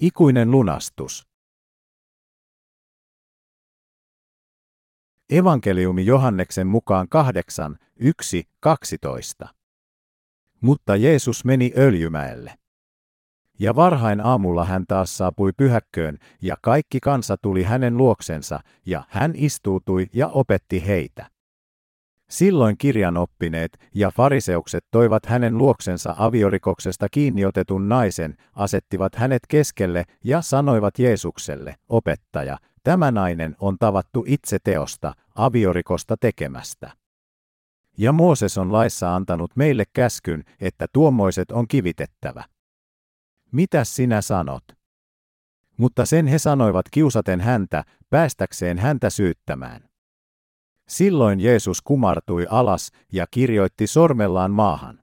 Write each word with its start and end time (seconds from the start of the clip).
Ikuinen 0.00 0.50
lunastus. 0.50 1.26
Evankeliumi 5.30 6.06
Johanneksen 6.06 6.66
mukaan 6.66 7.08
8, 7.08 7.78
1, 7.96 8.48
12. 8.60 9.48
Mutta 10.60 10.96
Jeesus 10.96 11.44
meni 11.44 11.72
Öljymäelle. 11.76 12.54
Ja 13.58 13.76
varhain 13.76 14.20
aamulla 14.20 14.64
hän 14.64 14.84
taas 14.88 15.16
saapui 15.16 15.52
pyhäkköön, 15.56 16.18
ja 16.42 16.56
kaikki 16.62 17.00
kansa 17.00 17.36
tuli 17.36 17.62
hänen 17.62 17.96
luoksensa, 17.96 18.60
ja 18.86 19.04
hän 19.08 19.32
istuutui 19.36 20.06
ja 20.12 20.28
opetti 20.28 20.86
heitä. 20.86 21.30
Silloin 22.30 22.78
kirjanoppineet 22.78 23.78
ja 23.94 24.10
fariseukset 24.10 24.84
toivat 24.90 25.26
hänen 25.26 25.58
luoksensa 25.58 26.14
aviorikoksesta 26.18 27.06
kiinniotetun 27.10 27.88
naisen, 27.88 28.36
asettivat 28.52 29.14
hänet 29.14 29.42
keskelle 29.48 30.04
ja 30.24 30.42
sanoivat 30.42 30.98
Jeesukselle, 30.98 31.74
opettaja, 31.88 32.58
tämä 32.82 33.10
nainen 33.10 33.56
on 33.60 33.76
tavattu 33.78 34.24
itse 34.26 34.58
teosta, 34.64 35.12
aviorikosta 35.34 36.16
tekemästä. 36.20 36.90
Ja 37.98 38.12
Mooses 38.12 38.58
on 38.58 38.72
laissa 38.72 39.14
antanut 39.14 39.50
meille 39.56 39.84
käskyn, 39.92 40.44
että 40.60 40.86
tuommoiset 40.92 41.50
on 41.50 41.68
kivitettävä. 41.68 42.44
Mitä 43.52 43.84
sinä 43.84 44.20
sanot? 44.20 44.64
Mutta 45.76 46.06
sen 46.06 46.26
he 46.26 46.38
sanoivat 46.38 46.86
kiusaten 46.90 47.40
häntä, 47.40 47.84
päästäkseen 48.10 48.78
häntä 48.78 49.10
syyttämään. 49.10 49.93
Silloin 50.88 51.40
Jeesus 51.40 51.82
kumartui 51.82 52.46
alas 52.50 52.90
ja 53.12 53.26
kirjoitti 53.30 53.86
sormellaan 53.86 54.50
maahan. 54.50 54.98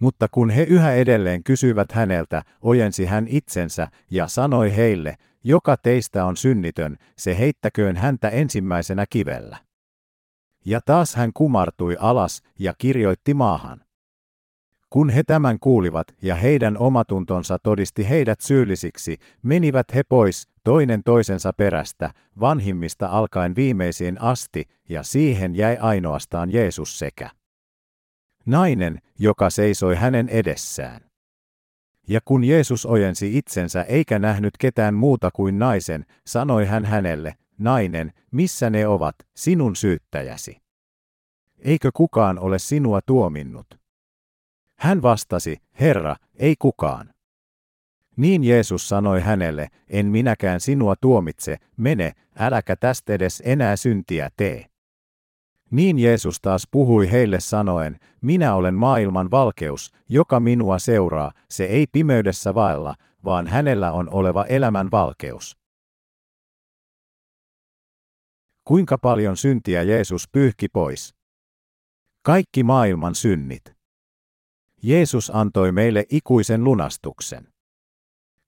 Mutta 0.00 0.26
kun 0.30 0.50
he 0.50 0.62
yhä 0.62 0.94
edelleen 0.94 1.44
kysyivät 1.44 1.92
häneltä, 1.92 2.42
ojensi 2.62 3.06
hän 3.06 3.26
itsensä 3.28 3.88
ja 4.10 4.28
sanoi 4.28 4.76
heille, 4.76 5.16
joka 5.44 5.76
teistä 5.76 6.24
on 6.24 6.36
synnitön, 6.36 6.96
se 7.18 7.38
heittäköön 7.38 7.96
häntä 7.96 8.28
ensimmäisenä 8.28 9.06
kivellä. 9.10 9.58
Ja 10.64 10.80
taas 10.86 11.14
hän 11.14 11.30
kumartui 11.34 11.96
alas 12.00 12.42
ja 12.58 12.74
kirjoitti 12.78 13.34
maahan. 13.34 13.80
Kun 14.90 15.10
he 15.10 15.22
tämän 15.22 15.58
kuulivat 15.60 16.06
ja 16.22 16.34
heidän 16.34 16.78
omatuntonsa 16.78 17.58
todisti 17.58 18.08
heidät 18.08 18.40
syyllisiksi, 18.40 19.18
menivät 19.42 19.94
he 19.94 20.02
pois, 20.08 20.48
toinen 20.64 21.02
toisensa 21.04 21.52
perästä, 21.52 22.10
vanhimmista 22.40 23.06
alkaen 23.06 23.56
viimeisiin 23.56 24.20
asti, 24.20 24.64
ja 24.88 25.02
siihen 25.02 25.54
jäi 25.54 25.76
ainoastaan 25.76 26.52
Jeesus 26.52 26.98
sekä 26.98 27.30
nainen, 28.46 28.98
joka 29.18 29.50
seisoi 29.50 29.96
hänen 29.96 30.28
edessään. 30.28 31.00
Ja 32.08 32.20
kun 32.24 32.44
Jeesus 32.44 32.86
ojensi 32.86 33.38
itsensä 33.38 33.82
eikä 33.82 34.18
nähnyt 34.18 34.54
ketään 34.58 34.94
muuta 34.94 35.30
kuin 35.30 35.58
naisen, 35.58 36.06
sanoi 36.26 36.66
hän 36.66 36.84
hänelle, 36.84 37.34
nainen, 37.58 38.12
missä 38.30 38.70
ne 38.70 38.86
ovat, 38.86 39.14
sinun 39.36 39.76
syyttäjäsi? 39.76 40.56
Eikö 41.58 41.90
kukaan 41.94 42.38
ole 42.38 42.58
sinua 42.58 43.00
tuominnut? 43.06 43.66
Hän 44.78 45.02
vastasi, 45.02 45.56
Herra, 45.80 46.16
ei 46.34 46.54
kukaan. 46.58 47.10
Niin 48.20 48.44
Jeesus 48.44 48.88
sanoi 48.88 49.20
hänelle, 49.20 49.68
en 49.88 50.06
minäkään 50.06 50.60
sinua 50.60 50.94
tuomitse, 51.00 51.56
mene, 51.76 52.12
äläkä 52.38 52.76
tästä 52.76 53.12
edes 53.12 53.42
enää 53.44 53.76
syntiä 53.76 54.30
tee. 54.36 54.66
Niin 55.70 55.98
Jeesus 55.98 56.40
taas 56.40 56.68
puhui 56.70 57.10
heille 57.10 57.40
sanoen, 57.40 57.96
minä 58.20 58.54
olen 58.54 58.74
maailman 58.74 59.30
valkeus, 59.30 59.92
joka 60.08 60.40
minua 60.40 60.78
seuraa, 60.78 61.32
se 61.50 61.64
ei 61.64 61.86
pimeydessä 61.92 62.54
vaella, 62.54 62.94
vaan 63.24 63.46
hänellä 63.46 63.92
on 63.92 64.10
oleva 64.10 64.44
elämän 64.44 64.90
valkeus. 64.90 65.58
Kuinka 68.64 68.98
paljon 68.98 69.36
syntiä 69.36 69.82
Jeesus 69.82 70.28
pyyhki 70.32 70.68
pois? 70.68 71.14
Kaikki 72.22 72.62
maailman 72.62 73.14
synnit. 73.14 73.62
Jeesus 74.82 75.30
antoi 75.34 75.72
meille 75.72 76.04
ikuisen 76.10 76.64
lunastuksen. 76.64 77.49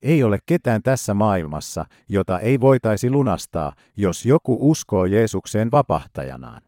Ei 0.02 0.22
ole 0.22 0.38
ketään 0.46 0.82
tässä 0.82 1.14
maailmassa, 1.14 1.84
jota 2.08 2.40
ei 2.40 2.60
voitaisi 2.60 3.10
lunastaa, 3.10 3.72
jos 3.96 4.26
joku 4.26 4.58
uskoo 4.70 5.04
Jeesukseen 5.04 5.70
vapahtajanaan. 5.70 6.62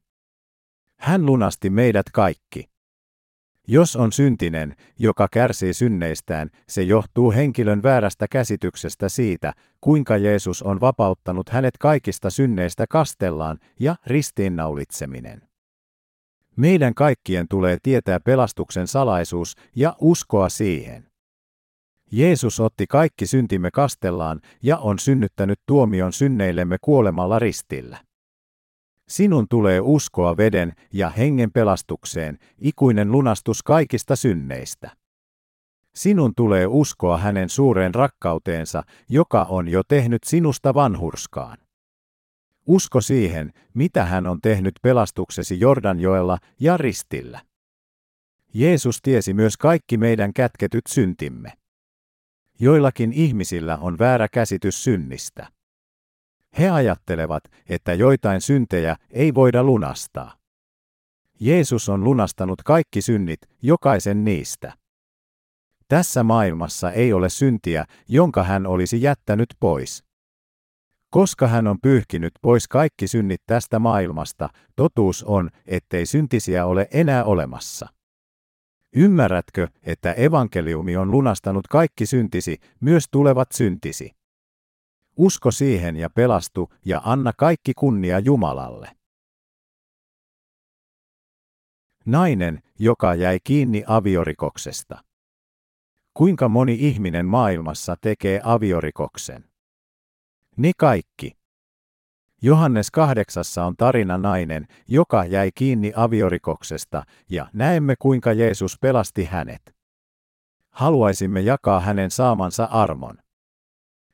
Hän 0.98 1.26
lunasti 1.26 1.70
meidät 1.70 2.06
kaikki. 2.12 2.74
Jos 3.68 3.96
on 3.96 4.12
syntinen, 4.12 4.76
joka 4.98 5.28
kärsii 5.32 5.74
synneistään, 5.74 6.50
se 6.68 6.82
johtuu 6.82 7.32
henkilön 7.32 7.82
väärästä 7.82 8.26
käsityksestä 8.30 9.08
siitä, 9.08 9.52
kuinka 9.80 10.16
Jeesus 10.16 10.62
on 10.62 10.80
vapauttanut 10.80 11.48
hänet 11.48 11.78
kaikista 11.78 12.30
synneistä 12.30 12.86
kastellaan 12.88 13.58
ja 13.80 13.96
ristiinnaulitseminen. 14.06 15.42
Meidän 16.56 16.94
kaikkien 16.94 17.48
tulee 17.48 17.78
tietää 17.82 18.20
pelastuksen 18.20 18.86
salaisuus 18.86 19.54
ja 19.76 19.96
uskoa 20.00 20.48
siihen. 20.48 21.13
Jeesus 22.16 22.60
otti 22.60 22.86
kaikki 22.86 23.26
syntimme 23.26 23.70
kastellaan 23.70 24.40
ja 24.62 24.78
on 24.78 24.98
synnyttänyt 24.98 25.60
tuomion 25.66 26.12
synneillemme 26.12 26.76
kuolemalla 26.80 27.38
ristillä. 27.38 27.98
Sinun 29.08 29.46
tulee 29.50 29.80
uskoa 29.80 30.36
veden 30.36 30.72
ja 30.92 31.10
hengen 31.10 31.52
pelastukseen, 31.52 32.38
ikuinen 32.58 33.12
lunastus 33.12 33.62
kaikista 33.62 34.16
synneistä. 34.16 34.90
Sinun 35.94 36.32
tulee 36.36 36.66
uskoa 36.66 37.18
hänen 37.18 37.48
suureen 37.48 37.94
rakkauteensa, 37.94 38.82
joka 39.08 39.42
on 39.42 39.68
jo 39.68 39.82
tehnyt 39.88 40.24
sinusta 40.24 40.74
vanhurskaan. 40.74 41.58
Usko 42.66 43.00
siihen, 43.00 43.52
mitä 43.74 44.04
hän 44.04 44.26
on 44.26 44.40
tehnyt 44.40 44.74
pelastuksesi 44.82 45.60
Jordanjoella 45.60 46.38
ja 46.60 46.76
ristillä. 46.76 47.40
Jeesus 48.54 49.02
tiesi 49.02 49.34
myös 49.34 49.56
kaikki 49.56 49.96
meidän 49.96 50.32
kätketyt 50.32 50.84
syntimme. 50.88 51.63
Joillakin 52.60 53.12
ihmisillä 53.12 53.76
on 53.76 53.98
väärä 53.98 54.28
käsitys 54.28 54.84
synnistä. 54.84 55.46
He 56.58 56.70
ajattelevat, 56.70 57.44
että 57.68 57.94
joitain 57.94 58.40
syntejä 58.40 58.96
ei 59.10 59.34
voida 59.34 59.64
lunastaa. 59.64 60.36
Jeesus 61.40 61.88
on 61.88 62.04
lunastanut 62.04 62.62
kaikki 62.62 63.02
synnit, 63.02 63.40
jokaisen 63.62 64.24
niistä. 64.24 64.72
Tässä 65.88 66.22
maailmassa 66.22 66.90
ei 66.92 67.12
ole 67.12 67.28
syntiä, 67.28 67.84
jonka 68.08 68.44
hän 68.44 68.66
olisi 68.66 69.02
jättänyt 69.02 69.48
pois. 69.60 70.04
Koska 71.10 71.46
hän 71.48 71.66
on 71.66 71.80
pyyhkinyt 71.82 72.32
pois 72.42 72.68
kaikki 72.68 73.08
synnit 73.08 73.42
tästä 73.46 73.78
maailmasta, 73.78 74.48
totuus 74.76 75.24
on, 75.24 75.50
ettei 75.66 76.06
syntisiä 76.06 76.66
ole 76.66 76.88
enää 76.92 77.24
olemassa. 77.24 77.93
Ymmärrätkö, 78.96 79.68
että 79.82 80.12
evankeliumi 80.12 80.96
on 80.96 81.10
lunastanut 81.10 81.68
kaikki 81.68 82.06
syntisi, 82.06 82.58
myös 82.80 83.04
tulevat 83.10 83.52
syntisi? 83.52 84.10
Usko 85.16 85.50
siihen 85.50 85.96
ja 85.96 86.10
pelastu 86.10 86.72
ja 86.84 87.02
anna 87.04 87.32
kaikki 87.32 87.72
kunnia 87.74 88.18
Jumalalle. 88.18 88.96
Nainen, 92.06 92.62
joka 92.78 93.14
jäi 93.14 93.38
kiinni 93.44 93.84
aviorikoksesta. 93.86 95.04
Kuinka 96.14 96.48
moni 96.48 96.76
ihminen 96.80 97.26
maailmassa 97.26 97.96
tekee 98.00 98.40
aviorikoksen? 98.44 99.44
Ne 100.56 100.70
kaikki. 100.76 101.43
Johannes 102.44 102.90
kahdeksassa 102.90 103.64
on 103.64 103.76
tarina 103.76 104.18
nainen, 104.18 104.66
joka 104.88 105.24
jäi 105.24 105.50
kiinni 105.54 105.92
aviorikoksesta, 105.96 107.02
ja 107.30 107.46
näemme 107.52 107.94
kuinka 107.98 108.32
Jeesus 108.32 108.78
pelasti 108.80 109.24
hänet. 109.24 109.74
Haluaisimme 110.70 111.40
jakaa 111.40 111.80
hänen 111.80 112.10
saamansa 112.10 112.64
armon. 112.64 113.18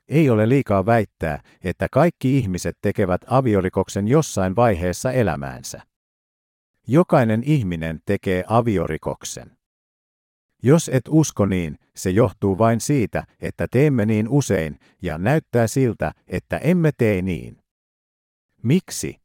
Ei 0.09 0.31
ole 0.31 0.49
liikaa 0.49 0.87
väittää, 0.87 1.43
että 1.65 1.89
kaikki 1.93 2.39
ihmiset 2.39 2.79
tekevät 2.83 3.21
aviorikoksen 3.27 4.09
jossain 4.09 4.57
vaiheessa 4.57 5.13
elämäänsä. 5.13 5.83
Jokainen 6.87 7.43
ihminen 7.45 8.01
tekee 8.07 8.45
aviorikoksen. 8.47 9.57
Jos 10.63 10.91
et 10.93 11.05
usko 11.09 11.47
niin, 11.47 11.79
se 11.97 12.11
johtuu 12.11 12.59
vain 12.59 12.81
siitä, 12.81 13.25
että 13.41 13.67
teemme 13.71 14.07
niin 14.07 14.29
usein, 14.29 14.79
ja 15.03 15.19
näyttää 15.19 15.67
siltä, 15.67 16.13
että 16.29 16.59
emme 16.59 16.91
tee 16.99 17.23
niin. 17.23 17.61
Miksi? 18.63 19.17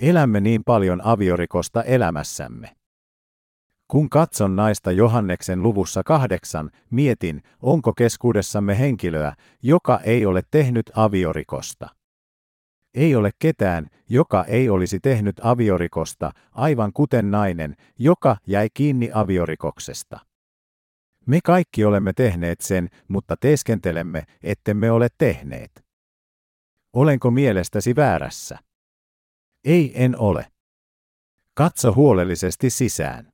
Elämme 0.00 0.40
niin 0.40 0.64
paljon 0.64 1.00
aviorikosta 1.04 1.82
elämässämme. 1.82 2.76
Kun 3.88 4.10
katson 4.10 4.56
naista 4.56 4.92
Johanneksen 4.92 5.62
luvussa 5.62 6.02
kahdeksan, 6.02 6.70
mietin, 6.90 7.42
onko 7.62 7.92
keskuudessamme 7.92 8.78
henkilöä, 8.78 9.32
joka 9.62 10.00
ei 10.00 10.26
ole 10.26 10.42
tehnyt 10.50 10.90
aviorikosta. 10.94 11.88
Ei 12.94 13.14
ole 13.14 13.30
ketään, 13.38 13.86
joka 14.08 14.44
ei 14.44 14.68
olisi 14.68 15.00
tehnyt 15.00 15.40
aviorikosta, 15.42 16.32
aivan 16.52 16.92
kuten 16.92 17.30
nainen, 17.30 17.76
joka 17.98 18.36
jäi 18.46 18.68
kiinni 18.74 19.10
aviorikoksesta. 19.14 20.18
Me 21.26 21.38
kaikki 21.44 21.84
olemme 21.84 22.12
tehneet 22.12 22.60
sen, 22.60 22.88
mutta 23.08 23.36
teeskentelemme, 23.36 24.24
ettemme 24.42 24.90
ole 24.90 25.08
tehneet. 25.18 25.89
Olenko 26.92 27.30
mielestäsi 27.30 27.96
väärässä? 27.96 28.58
Ei, 29.64 29.92
en 29.94 30.18
ole. 30.18 30.46
Katso 31.54 31.94
huolellisesti 31.94 32.70
sisään. 32.70 33.32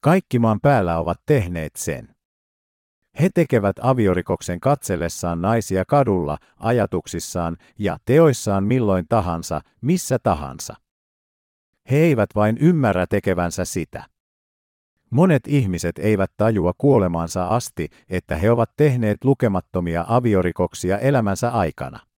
Kaikki 0.00 0.38
maan 0.38 0.60
päällä 0.60 0.98
ovat 0.98 1.20
tehneet 1.26 1.76
sen. 1.76 2.14
He 3.20 3.28
tekevät 3.34 3.76
aviorikoksen 3.82 4.60
katsellessaan 4.60 5.42
naisia 5.42 5.84
kadulla, 5.84 6.38
ajatuksissaan 6.56 7.56
ja 7.78 7.98
teoissaan 8.04 8.64
milloin 8.64 9.06
tahansa, 9.08 9.60
missä 9.80 10.18
tahansa. 10.18 10.74
He 11.90 11.96
eivät 11.96 12.30
vain 12.34 12.58
ymmärrä 12.58 13.06
tekevänsä 13.06 13.64
sitä. 13.64 14.04
Monet 15.10 15.42
ihmiset 15.48 15.98
eivät 15.98 16.30
tajua 16.36 16.72
kuolemansa 16.78 17.46
asti, 17.46 17.88
että 18.08 18.36
he 18.36 18.50
ovat 18.50 18.70
tehneet 18.76 19.24
lukemattomia 19.24 20.04
aviorikoksia 20.08 20.98
elämänsä 20.98 21.50
aikana. 21.50 22.13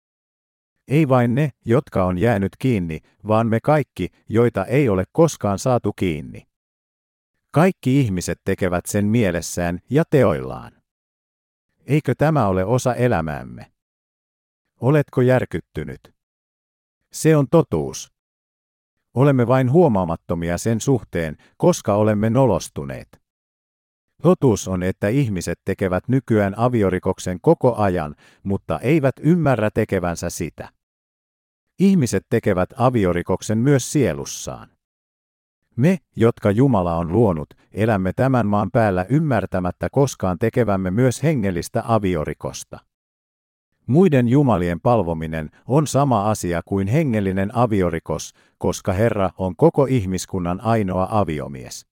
Ei 0.88 1.08
vain 1.08 1.34
ne, 1.34 1.50
jotka 1.64 2.04
on 2.04 2.18
jäänyt 2.18 2.52
kiinni, 2.58 3.00
vaan 3.26 3.46
me 3.46 3.60
kaikki, 3.60 4.08
joita 4.28 4.64
ei 4.64 4.88
ole 4.88 5.04
koskaan 5.12 5.58
saatu 5.58 5.92
kiinni. 5.92 6.46
Kaikki 7.50 8.00
ihmiset 8.00 8.40
tekevät 8.44 8.86
sen 8.86 9.06
mielessään 9.06 9.78
ja 9.90 10.04
teoillaan. 10.10 10.72
Eikö 11.86 12.14
tämä 12.18 12.46
ole 12.46 12.64
osa 12.64 12.94
elämäämme? 12.94 13.72
Oletko 14.80 15.20
järkyttynyt? 15.20 16.14
Se 17.12 17.36
on 17.36 17.46
totuus. 17.50 18.12
Olemme 19.14 19.46
vain 19.46 19.72
huomaamattomia 19.72 20.58
sen 20.58 20.80
suhteen, 20.80 21.36
koska 21.56 21.94
olemme 21.94 22.30
nolostuneet. 22.30 23.22
Totuus 24.22 24.68
on, 24.68 24.82
että 24.82 25.08
ihmiset 25.08 25.60
tekevät 25.64 26.08
nykyään 26.08 26.58
aviorikoksen 26.58 27.40
koko 27.40 27.74
ajan, 27.76 28.14
mutta 28.42 28.78
eivät 28.78 29.14
ymmärrä 29.20 29.70
tekevänsä 29.74 30.30
sitä. 30.30 30.75
Ihmiset 31.78 32.26
tekevät 32.30 32.70
aviorikoksen 32.76 33.58
myös 33.58 33.92
sielussaan. 33.92 34.68
Me, 35.76 35.98
jotka 36.16 36.50
Jumala 36.50 36.96
on 36.96 37.12
luonut, 37.12 37.54
elämme 37.72 38.12
tämän 38.12 38.46
maan 38.46 38.70
päällä 38.70 39.06
ymmärtämättä 39.08 39.88
koskaan 39.92 40.38
tekevämme 40.38 40.90
myös 40.90 41.22
hengellistä 41.22 41.82
aviorikosta. 41.86 42.78
Muiden 43.86 44.28
jumalien 44.28 44.80
palvominen 44.80 45.50
on 45.66 45.86
sama 45.86 46.30
asia 46.30 46.62
kuin 46.64 46.88
hengellinen 46.88 47.56
aviorikos, 47.56 48.32
koska 48.58 48.92
Herra 48.92 49.30
on 49.38 49.56
koko 49.56 49.86
ihmiskunnan 49.86 50.60
ainoa 50.60 51.08
aviomies. 51.10 51.86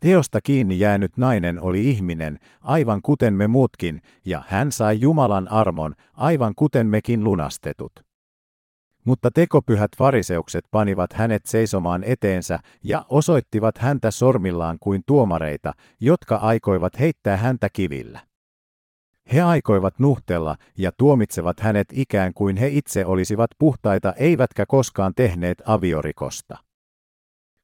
Teosta 0.00 0.40
kiinni 0.40 0.78
jäänyt 0.78 1.16
nainen 1.16 1.60
oli 1.60 1.90
ihminen, 1.90 2.38
aivan 2.60 3.02
kuten 3.02 3.34
me 3.34 3.46
muutkin, 3.46 4.02
ja 4.24 4.42
hän 4.48 4.72
sai 4.72 5.00
Jumalan 5.00 5.48
armon, 5.48 5.94
aivan 6.12 6.54
kuten 6.56 6.86
mekin 6.86 7.24
lunastetut. 7.24 8.13
Mutta 9.04 9.30
tekopyhät 9.30 9.90
fariseukset 9.98 10.64
panivat 10.70 11.12
hänet 11.12 11.46
seisomaan 11.46 12.04
eteensä 12.04 12.58
ja 12.84 13.06
osoittivat 13.08 13.78
häntä 13.78 14.10
sormillaan 14.10 14.76
kuin 14.80 15.02
tuomareita, 15.06 15.72
jotka 16.00 16.36
aikoivat 16.36 16.98
heittää 16.98 17.36
häntä 17.36 17.68
kivillä. 17.72 18.20
He 19.32 19.42
aikoivat 19.42 19.98
nuhtella 19.98 20.56
ja 20.78 20.92
tuomitsevat 20.98 21.60
hänet 21.60 21.88
ikään 21.92 22.34
kuin 22.34 22.56
he 22.56 22.68
itse 22.68 23.06
olisivat 23.06 23.50
puhtaita 23.58 24.12
eivätkä 24.12 24.66
koskaan 24.66 25.12
tehneet 25.16 25.62
aviorikosta. 25.66 26.58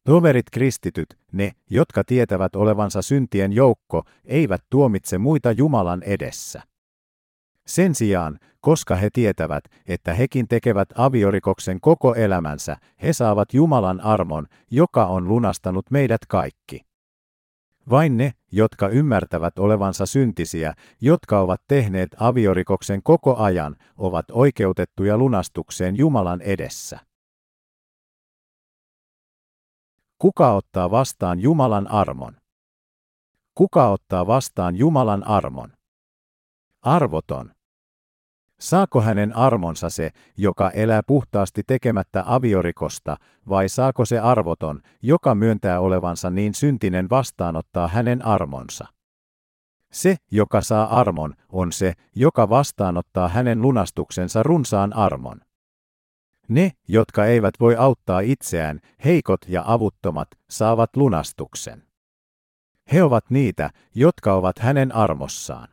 Toverit 0.04 0.46
kristityt, 0.52 1.18
ne, 1.32 1.52
jotka 1.70 2.04
tietävät 2.04 2.56
olevansa 2.56 3.02
syntien 3.02 3.52
joukko, 3.52 4.04
eivät 4.24 4.64
tuomitse 4.70 5.18
muita 5.18 5.52
Jumalan 5.52 6.02
edessä. 6.02 6.62
Sen 7.70 7.94
sijaan, 7.94 8.38
koska 8.60 8.96
he 8.96 9.10
tietävät, 9.12 9.64
että 9.86 10.14
hekin 10.14 10.48
tekevät 10.48 10.88
aviorikoksen 10.94 11.80
koko 11.80 12.14
elämänsä, 12.14 12.76
he 13.02 13.12
saavat 13.12 13.54
Jumalan 13.54 14.00
armon, 14.00 14.46
joka 14.70 15.06
on 15.06 15.28
lunastanut 15.28 15.90
meidät 15.90 16.26
kaikki. 16.28 16.80
Vain 17.90 18.16
ne, 18.16 18.32
jotka 18.52 18.88
ymmärtävät 18.88 19.58
olevansa 19.58 20.06
syntisiä, 20.06 20.74
jotka 21.00 21.40
ovat 21.40 21.60
tehneet 21.68 22.08
aviorikoksen 22.20 23.02
koko 23.02 23.36
ajan, 23.36 23.76
ovat 23.96 24.26
oikeutettuja 24.32 25.18
lunastukseen 25.18 25.98
Jumalan 25.98 26.40
edessä. 26.40 26.98
Kuka 30.18 30.52
ottaa 30.52 30.90
vastaan 30.90 31.40
Jumalan 31.40 31.90
armon? 31.90 32.36
Kuka 33.54 33.88
ottaa 33.88 34.26
vastaan 34.26 34.76
Jumalan 34.76 35.26
armon? 35.26 35.72
Arvoton. 36.82 37.59
Saako 38.60 39.00
hänen 39.00 39.36
armonsa 39.36 39.90
se, 39.90 40.10
joka 40.36 40.70
elää 40.70 41.02
puhtaasti 41.06 41.62
tekemättä 41.66 42.24
aviorikosta, 42.26 43.16
vai 43.48 43.68
saako 43.68 44.04
se 44.04 44.18
arvoton, 44.18 44.80
joka 45.02 45.34
myöntää 45.34 45.80
olevansa 45.80 46.30
niin 46.30 46.54
syntinen 46.54 47.10
vastaanottaa 47.10 47.88
hänen 47.88 48.26
armonsa? 48.26 48.86
Se, 49.92 50.16
joka 50.30 50.60
saa 50.60 51.00
armon, 51.00 51.34
on 51.48 51.72
se, 51.72 51.92
joka 52.14 52.48
vastaanottaa 52.48 53.28
hänen 53.28 53.62
lunastuksensa 53.62 54.42
runsaan 54.42 54.96
armon. 54.96 55.40
Ne, 56.48 56.70
jotka 56.88 57.26
eivät 57.26 57.54
voi 57.60 57.76
auttaa 57.76 58.20
itseään, 58.20 58.80
heikot 59.04 59.40
ja 59.48 59.62
avuttomat, 59.66 60.28
saavat 60.50 60.96
lunastuksen. 60.96 61.82
He 62.92 63.02
ovat 63.02 63.30
niitä, 63.30 63.70
jotka 63.94 64.34
ovat 64.34 64.58
hänen 64.58 64.94
armossaan. 64.94 65.68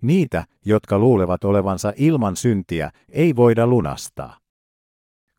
Niitä, 0.00 0.44
jotka 0.64 0.98
luulevat 0.98 1.44
olevansa 1.44 1.92
ilman 1.96 2.36
syntiä, 2.36 2.90
ei 3.08 3.36
voida 3.36 3.66
lunastaa. 3.66 4.38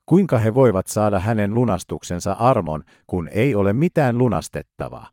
Kuinka 0.06 0.38
he 0.38 0.54
voivat 0.54 0.88
saada 0.88 1.20
hänen 1.20 1.54
lunastuksensa 1.54 2.32
armon, 2.32 2.84
kun 3.08 3.28
ei 3.32 3.56
ole 3.56 3.74
mitään 3.74 4.18
lunastettavaa? 4.18 5.10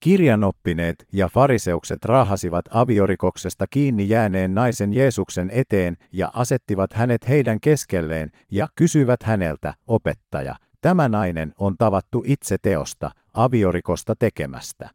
Kirjanoppineet 0.00 1.06
ja 1.12 1.28
fariseukset 1.28 2.04
raahasivat 2.04 2.64
aviorikoksesta 2.70 3.66
kiinni 3.70 4.08
jääneen 4.08 4.54
naisen 4.54 4.92
Jeesuksen 4.92 5.50
eteen 5.52 5.96
ja 6.12 6.30
asettivat 6.34 6.92
hänet 6.92 7.28
heidän 7.28 7.60
keskelleen 7.60 8.30
ja 8.50 8.68
kysyvät 8.74 9.22
häneltä, 9.22 9.74
opettaja, 9.86 10.56
tämä 10.80 11.08
nainen 11.08 11.52
on 11.58 11.74
tavattu 11.78 12.22
itse 12.26 12.56
teosta, 12.62 13.10
aviorikosta 13.34 14.14
tekemästä. 14.18 14.90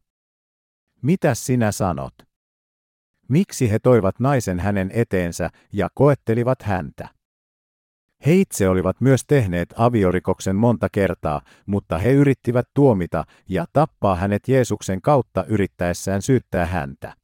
Mitä 1.02 1.34
sinä 1.34 1.72
sanot? 1.72 2.14
Miksi 3.34 3.70
he 3.70 3.78
toivat 3.78 4.20
naisen 4.20 4.60
hänen 4.60 4.90
eteensä 4.94 5.50
ja 5.72 5.88
koettelivat 5.94 6.62
häntä? 6.62 7.08
He 8.26 8.34
itse 8.34 8.68
olivat 8.68 9.00
myös 9.00 9.24
tehneet 9.26 9.74
aviorikoksen 9.76 10.56
monta 10.56 10.88
kertaa, 10.92 11.40
mutta 11.66 11.98
he 11.98 12.12
yrittivät 12.12 12.68
tuomita 12.74 13.24
ja 13.48 13.66
tappaa 13.72 14.16
hänet 14.16 14.48
Jeesuksen 14.48 15.02
kautta 15.02 15.44
yrittäessään 15.44 16.22
syyttää 16.22 16.66
häntä. 16.66 17.14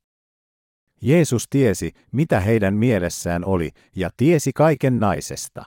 Jeesus 1.03 1.47
tiesi, 1.51 1.93
mitä 2.13 2.41
heidän 2.41 2.75
mielessään 2.75 3.45
oli, 3.45 3.71
ja 3.97 4.11
tiesi 4.17 4.51
kaiken 4.55 5.01
naisesta. 5.01 5.65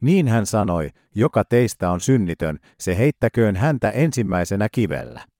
Niin 0.00 0.28
hän 0.28 0.46
sanoi, 0.46 0.90
joka 1.14 1.44
teistä 1.44 1.90
on 1.90 2.00
synnitön, 2.00 2.58
se 2.78 2.98
heittäköön 2.98 3.56
häntä 3.56 3.90
ensimmäisenä 3.90 4.68
kivellä. 4.72 5.37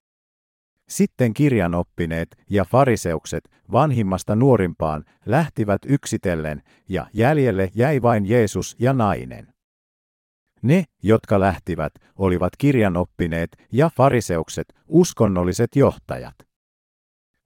Sitten 0.89 1.35
kirjanoppineet 1.35 2.29
ja 2.51 2.65
fariseukset 2.65 3.51
vanhimmasta 3.73 4.37
nuorimpaan 4.37 5.05
lähtivät 5.27 5.83
yksitellen, 5.87 6.63
ja 6.89 7.07
jäljelle 7.13 7.71
jäi 7.75 8.03
vain 8.03 8.27
Jeesus 8.27 8.77
ja 8.79 8.93
nainen. 8.93 9.53
Ne, 10.63 10.85
jotka 11.03 11.41
lähtivät, 11.41 11.93
olivat 12.17 12.53
kirjanoppineet 12.59 13.51
ja 13.73 13.91
fariseukset, 13.97 14.75
uskonnolliset 14.89 15.77
johtajat. 15.77 16.35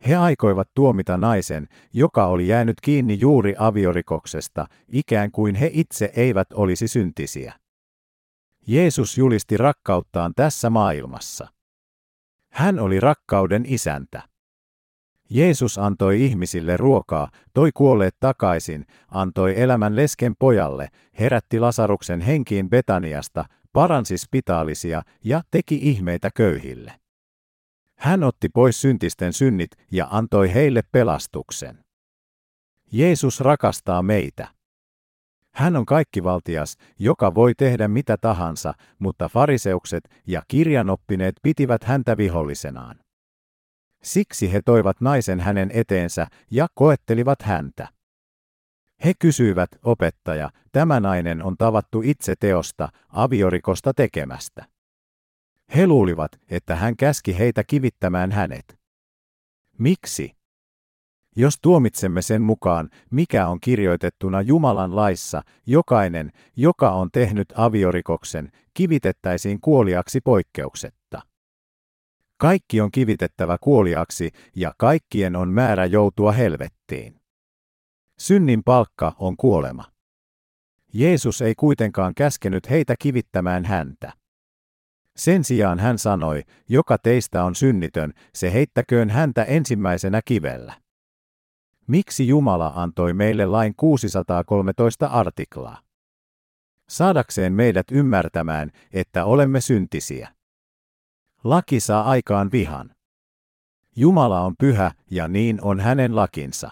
He 0.08 0.16
aikoivat 0.16 0.68
tuomita 0.74 1.16
naisen, 1.16 1.68
joka 1.92 2.26
oli 2.26 2.48
jäänyt 2.48 2.80
kiinni 2.82 3.18
juuri 3.20 3.54
aviorikoksesta, 3.58 4.66
ikään 4.88 5.30
kuin 5.30 5.54
he 5.54 5.70
itse 5.72 6.12
eivät 6.16 6.52
olisi 6.52 6.88
syntisiä. 6.88 7.54
Jeesus 8.66 9.18
julisti 9.18 9.56
rakkauttaan 9.56 10.32
tässä 10.36 10.70
maailmassa. 10.70 11.48
Hän 12.52 12.78
oli 12.78 13.00
rakkauden 13.00 13.64
isäntä. 13.66 14.22
Jeesus 15.30 15.78
antoi 15.78 16.24
ihmisille 16.24 16.76
ruokaa, 16.76 17.30
toi 17.54 17.70
kuolleet 17.74 18.16
takaisin, 18.20 18.86
antoi 19.08 19.60
elämän 19.60 19.96
lesken 19.96 20.34
pojalle, 20.38 20.88
herätti 21.18 21.60
Lasaruksen 21.60 22.20
henkiin 22.20 22.70
Betaniasta, 22.70 23.44
paransi 23.72 24.18
spitaalisia 24.18 25.02
ja 25.24 25.42
teki 25.50 25.78
ihmeitä 25.82 26.30
köyhille. 26.34 26.92
Hän 27.98 28.22
otti 28.22 28.48
pois 28.48 28.80
syntisten 28.80 29.32
synnit 29.32 29.70
ja 29.92 30.08
antoi 30.10 30.54
heille 30.54 30.82
pelastuksen. 30.92 31.84
Jeesus 32.92 33.40
rakastaa 33.40 34.02
meitä. 34.02 34.48
Hän 35.54 35.76
on 35.76 35.86
kaikkivaltias, 35.86 36.76
joka 36.98 37.34
voi 37.34 37.54
tehdä 37.54 37.88
mitä 37.88 38.16
tahansa, 38.16 38.74
mutta 38.98 39.28
fariseukset 39.28 40.08
ja 40.26 40.42
kirjanoppineet 40.48 41.34
pitivät 41.42 41.84
häntä 41.84 42.16
vihollisenaan. 42.16 42.98
Siksi 44.02 44.52
he 44.52 44.62
toivat 44.64 45.00
naisen 45.00 45.40
hänen 45.40 45.70
eteensä 45.74 46.26
ja 46.50 46.66
koettelivat 46.74 47.42
häntä. 47.42 47.88
He 49.04 49.12
kysyivät, 49.18 49.70
opettaja, 49.82 50.50
tämä 50.72 51.00
nainen 51.00 51.42
on 51.42 51.56
tavattu 51.56 52.02
itse 52.04 52.34
teosta, 52.40 52.88
aviorikosta 53.08 53.94
tekemästä. 53.94 54.66
He 55.76 55.86
luulivat, 55.86 56.32
että 56.50 56.76
hän 56.76 56.96
käski 56.96 57.38
heitä 57.38 57.64
kivittämään 57.64 58.32
hänet. 58.32 58.78
Miksi? 59.78 60.41
Jos 61.36 61.58
tuomitsemme 61.62 62.22
sen 62.22 62.42
mukaan, 62.42 62.90
mikä 63.10 63.46
on 63.46 63.60
kirjoitettuna 63.60 64.40
Jumalan 64.40 64.96
laissa, 64.96 65.42
jokainen, 65.66 66.32
joka 66.56 66.90
on 66.90 67.08
tehnyt 67.12 67.52
aviorikoksen, 67.56 68.52
kivitettäisiin 68.74 69.60
kuoliaksi 69.60 70.20
poikkeuksetta. 70.20 71.22
Kaikki 72.36 72.80
on 72.80 72.90
kivitettävä 72.90 73.56
kuoliaksi 73.60 74.30
ja 74.56 74.74
kaikkien 74.78 75.36
on 75.36 75.48
määrä 75.48 75.84
joutua 75.86 76.32
helvettiin. 76.32 77.20
Synnin 78.18 78.62
palkka 78.64 79.12
on 79.18 79.36
kuolema. 79.36 79.84
Jeesus 80.94 81.42
ei 81.42 81.54
kuitenkaan 81.54 82.14
käskenyt 82.14 82.70
heitä 82.70 82.94
kivittämään 82.98 83.64
häntä. 83.64 84.12
Sen 85.16 85.44
sijaan 85.44 85.78
hän 85.78 85.98
sanoi, 85.98 86.42
joka 86.68 86.98
teistä 86.98 87.44
on 87.44 87.54
synnitön, 87.54 88.12
se 88.34 88.52
heittäköön 88.52 89.10
häntä 89.10 89.44
ensimmäisenä 89.44 90.20
kivellä. 90.24 90.81
Miksi 91.86 92.28
Jumala 92.28 92.72
antoi 92.76 93.12
meille 93.12 93.46
lain 93.46 93.74
613 93.76 95.06
artiklaa? 95.06 95.78
Saadakseen 96.88 97.52
meidät 97.52 97.86
ymmärtämään, 97.90 98.70
että 98.92 99.24
olemme 99.24 99.60
syntisiä. 99.60 100.34
Laki 101.44 101.80
saa 101.80 102.02
aikaan 102.02 102.52
vihan. 102.52 102.90
Jumala 103.96 104.40
on 104.40 104.54
pyhä 104.58 104.90
ja 105.10 105.28
niin 105.28 105.58
on 105.62 105.80
hänen 105.80 106.16
lakinsa. 106.16 106.70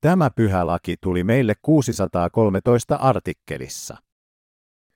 Tämä 0.00 0.30
pyhä 0.30 0.66
laki 0.66 0.96
tuli 1.00 1.24
meille 1.24 1.54
613 1.62 2.96
artikkelissa. 2.96 3.96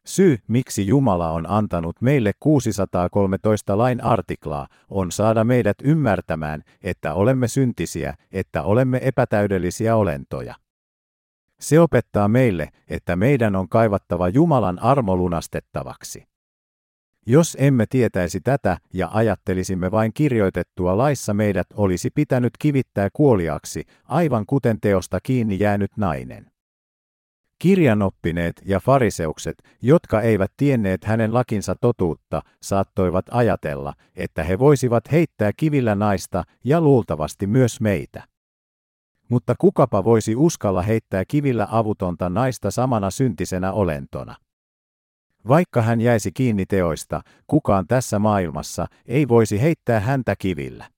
Syy, 0.06 0.38
miksi 0.48 0.86
Jumala 0.86 1.30
on 1.30 1.50
antanut 1.50 1.96
meille 2.00 2.32
613 2.40 3.78
lain 3.78 4.04
artiklaa, 4.04 4.68
on 4.90 5.12
saada 5.12 5.44
meidät 5.44 5.76
ymmärtämään, 5.84 6.62
että 6.82 7.14
olemme 7.14 7.48
syntisiä, 7.48 8.14
että 8.32 8.62
olemme 8.62 9.00
epätäydellisiä 9.02 9.96
olentoja. 9.96 10.54
Se 11.60 11.80
opettaa 11.80 12.28
meille, 12.28 12.68
että 12.88 13.16
meidän 13.16 13.56
on 13.56 13.68
kaivattava 13.68 14.28
Jumalan 14.28 14.78
armo 14.78 15.16
lunastettavaksi. 15.16 16.24
Jos 17.26 17.56
emme 17.60 17.86
tietäisi 17.86 18.40
tätä 18.40 18.78
ja 18.94 19.08
ajattelisimme 19.12 19.90
vain 19.90 20.12
kirjoitettua 20.14 20.98
laissa 20.98 21.34
meidät 21.34 21.66
olisi 21.74 22.10
pitänyt 22.10 22.52
kivittää 22.58 23.08
kuoliaksi, 23.12 23.84
aivan 24.04 24.46
kuten 24.46 24.80
teosta 24.80 25.18
kiinni 25.22 25.58
jäänyt 25.58 25.96
nainen. 25.96 26.51
Kirjanoppineet 27.62 28.62
ja 28.64 28.80
fariseukset, 28.80 29.62
jotka 29.82 30.20
eivät 30.20 30.52
tienneet 30.56 31.04
hänen 31.04 31.34
lakinsa 31.34 31.74
totuutta, 31.80 32.42
saattoivat 32.62 33.26
ajatella, 33.30 33.94
että 34.16 34.44
he 34.44 34.58
voisivat 34.58 35.12
heittää 35.12 35.50
kivillä 35.56 35.94
naista 35.94 36.44
ja 36.64 36.80
luultavasti 36.80 37.46
myös 37.46 37.80
meitä. 37.80 38.22
Mutta 39.28 39.54
kukapa 39.58 40.04
voisi 40.04 40.36
uskalla 40.36 40.82
heittää 40.82 41.24
kivillä 41.28 41.68
avutonta 41.70 42.28
naista 42.28 42.70
samana 42.70 43.10
syntisenä 43.10 43.72
olentona? 43.72 44.36
Vaikka 45.48 45.82
hän 45.82 46.00
jäisi 46.00 46.32
kiinni 46.32 46.66
teoista, 46.66 47.20
kukaan 47.46 47.86
tässä 47.86 48.18
maailmassa 48.18 48.86
ei 49.06 49.28
voisi 49.28 49.60
heittää 49.60 50.00
häntä 50.00 50.34
kivillä. 50.38 50.88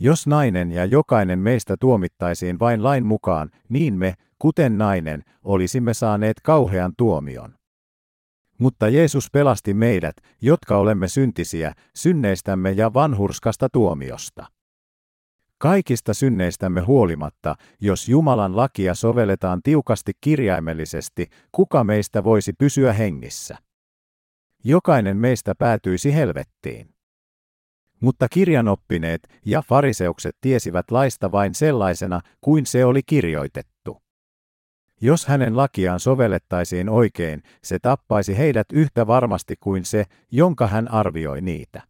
Jos 0.00 0.26
nainen 0.26 0.72
ja 0.72 0.84
jokainen 0.84 1.38
meistä 1.38 1.76
tuomittaisiin 1.80 2.58
vain 2.58 2.82
lain 2.82 3.06
mukaan, 3.06 3.50
niin 3.68 3.94
me, 3.94 4.14
kuten 4.44 4.78
nainen, 4.78 5.24
olisimme 5.44 5.94
saaneet 5.94 6.40
kauhean 6.40 6.92
tuomion. 6.98 7.54
Mutta 8.58 8.88
Jeesus 8.88 9.28
pelasti 9.32 9.74
meidät, 9.74 10.16
jotka 10.40 10.76
olemme 10.76 11.08
syntisiä, 11.08 11.72
synneistämme 11.96 12.72
ja 12.72 12.94
vanhurskasta 12.94 13.68
tuomiosta. 13.72 14.46
Kaikista 15.58 16.14
synneistämme 16.14 16.80
huolimatta, 16.80 17.54
jos 17.80 18.08
Jumalan 18.08 18.56
lakia 18.56 18.94
sovelletaan 18.94 19.60
tiukasti 19.62 20.12
kirjaimellisesti, 20.20 21.26
kuka 21.52 21.84
meistä 21.84 22.24
voisi 22.24 22.52
pysyä 22.52 22.92
hengissä? 22.92 23.58
Jokainen 24.64 25.16
meistä 25.16 25.54
päätyisi 25.54 26.14
helvettiin. 26.14 26.94
Mutta 28.00 28.28
kirjanoppineet 28.28 29.28
ja 29.46 29.62
fariseukset 29.62 30.36
tiesivät 30.40 30.90
laista 30.90 31.32
vain 31.32 31.54
sellaisena 31.54 32.20
kuin 32.40 32.66
se 32.66 32.84
oli 32.84 33.00
kirjoitettu. 33.06 34.03
Jos 35.00 35.26
hänen 35.26 35.56
lakiaan 35.56 36.00
sovellettaisiin 36.00 36.88
oikein, 36.88 37.42
se 37.62 37.78
tappaisi 37.78 38.38
heidät 38.38 38.66
yhtä 38.72 39.06
varmasti 39.06 39.54
kuin 39.60 39.84
se, 39.84 40.04
jonka 40.30 40.66
hän 40.66 40.90
arvioi 40.90 41.40
niitä. 41.40 41.82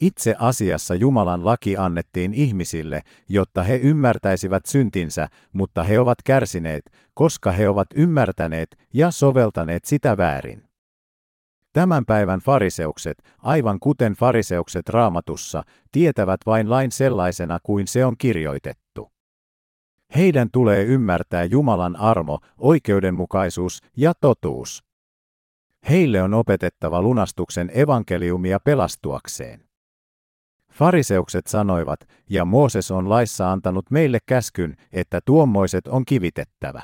Itse 0.00 0.34
asiassa 0.38 0.94
Jumalan 0.94 1.44
laki 1.44 1.76
annettiin 1.76 2.34
ihmisille, 2.34 3.02
jotta 3.28 3.62
he 3.62 3.76
ymmärtäisivät 3.76 4.66
syntinsä, 4.66 5.28
mutta 5.52 5.82
he 5.82 6.00
ovat 6.00 6.18
kärsineet, 6.24 6.82
koska 7.14 7.52
he 7.52 7.68
ovat 7.68 7.88
ymmärtäneet 7.94 8.68
ja 8.94 9.10
soveltaneet 9.10 9.84
sitä 9.84 10.16
väärin. 10.16 10.68
Tämän 11.72 12.04
päivän 12.06 12.40
fariseukset, 12.40 13.22
aivan 13.38 13.80
kuten 13.80 14.12
fariseukset 14.12 14.88
raamatussa, 14.88 15.62
tietävät 15.92 16.40
vain 16.46 16.70
lain 16.70 16.92
sellaisena 16.92 17.58
kuin 17.62 17.86
se 17.86 18.04
on 18.04 18.14
kirjoitettu. 18.18 18.87
Heidän 20.16 20.48
tulee 20.52 20.84
ymmärtää 20.84 21.44
Jumalan 21.44 21.96
armo, 21.96 22.38
oikeudenmukaisuus 22.58 23.80
ja 23.96 24.12
totuus. 24.20 24.84
Heille 25.88 26.22
on 26.22 26.34
opetettava 26.34 27.02
lunastuksen 27.02 27.70
evankeliumia 27.74 28.60
pelastuakseen. 28.60 29.68
Fariseukset 30.72 31.46
sanoivat, 31.46 32.00
ja 32.30 32.44
Mooses 32.44 32.90
on 32.90 33.08
laissa 33.08 33.52
antanut 33.52 33.90
meille 33.90 34.18
käskyn, 34.26 34.76
että 34.92 35.20
tuommoiset 35.24 35.86
on 35.86 36.04
kivitettävä. 36.04 36.82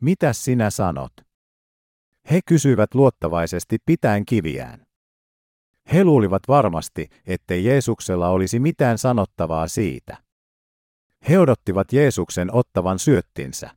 Mitä 0.00 0.32
sinä 0.32 0.70
sanot? 0.70 1.12
He 2.30 2.40
kysyivät 2.46 2.94
luottavaisesti 2.94 3.76
pitäen 3.86 4.26
kiviään. 4.26 4.86
He 5.92 6.04
luulivat 6.04 6.42
varmasti, 6.48 7.08
ettei 7.26 7.64
Jeesuksella 7.64 8.28
olisi 8.28 8.58
mitään 8.60 8.98
sanottavaa 8.98 9.68
siitä. 9.68 10.27
He 11.28 11.38
odottivat 11.38 11.92
Jeesuksen 11.92 12.54
ottavan 12.54 12.98
syöttinsä. 12.98 13.70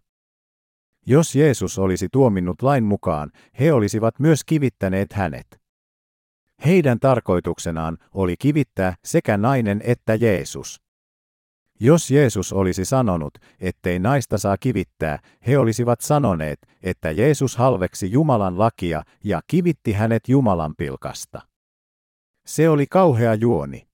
Jos 1.05 1.35
Jeesus 1.35 1.79
olisi 1.79 2.07
tuominnut 2.11 2.61
lain 2.61 2.83
mukaan, 2.83 3.31
he 3.59 3.73
olisivat 3.73 4.19
myös 4.19 4.43
kivittäneet 4.43 5.13
hänet. 5.13 5.61
Heidän 6.65 6.99
tarkoituksenaan 6.99 7.97
oli 8.13 8.35
kivittää 8.39 8.95
sekä 9.05 9.37
nainen 9.37 9.81
että 9.83 10.15
Jeesus. 10.15 10.81
Jos 11.79 12.11
Jeesus 12.11 12.53
olisi 12.53 12.85
sanonut, 12.85 13.37
ettei 13.59 13.99
naista 13.99 14.37
saa 14.37 14.57
kivittää, 14.57 15.19
he 15.47 15.57
olisivat 15.57 16.01
sanoneet, 16.01 16.59
että 16.83 17.11
Jeesus 17.11 17.57
halveksi 17.57 18.11
Jumalan 18.11 18.59
lakia 18.59 19.03
ja 19.23 19.41
kivitti 19.47 19.93
hänet 19.93 20.29
Jumalan 20.29 20.73
pilkasta. 20.77 21.41
Se 22.45 22.69
oli 22.69 22.87
kauhea 22.87 23.33
juoni. 23.33 23.90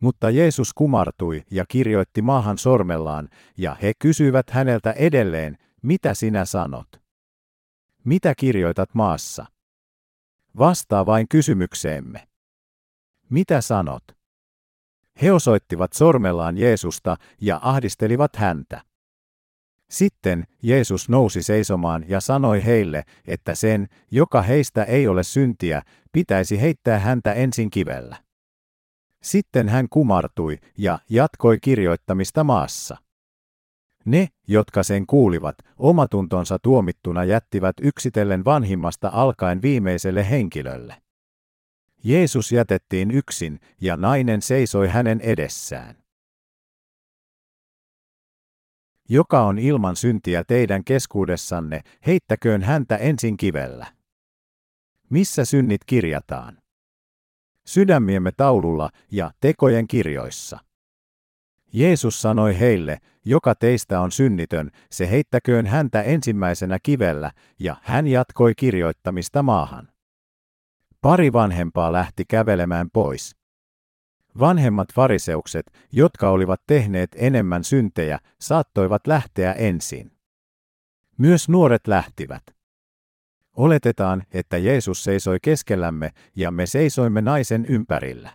Mutta 0.00 0.30
Jeesus 0.30 0.74
kumartui 0.74 1.42
ja 1.50 1.64
kirjoitti 1.68 2.22
maahan 2.22 2.58
sormellaan, 2.58 3.28
ja 3.58 3.76
he 3.82 3.92
kysyivät 3.98 4.50
häneltä 4.50 4.92
edelleen, 4.92 5.58
mitä 5.82 6.14
sinä 6.14 6.44
sanot? 6.44 6.88
Mitä 8.04 8.34
kirjoitat 8.34 8.94
maassa? 8.94 9.46
Vastaa 10.58 11.06
vain 11.06 11.28
kysymykseemme. 11.28 12.28
Mitä 13.30 13.60
sanot? 13.60 14.04
He 15.22 15.32
osoittivat 15.32 15.92
sormellaan 15.92 16.58
Jeesusta 16.58 17.16
ja 17.40 17.60
ahdistelivat 17.62 18.36
häntä. 18.36 18.82
Sitten 19.90 20.46
Jeesus 20.62 21.08
nousi 21.08 21.42
seisomaan 21.42 22.04
ja 22.08 22.20
sanoi 22.20 22.64
heille, 22.64 23.04
että 23.26 23.54
sen, 23.54 23.88
joka 24.10 24.42
heistä 24.42 24.84
ei 24.84 25.08
ole 25.08 25.22
syntiä, 25.22 25.82
pitäisi 26.12 26.60
heittää 26.60 26.98
häntä 26.98 27.32
ensin 27.32 27.70
kivellä. 27.70 28.25
Sitten 29.22 29.68
hän 29.68 29.88
kumartui 29.88 30.58
ja 30.78 30.98
jatkoi 31.10 31.58
kirjoittamista 31.60 32.44
maassa. 32.44 32.96
Ne, 34.04 34.28
jotka 34.48 34.82
sen 34.82 35.06
kuulivat, 35.06 35.56
omatuntonsa 35.76 36.58
tuomittuna 36.58 37.24
jättivät 37.24 37.76
yksitellen 37.82 38.44
vanhimmasta 38.44 39.10
alkaen 39.12 39.62
viimeiselle 39.62 40.30
henkilölle. 40.30 41.02
Jeesus 42.04 42.52
jätettiin 42.52 43.10
yksin, 43.10 43.60
ja 43.80 43.96
nainen 43.96 44.42
seisoi 44.42 44.88
hänen 44.88 45.20
edessään. 45.20 45.96
Joka 49.08 49.42
on 49.42 49.58
ilman 49.58 49.96
syntiä 49.96 50.44
teidän 50.44 50.84
keskuudessanne, 50.84 51.80
heittäköön 52.06 52.62
häntä 52.62 52.96
ensin 52.96 53.36
kivellä. 53.36 53.86
Missä 55.10 55.44
synnit 55.44 55.80
kirjataan? 55.86 56.58
Sydämiemme 57.66 58.32
taululla 58.36 58.90
ja 59.12 59.30
tekojen 59.40 59.88
kirjoissa. 59.88 60.58
Jeesus 61.72 62.22
sanoi 62.22 62.60
heille, 62.60 62.98
joka 63.24 63.54
teistä 63.54 64.00
on 64.00 64.12
synnitön, 64.12 64.70
se 64.90 65.10
heittäköön 65.10 65.66
häntä 65.66 66.02
ensimmäisenä 66.02 66.78
kivellä, 66.82 67.32
ja 67.58 67.76
hän 67.82 68.06
jatkoi 68.06 68.54
kirjoittamista 68.54 69.42
maahan. 69.42 69.88
Pari 71.00 71.32
vanhempaa 71.32 71.92
lähti 71.92 72.24
kävelemään 72.28 72.90
pois. 72.92 73.36
Vanhemmat 74.38 74.88
fariseukset, 74.94 75.72
jotka 75.92 76.30
olivat 76.30 76.60
tehneet 76.66 77.10
enemmän 77.14 77.64
syntejä, 77.64 78.18
saattoivat 78.40 79.06
lähteä 79.06 79.52
ensin. 79.52 80.12
Myös 81.18 81.48
nuoret 81.48 81.86
lähtivät. 81.86 82.55
Oletetaan, 83.56 84.22
että 84.32 84.58
Jeesus 84.58 85.04
seisoi 85.04 85.38
keskellämme 85.42 86.10
ja 86.36 86.50
me 86.50 86.66
seisoimme 86.66 87.22
naisen 87.22 87.66
ympärillä. 87.66 88.30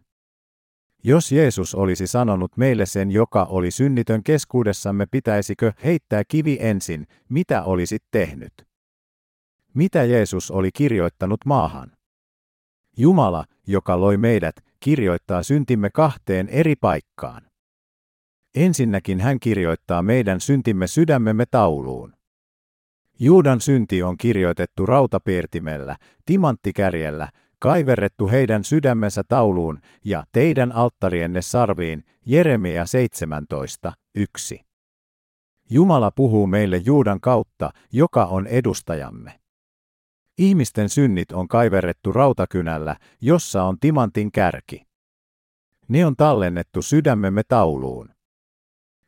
Jos 1.04 1.32
Jeesus 1.32 1.76
olisi 1.76 2.08
sanonut 2.08 2.58
meille 2.58 2.86
sen, 2.86 3.12
joka 3.12 3.44
oli 3.44 3.72
synnitön 3.72 4.24
keskuudessamme, 4.24 5.06
pitäisikö 5.06 5.74
heittää 5.84 6.24
kivi 6.28 6.58
ensin, 6.62 7.08
mitä 7.30 7.64
olisit 7.64 8.04
tehnyt? 8.12 8.54
Mitä 9.74 10.04
Jeesus 10.04 10.52
oli 10.52 10.70
kirjoittanut 10.74 11.40
maahan? 11.46 11.92
Jumala, 12.98 13.46
joka 13.68 14.00
loi 14.00 14.18
meidät, 14.18 14.56
kirjoittaa 14.80 15.44
syntimme 15.44 15.90
kahteen 15.90 16.50
eri 16.50 16.76
paikkaan. 16.76 17.42
Ensinnäkin 18.56 19.20
hän 19.20 19.40
kirjoittaa 19.40 20.02
meidän 20.02 20.42
syntimme 20.42 20.88
sydämemme 20.88 21.46
tauluun. 21.52 22.14
Juudan 23.20 23.62
synti 23.62 24.04
on 24.04 24.18
kirjoitettu 24.18 24.86
rautapiirtimellä, 24.86 25.96
timanttikärjellä, 26.26 27.30
kaiverrettu 27.60 28.28
heidän 28.28 28.64
sydämensä 28.64 29.24
tauluun 29.28 29.80
ja 30.06 30.24
teidän 30.32 30.72
alttarienne 30.72 31.42
sarviin, 31.42 32.04
Jeremia 32.26 32.86
17, 32.86 33.94
1. 34.16 34.62
Jumala 35.70 36.12
puhuu 36.12 36.48
meille 36.48 36.78
Juudan 36.78 37.22
kautta, 37.22 37.70
joka 37.92 38.26
on 38.26 38.48
edustajamme. 38.48 39.40
Ihmisten 40.38 40.90
synnit 40.90 41.32
on 41.32 41.48
kaiverrettu 41.48 42.12
rautakynällä, 42.12 42.96
jossa 43.22 43.64
on 43.64 43.80
timantin 43.80 44.32
kärki. 44.32 44.86
Ne 45.88 46.06
on 46.06 46.16
tallennettu 46.16 46.82
sydämemme 46.82 47.42
tauluun. 47.48 48.10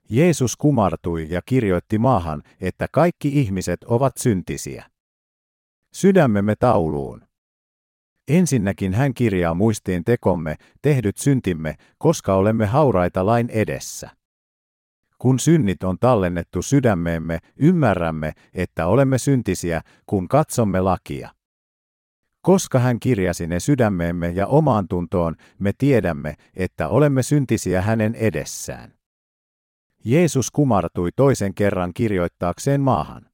Jeesus 0.10 0.56
kumartui 0.58 1.28
ja 1.30 1.42
kirjoitti 1.46 1.98
maahan, 1.98 2.44
että 2.62 2.88
kaikki 2.92 3.40
ihmiset 3.40 3.84
ovat 3.84 4.14
syntisiä. 4.18 4.86
Sydämemme 5.94 6.56
tauluun. 6.56 7.22
Ensinnäkin 8.28 8.94
hän 8.94 9.14
kirjaa 9.14 9.54
muistiin 9.54 10.04
tekomme, 10.04 10.56
tehdyt 10.82 11.18
syntimme, 11.18 11.76
koska 11.98 12.36
olemme 12.36 12.66
hauraita 12.66 13.26
lain 13.26 13.50
edessä. 13.50 14.10
Kun 15.18 15.40
synnit 15.40 15.84
on 15.84 15.98
tallennettu 16.00 16.62
sydämeemme, 16.62 17.40
ymmärrämme, 17.58 18.34
että 18.54 18.88
olemme 18.88 19.18
syntisiä, 19.18 19.82
kun 20.06 20.28
katsomme 20.28 20.82
lakia. 20.82 21.30
Koska 22.42 22.80
hän 22.80 23.00
kirjasi 23.00 23.48
ne 23.48 23.60
sydämeemme 23.60 24.30
ja 24.30 24.48
omaan 24.48 24.88
tuntoon, 24.88 25.36
me 25.60 25.72
tiedämme, 25.78 26.36
että 26.54 26.88
olemme 26.88 27.24
syntisiä 27.24 27.82
hänen 27.82 28.16
edessään. 28.16 28.94
Jeesus 30.06 30.52
kumartui 30.52 31.10
toisen 31.16 31.54
kerran 31.54 31.94
kirjoittaakseen 31.94 32.82
maahan. 32.82 33.26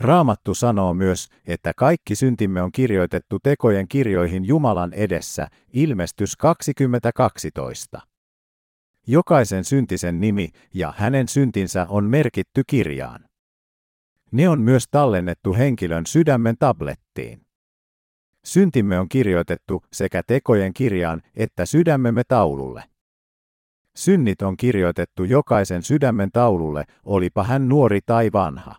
Raamattu 0.00 0.54
sanoo 0.54 0.94
myös, 0.94 1.28
että 1.46 1.72
kaikki 1.76 2.14
syntimme 2.14 2.62
on 2.62 2.72
kirjoitettu 2.72 3.38
tekojen 3.42 3.88
kirjoihin 3.88 4.44
Jumalan 4.44 4.92
edessä, 4.92 5.48
ilmestys 5.72 6.36
2012. 6.36 8.00
Jokaisen 9.06 9.64
syntisen 9.64 10.20
nimi 10.20 10.48
ja 10.74 10.94
hänen 10.96 11.28
syntinsä 11.28 11.86
on 11.88 12.04
merkitty 12.04 12.62
kirjaan. 12.66 13.24
Ne 14.32 14.48
on 14.48 14.60
myös 14.60 14.84
tallennettu 14.90 15.54
henkilön 15.54 16.06
sydämen 16.06 16.56
tablettiin. 16.58 17.40
Syntimme 18.44 18.98
on 18.98 19.08
kirjoitettu 19.08 19.82
sekä 19.92 20.22
tekojen 20.26 20.74
kirjaan 20.74 21.22
että 21.34 21.66
sydämemme 21.66 22.22
taululle. 22.28 22.89
Synnit 23.96 24.42
on 24.42 24.56
kirjoitettu 24.56 25.24
jokaisen 25.24 25.82
sydämen 25.82 26.30
taululle, 26.32 26.84
olipa 27.04 27.44
hän 27.44 27.68
nuori 27.68 28.00
tai 28.06 28.32
vanha. 28.32 28.76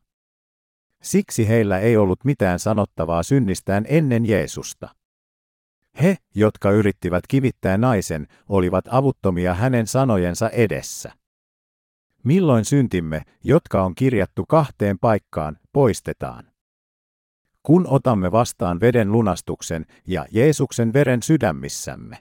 Siksi 1.01 1.47
heillä 1.47 1.79
ei 1.79 1.97
ollut 1.97 2.25
mitään 2.25 2.59
sanottavaa 2.59 3.23
synnistään 3.23 3.85
ennen 3.87 4.25
Jeesusta. 4.25 4.89
He, 6.01 6.17
jotka 6.35 6.71
yrittivät 6.71 7.23
kivittää 7.27 7.77
naisen, 7.77 8.27
olivat 8.49 8.85
avuttomia 8.91 9.53
hänen 9.53 9.87
sanojensa 9.87 10.49
edessä. 10.49 11.11
Milloin 12.23 12.65
syntimme, 12.65 13.21
jotka 13.43 13.83
on 13.83 13.95
kirjattu 13.95 14.45
kahteen 14.45 14.99
paikkaan, 14.99 15.57
poistetaan? 15.73 16.51
Kun 17.63 17.87
otamme 17.87 18.31
vastaan 18.31 18.79
veden 18.79 19.11
lunastuksen 19.11 19.85
ja 20.07 20.25
Jeesuksen 20.31 20.93
veren 20.93 21.23
sydämissämme. 21.23 22.17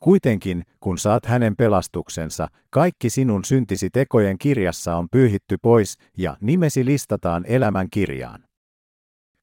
Kuitenkin, 0.00 0.64
kun 0.80 0.98
saat 0.98 1.26
hänen 1.26 1.56
pelastuksensa, 1.56 2.48
kaikki 2.70 3.10
sinun 3.10 3.44
syntisi 3.44 3.90
tekojen 3.90 4.38
kirjassa 4.38 4.96
on 4.96 5.08
pyyhitty 5.10 5.58
pois 5.62 5.98
ja 6.16 6.36
nimesi 6.40 6.84
listataan 6.84 7.44
elämän 7.46 7.90
kirjaan. 7.90 8.44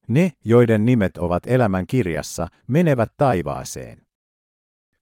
Ne, 0.08 0.32
joiden 0.44 0.84
nimet 0.84 1.18
ovat 1.18 1.42
elämän 1.46 1.86
kirjassa, 1.86 2.48
menevät 2.66 3.12
taivaaseen. 3.16 4.02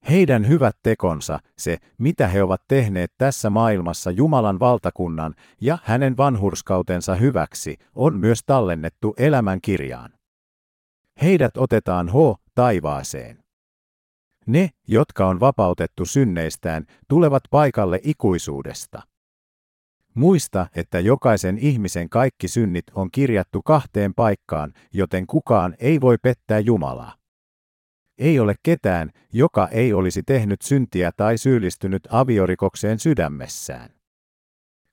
Heidän 0.08 0.48
hyvät 0.48 0.76
tekonsa, 0.82 1.38
se, 1.58 1.78
mitä 1.98 2.28
he 2.28 2.42
ovat 2.42 2.62
tehneet 2.68 3.12
tässä 3.18 3.50
maailmassa 3.50 4.10
Jumalan 4.10 4.60
valtakunnan 4.60 5.34
ja 5.60 5.78
hänen 5.84 6.16
vanhurskautensa 6.16 7.14
hyväksi, 7.14 7.76
on 7.94 8.16
myös 8.18 8.40
tallennettu 8.46 9.14
elämän 9.18 9.60
kirjaan. 9.60 10.12
Heidät 11.22 11.56
otetaan 11.56 12.08
ho 12.08 12.36
taivaaseen. 12.54 13.45
Ne, 14.46 14.70
jotka 14.88 15.26
on 15.26 15.40
vapautettu 15.40 16.04
synneistään, 16.04 16.84
tulevat 17.08 17.42
paikalle 17.50 18.00
ikuisuudesta. 18.02 19.02
Muista, 20.14 20.66
että 20.74 21.00
jokaisen 21.00 21.58
ihmisen 21.58 22.08
kaikki 22.08 22.48
synnit 22.48 22.84
on 22.94 23.10
kirjattu 23.10 23.62
kahteen 23.62 24.14
paikkaan, 24.14 24.72
joten 24.92 25.26
kukaan 25.26 25.74
ei 25.78 26.00
voi 26.00 26.18
pettää 26.22 26.58
Jumalaa. 26.58 27.14
Ei 28.18 28.40
ole 28.40 28.54
ketään, 28.62 29.10
joka 29.32 29.68
ei 29.68 29.92
olisi 29.92 30.22
tehnyt 30.22 30.62
syntiä 30.62 31.12
tai 31.16 31.38
syyllistynyt 31.38 32.02
aviorikokseen 32.10 32.98
sydämessään. 32.98 33.90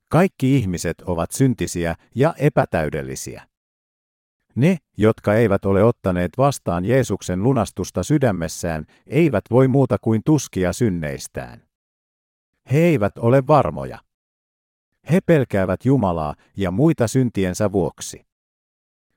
Kaikki 0.09 0.57
ihmiset 0.57 1.01
ovat 1.01 1.31
syntisiä 1.31 1.95
ja 2.15 2.33
epätäydellisiä. 2.37 3.47
Ne, 4.55 4.77
jotka 4.97 5.33
eivät 5.33 5.65
ole 5.65 5.83
ottaneet 5.83 6.31
vastaan 6.37 6.85
Jeesuksen 6.85 7.43
lunastusta 7.43 8.03
sydämessään, 8.03 8.85
eivät 9.07 9.43
voi 9.51 9.67
muuta 9.67 9.97
kuin 10.01 10.21
tuskia 10.25 10.73
synneistään. 10.73 11.61
He 12.71 12.77
eivät 12.77 13.17
ole 13.17 13.47
varmoja. 13.47 13.99
He 15.11 15.19
pelkäävät 15.25 15.85
Jumalaa 15.85 16.35
ja 16.57 16.71
muita 16.71 17.07
syntiensä 17.07 17.71
vuoksi. 17.71 18.25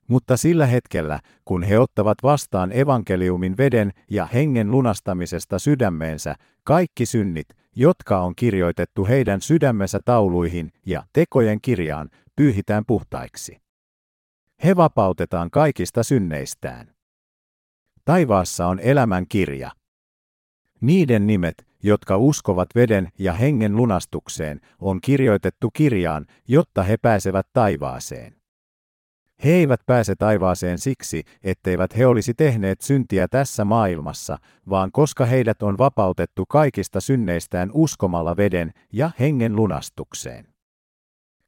Mutta 0.07 0.37
sillä 0.37 0.65
hetkellä, 0.65 1.19
kun 1.45 1.63
he 1.63 1.79
ottavat 1.79 2.17
vastaan 2.23 2.71
evankeliumin 2.71 3.57
veden 3.57 3.91
ja 4.11 4.25
hengen 4.25 4.71
lunastamisesta 4.71 5.59
sydämeensä, 5.59 6.35
kaikki 6.63 7.05
synnit, 7.05 7.47
jotka 7.75 8.19
on 8.19 8.35
kirjoitettu 8.35 9.05
heidän 9.05 9.41
sydämensä 9.41 9.99
tauluihin 10.05 10.71
ja 10.85 11.03
tekojen 11.13 11.61
kirjaan, 11.61 12.09
pyyhitään 12.35 12.83
puhtaiksi. 12.87 13.66
He 14.63 14.75
vapautetaan 14.75 15.51
kaikista 15.51 16.03
synneistään. 16.03 16.93
Taivaassa 18.05 18.67
on 18.67 18.79
elämän 18.79 19.25
kirja. 19.29 19.71
Niiden 20.81 21.27
nimet, 21.27 21.67
jotka 21.83 22.17
uskovat 22.17 22.69
veden 22.75 23.09
ja 23.19 23.33
hengen 23.33 23.75
lunastukseen, 23.75 24.61
on 24.79 25.01
kirjoitettu 25.01 25.69
kirjaan, 25.73 26.25
jotta 26.47 26.83
he 26.83 26.97
pääsevät 26.97 27.47
taivaaseen. 27.53 28.35
He 29.43 29.49
eivät 29.51 29.79
pääse 29.85 30.15
taivaaseen 30.15 30.77
siksi, 30.77 31.23
etteivät 31.43 31.97
he 31.97 32.07
olisi 32.07 32.33
tehneet 32.33 32.81
syntiä 32.81 33.27
tässä 33.27 33.65
maailmassa, 33.65 34.37
vaan 34.69 34.91
koska 34.91 35.25
heidät 35.25 35.63
on 35.63 35.77
vapautettu 35.77 36.45
kaikista 36.45 37.01
synneistään 37.01 37.69
uskomalla 37.73 38.37
veden 38.37 38.71
ja 38.93 39.11
hengen 39.19 39.55
lunastukseen. 39.55 40.56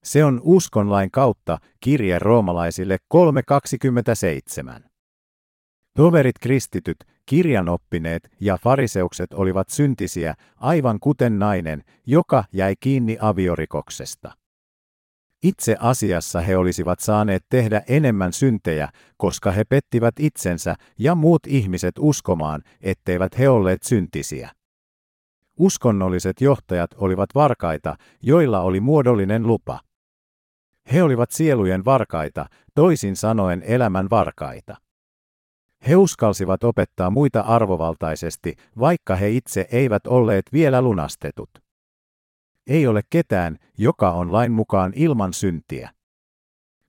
Se 0.03 0.25
on 0.25 0.41
uskonlain 0.43 1.11
kautta 1.11 1.57
kirje 1.79 2.19
roomalaisille 2.19 2.97
3.27. 3.13 4.89
Toverit 5.97 6.39
kristityt, 6.41 6.97
kirjanoppineet 7.25 8.29
ja 8.39 8.57
fariseukset 8.57 9.33
olivat 9.33 9.69
syntisiä, 9.69 10.33
aivan 10.55 10.99
kuten 10.99 11.39
nainen, 11.39 11.83
joka 12.05 12.43
jäi 12.53 12.75
kiinni 12.79 13.17
aviorikoksesta. 13.21 14.31
Itse 15.43 15.77
asiassa 15.79 16.41
he 16.41 16.57
olisivat 16.57 16.99
saaneet 16.99 17.45
tehdä 17.49 17.81
enemmän 17.87 18.33
syntejä, 18.33 18.89
koska 19.17 19.51
he 19.51 19.63
pettivät 19.63 20.15
itsensä 20.19 20.75
ja 20.97 21.15
muut 21.15 21.47
ihmiset 21.47 21.95
uskomaan, 21.99 22.61
etteivät 22.81 23.39
he 23.39 23.49
olleet 23.49 23.83
syntisiä. 23.83 24.49
Uskonnolliset 25.59 26.41
johtajat 26.41 26.91
olivat 26.97 27.29
varkaita, 27.35 27.95
joilla 28.23 28.61
oli 28.61 28.79
muodollinen 28.79 29.47
lupa. 29.47 29.79
He 30.93 31.03
olivat 31.03 31.31
sielujen 31.31 31.85
varkaita, 31.85 32.45
toisin 32.75 33.15
sanoen 33.15 33.63
elämän 33.65 34.09
varkaita. 34.09 34.77
He 35.87 35.95
uskalsivat 35.95 36.63
opettaa 36.63 37.09
muita 37.09 37.41
arvovaltaisesti, 37.41 38.55
vaikka 38.79 39.15
he 39.15 39.29
itse 39.29 39.67
eivät 39.71 40.07
olleet 40.07 40.45
vielä 40.53 40.81
lunastetut. 40.81 41.49
Ei 42.67 42.87
ole 42.87 43.01
ketään, 43.09 43.57
joka 43.77 44.11
on 44.11 44.31
lain 44.31 44.51
mukaan 44.51 44.93
ilman 44.95 45.33
syntiä. 45.33 45.89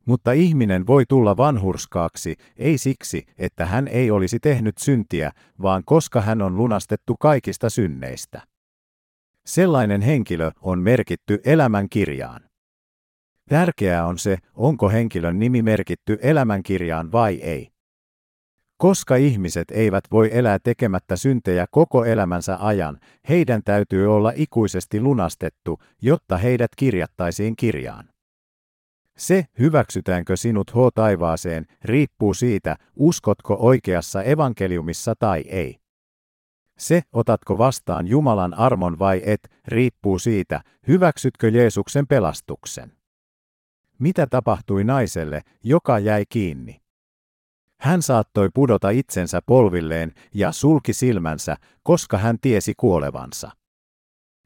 Mutta 0.07 0.33
ihminen 0.33 0.87
voi 0.87 1.05
tulla 1.09 1.37
vanhurskaaksi, 1.37 2.37
ei 2.57 2.79
siksi, 2.79 3.27
että 3.39 3.67
hän 3.67 3.89
ei 3.89 4.11
olisi 4.11 4.41
tehnyt 4.41 4.79
syntiä, 4.79 5.33
vaan 5.63 5.83
koska 5.85 6.21
hän 6.21 6.43
on 6.43 6.57
lunastettu 6.57 7.17
kaikista 7.21 7.71
synneistä. 7.71 8.43
Sellainen 9.47 10.01
henkilö 10.01 10.51
on 10.61 10.79
merkitty 10.79 11.41
elämän 11.45 11.89
kirjaan. 11.89 12.50
Tärkeää 13.51 14.07
on 14.07 14.19
se, 14.19 14.37
onko 14.55 14.91
henkilön 14.91 15.39
nimi 15.39 15.63
merkitty 15.63 16.19
elämänkirjaan 16.23 17.13
vai 17.13 17.35
ei. 17.35 17.69
Koska 18.77 19.17
ihmiset 19.17 19.71
eivät 19.71 20.05
voi 20.11 20.31
elää 20.33 20.59
tekemättä 20.59 21.17
syntejä 21.17 21.67
koko 21.71 22.05
elämänsä 22.05 22.57
ajan, 22.61 22.99
heidän 23.29 23.63
täytyy 23.65 24.15
olla 24.15 24.33
ikuisesti 24.37 25.01
lunastettu, 25.01 25.79
jotta 26.03 26.37
heidät 26.37 26.71
kirjattaisiin 26.77 27.57
kirjaan. 27.57 28.09
Se, 29.17 29.45
hyväksytäänkö 29.59 30.37
sinut 30.37 30.71
H 30.71 30.77
taivaaseen, 30.95 31.67
riippuu 31.85 32.35
siitä, 32.35 32.77
uskotko 32.97 33.57
oikeassa 33.61 34.23
evankeliumissa 34.23 35.15
tai 35.19 35.41
ei. 35.41 35.77
Se, 36.79 37.03
otatko 37.13 37.59
vastaan 37.59 38.07
Jumalan 38.07 38.55
armon 38.55 38.99
vai 38.99 39.23
et, 39.25 39.41
riippuu 39.69 40.19
siitä, 40.19 40.61
hyväksytkö 40.89 41.49
Jeesuksen 41.49 42.07
pelastuksen. 42.07 43.00
Mitä 44.01 44.27
tapahtui 44.27 44.85
naiselle, 44.85 45.43
joka 45.65 45.99
jäi 45.99 46.25
kiinni? 46.29 46.81
Hän 47.81 48.03
saattoi 48.03 48.49
pudota 48.55 48.91
itsensä 48.91 49.43
polvilleen 49.47 50.13
ja 50.35 50.53
sulki 50.53 50.93
silmänsä, 50.93 51.57
koska 51.83 52.19
hän 52.19 52.39
tiesi 52.41 52.75
kuolevansa. 52.77 53.51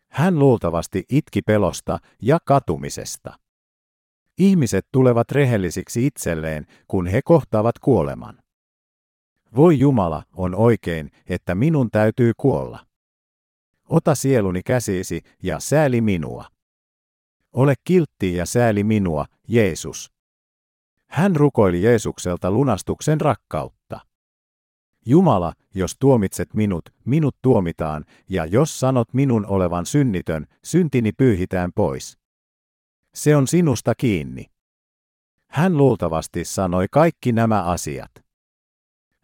Hän 0.08 0.38
luultavasti 0.38 1.04
itki 1.08 1.42
pelosta 1.42 1.98
ja 2.22 2.38
katumisesta. 2.44 3.38
Ihmiset 4.38 4.86
tulevat 4.92 5.32
rehellisiksi 5.32 6.06
itselleen, 6.06 6.66
kun 6.88 7.06
he 7.06 7.20
kohtaavat 7.24 7.78
kuoleman. 7.78 8.38
Voi 9.56 9.78
Jumala, 9.78 10.22
on 10.36 10.54
oikein, 10.54 11.10
että 11.28 11.54
minun 11.54 11.90
täytyy 11.90 12.32
kuolla. 12.36 12.86
Ota 13.88 14.14
sieluni 14.14 14.62
käsisi 14.62 15.22
ja 15.42 15.60
sääli 15.60 16.00
minua. 16.00 16.53
Ole 17.54 17.74
kiltti 17.84 18.34
ja 18.34 18.46
sääli 18.46 18.84
minua, 18.84 19.24
Jeesus. 19.48 20.12
Hän 21.06 21.36
rukoili 21.36 21.82
Jeesukselta 21.82 22.50
lunastuksen 22.50 23.20
rakkautta. 23.20 24.00
Jumala, 25.06 25.52
jos 25.74 25.96
tuomitset 25.98 26.54
minut, 26.54 26.84
minut 27.04 27.36
tuomitaan, 27.42 28.04
ja 28.28 28.46
jos 28.46 28.80
sanot 28.80 29.14
minun 29.14 29.46
olevan 29.46 29.86
synnitön, 29.86 30.46
syntini 30.64 31.12
pyyhitään 31.12 31.70
pois. 31.74 32.18
Se 33.14 33.36
on 33.36 33.48
sinusta 33.48 33.94
kiinni. 33.94 34.46
Hän 35.50 35.76
luultavasti 35.76 36.44
sanoi 36.44 36.86
kaikki 36.90 37.32
nämä 37.32 37.62
asiat. 37.62 38.10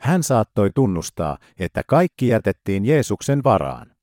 Hän 0.01 0.23
saattoi 0.23 0.71
tunnustaa, 0.75 1.38
että 1.59 1.83
kaikki 1.87 2.29
jätettiin 2.29 2.85
Jeesuksen 2.85 3.45
varaan. 3.45 3.99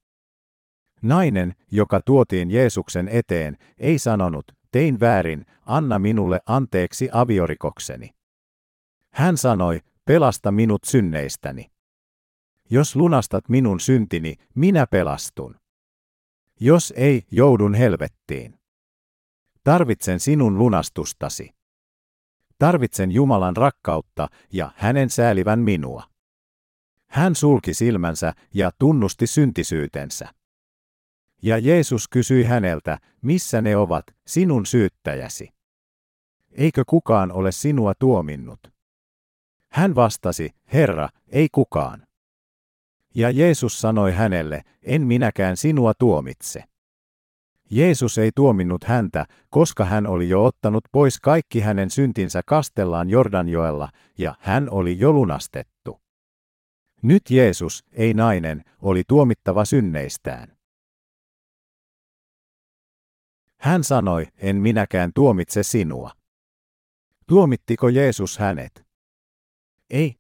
Nainen, 1.08 1.56
joka 1.72 2.02
tuotiin 2.06 2.52
Jeesuksen 2.52 3.08
eteen, 3.08 3.58
ei 3.78 4.00
sanonut, 4.00 4.52
tein 4.72 5.00
väärin, 5.00 5.46
anna 5.66 6.00
minulle 6.00 6.40
anteeksi 6.46 7.10
aviorikokseni. 7.12 8.10
Hän 9.14 9.38
sanoi, 9.38 9.80
pelasta 10.06 10.52
minut 10.52 10.84
synneistäni. 10.84 11.72
Jos 12.70 12.96
lunastat 12.96 13.50
minun 13.50 13.80
syntini, 13.80 14.36
minä 14.56 14.88
pelastun. 14.88 15.56
Jos 16.60 16.94
ei, 16.98 17.24
joudun 17.32 17.74
helvettiin. 17.74 18.60
Tarvitsen 19.64 20.20
sinun 20.20 20.58
lunastustasi. 20.58 21.50
Tarvitsen 22.60 23.12
Jumalan 23.12 23.58
rakkautta 23.58 24.28
ja 24.54 24.72
hänen 24.76 25.10
säälivän 25.10 25.60
minua. 25.60 26.04
Hän 27.08 27.36
sulki 27.36 27.74
silmänsä 27.74 28.34
ja 28.54 28.72
tunnusti 28.80 29.28
syntisyytensä. 29.28 30.34
Ja 31.42 31.58
Jeesus 31.58 32.08
kysyi 32.08 32.44
häneltä, 32.44 32.98
missä 33.22 33.62
ne 33.62 33.78
ovat, 33.78 34.06
sinun 34.28 34.66
syyttäjäsi? 34.66 35.50
Eikö 36.52 36.84
kukaan 36.88 37.32
ole 37.32 37.52
sinua 37.52 37.94
tuominnut? 38.00 38.60
Hän 39.72 39.96
vastasi, 39.96 40.50
Herra, 40.74 41.10
ei 41.28 41.48
kukaan. 41.52 42.08
Ja 43.16 43.30
Jeesus 43.30 43.82
sanoi 43.82 44.12
hänelle, 44.12 44.62
en 44.84 45.08
minäkään 45.08 45.58
sinua 45.58 45.94
tuomitse. 45.94 46.64
Jeesus 47.70 48.18
ei 48.18 48.32
tuominnut 48.36 48.84
häntä, 48.84 49.26
koska 49.50 49.86
hän 49.86 50.08
oli 50.08 50.30
jo 50.30 50.46
ottanut 50.46 50.84
pois 50.92 51.20
kaikki 51.20 51.60
hänen 51.60 51.90
syntinsä 51.90 52.42
kastellaan 52.46 53.10
Jordanjoella, 53.10 53.90
ja 54.18 54.36
hän 54.40 54.70
oli 54.70 55.00
jo 55.00 55.14
lunastettu. 55.14 56.02
Nyt 57.02 57.30
Jeesus, 57.30 57.84
ei 57.92 58.14
nainen, 58.14 58.64
oli 58.82 59.04
tuomittava 59.08 59.66
synneistään. 59.66 60.57
Hän 63.60 63.84
sanoi, 63.84 64.28
en 64.38 64.56
minäkään 64.56 65.12
tuomitse 65.16 65.64
sinua. 65.64 66.12
Tuomittiko 67.28 67.90
Jeesus 67.90 68.38
hänet? 68.38 68.88
Ei. 69.90 70.16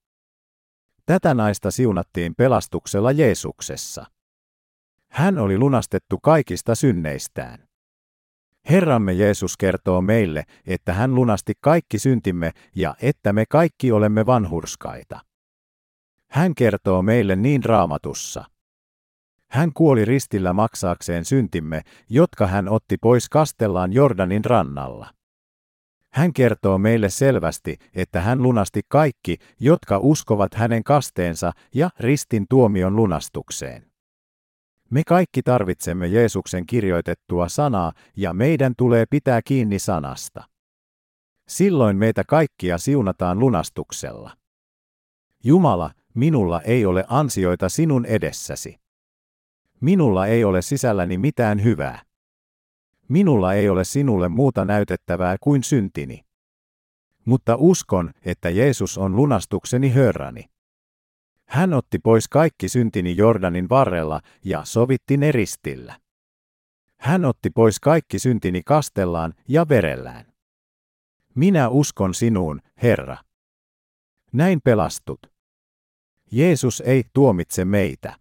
Tätä 1.05 1.33
naista 1.33 1.71
siunattiin 1.71 2.35
pelastuksella 2.35 3.11
Jeesuksessa. 3.11 4.05
Hän 5.07 5.37
oli 5.37 5.57
lunastettu 5.57 6.19
kaikista 6.23 6.75
synneistään. 6.75 7.67
Herramme 8.69 9.13
Jeesus 9.13 9.57
kertoo 9.57 10.01
meille, 10.01 10.43
että 10.65 10.93
hän 10.93 11.15
lunasti 11.15 11.53
kaikki 11.61 11.99
syntimme 11.99 12.51
ja 12.75 12.95
että 13.01 13.33
me 13.33 13.45
kaikki 13.49 13.91
olemme 13.91 14.25
vanhurskaita. 14.25 15.19
Hän 16.27 16.55
kertoo 16.55 17.01
meille 17.01 17.35
niin 17.35 17.63
raamatussa. 17.63 18.45
Hän 19.49 19.73
kuoli 19.73 20.05
ristillä 20.05 20.53
maksaakseen 20.53 21.25
syntimme, 21.25 21.81
jotka 22.09 22.47
hän 22.47 22.69
otti 22.69 22.97
pois 23.01 23.29
kastellaan 23.29 23.93
Jordanin 23.93 24.45
rannalla. 24.45 25.13
Hän 26.11 26.33
kertoo 26.33 26.77
meille 26.77 27.09
selvästi, 27.09 27.77
että 27.93 28.21
hän 28.21 28.43
lunasti 28.43 28.81
kaikki, 28.87 29.37
jotka 29.59 29.97
uskovat 29.97 30.53
hänen 30.53 30.83
kasteensa 30.83 31.51
ja 31.73 31.89
ristin 31.99 32.45
tuomion 32.49 32.95
lunastukseen. 32.95 33.91
Me 34.89 35.01
kaikki 35.07 35.43
tarvitsemme 35.43 36.07
Jeesuksen 36.07 36.65
kirjoitettua 36.65 37.49
sanaa 37.49 37.93
ja 38.15 38.33
meidän 38.33 38.73
tulee 38.77 39.05
pitää 39.09 39.41
kiinni 39.45 39.79
sanasta. 39.79 40.43
Silloin 41.47 41.97
meitä 41.97 42.23
kaikkia 42.27 42.77
siunataan 42.77 43.39
lunastuksella. 43.39 44.37
Jumala, 45.43 45.91
minulla 46.13 46.61
ei 46.61 46.85
ole 46.85 47.05
ansioita 47.07 47.69
sinun 47.69 48.05
edessäsi. 48.05 48.86
Minulla 49.81 50.27
ei 50.27 50.43
ole 50.43 50.61
sisälläni 50.61 51.17
mitään 51.17 51.63
hyvää. 51.63 52.01
Minulla 53.07 53.53
ei 53.53 53.69
ole 53.69 53.83
sinulle 53.83 54.29
muuta 54.29 54.65
näytettävää 54.65 55.37
kuin 55.41 55.63
syntini. 55.63 56.25
Mutta 57.25 57.55
uskon, 57.59 58.11
että 58.25 58.49
Jeesus 58.49 58.97
on 58.97 59.15
lunastukseni 59.15 59.89
hörrani. 59.89 60.45
Hän 61.45 61.73
otti 61.73 61.99
pois 61.99 62.27
kaikki 62.27 62.69
syntini 62.69 63.17
Jordanin 63.17 63.69
varrella 63.69 64.21
ja 64.43 64.65
sovitti 64.65 65.17
ne 65.17 65.31
ristillä. 65.31 65.99
Hän 66.97 67.25
otti 67.25 67.49
pois 67.49 67.79
kaikki 67.79 68.19
syntini 68.19 68.61
kastellaan 68.65 69.33
ja 69.47 69.69
verellään. 69.69 70.25
Minä 71.35 71.69
uskon 71.69 72.13
sinuun, 72.13 72.61
Herra. 72.83 73.17
Näin 74.33 74.61
pelastut. 74.63 75.19
Jeesus 76.31 76.81
ei 76.81 77.03
tuomitse 77.13 77.65
meitä. 77.65 78.19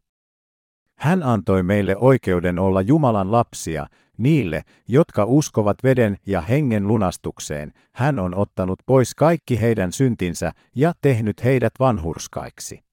Hän 0.99 1.23
antoi 1.23 1.63
meille 1.63 1.97
oikeuden 1.97 2.59
olla 2.59 2.81
Jumalan 2.81 3.33
lapsia, 3.33 3.87
niille, 4.19 4.63
jotka 4.89 5.25
uskovat 5.25 5.77
veden 5.85 6.17
ja 6.27 6.41
hengen 6.41 6.89
lunastukseen, 6.89 7.73
hän 7.93 8.19
on 8.19 8.35
ottanut 8.35 8.79
pois 8.87 9.15
kaikki 9.15 9.61
heidän 9.61 9.93
syntinsä 9.93 10.53
ja 10.75 10.93
tehnyt 11.01 11.45
heidät 11.45 11.73
vanhurskaiksi. 11.79 12.85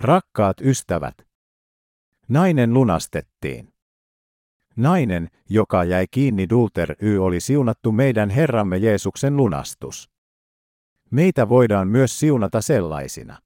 Rakkaat 0.00 0.60
ystävät, 0.60 1.14
nainen 2.28 2.74
lunastettiin. 2.74 3.72
Nainen, 4.76 5.28
joka 5.48 5.84
jäi 5.84 6.06
kiinni 6.10 6.48
Dulter 6.48 6.96
Y 7.02 7.18
oli 7.18 7.40
siunattu 7.40 7.92
meidän 7.92 8.30
Herramme 8.30 8.76
Jeesuksen 8.76 9.36
lunastus. 9.36 10.10
Meitä 11.10 11.48
voidaan 11.48 11.88
myös 11.88 12.20
siunata 12.20 12.60
sellaisina. 12.60 13.43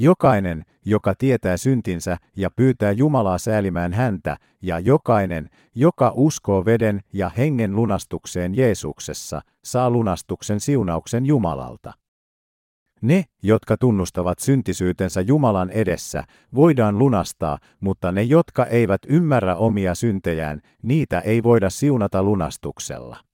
Jokainen, 0.00 0.64
joka 0.84 1.14
tietää 1.14 1.56
syntinsä 1.56 2.16
ja 2.36 2.50
pyytää 2.56 2.92
Jumalaa 2.92 3.38
säälimään 3.38 3.92
häntä, 3.92 4.36
ja 4.62 4.78
jokainen, 4.78 5.48
joka 5.74 6.12
uskoo 6.14 6.64
veden 6.64 7.00
ja 7.12 7.28
hengen 7.28 7.76
lunastukseen 7.76 8.56
Jeesuksessa, 8.56 9.40
saa 9.64 9.90
lunastuksen 9.90 10.60
siunauksen 10.60 11.26
Jumalalta. 11.26 11.92
Ne, 13.02 13.24
jotka 13.42 13.76
tunnustavat 13.76 14.38
syntisyytensä 14.38 15.20
Jumalan 15.20 15.70
edessä, 15.70 16.24
voidaan 16.54 16.98
lunastaa, 16.98 17.58
mutta 17.80 18.12
ne, 18.12 18.22
jotka 18.22 18.66
eivät 18.66 19.00
ymmärrä 19.08 19.56
omia 19.56 19.94
syntejään, 19.94 20.60
niitä 20.82 21.20
ei 21.20 21.42
voida 21.42 21.70
siunata 21.70 22.22
lunastuksella. 22.22 23.27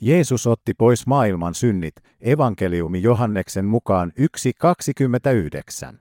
Jeesus 0.00 0.46
otti 0.46 0.74
pois 0.74 1.06
maailman 1.06 1.54
synnit, 1.54 1.94
evankeliumi 2.20 3.02
Johanneksen 3.02 3.64
mukaan 3.64 4.12
1.29. 5.92 5.96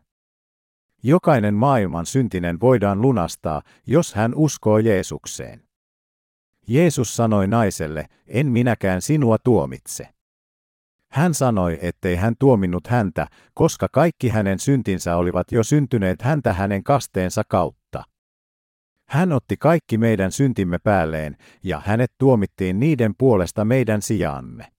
Jokainen 1.03 1.53
maailman 1.53 2.05
syntinen 2.05 2.59
voidaan 2.59 3.01
lunastaa, 3.01 3.61
jos 3.87 4.13
hän 4.13 4.35
uskoo 4.35 4.77
Jeesukseen. 4.77 5.63
Jeesus 6.67 7.15
sanoi 7.15 7.47
naiselle, 7.47 8.05
en 8.27 8.47
minäkään 8.47 9.01
sinua 9.01 9.37
tuomitse. 9.37 10.07
Hän 11.11 11.33
sanoi, 11.33 11.79
ettei 11.81 12.15
hän 12.15 12.35
tuominnut 12.39 12.87
häntä, 12.87 13.27
koska 13.53 13.87
kaikki 13.91 14.29
hänen 14.29 14.59
syntinsä 14.59 15.15
olivat 15.15 15.51
jo 15.51 15.63
syntyneet 15.63 16.21
häntä 16.21 16.53
hänen 16.53 16.83
kasteensa 16.83 17.43
kautta. 17.47 18.03
Hän 19.09 19.31
otti 19.31 19.57
kaikki 19.57 19.97
meidän 19.97 20.31
syntimme 20.31 20.79
päälleen, 20.79 21.37
ja 21.63 21.81
hänet 21.85 22.11
tuomittiin 22.17 22.79
niiden 22.79 23.13
puolesta 23.17 23.65
meidän 23.65 24.01
sijaamme. 24.01 24.71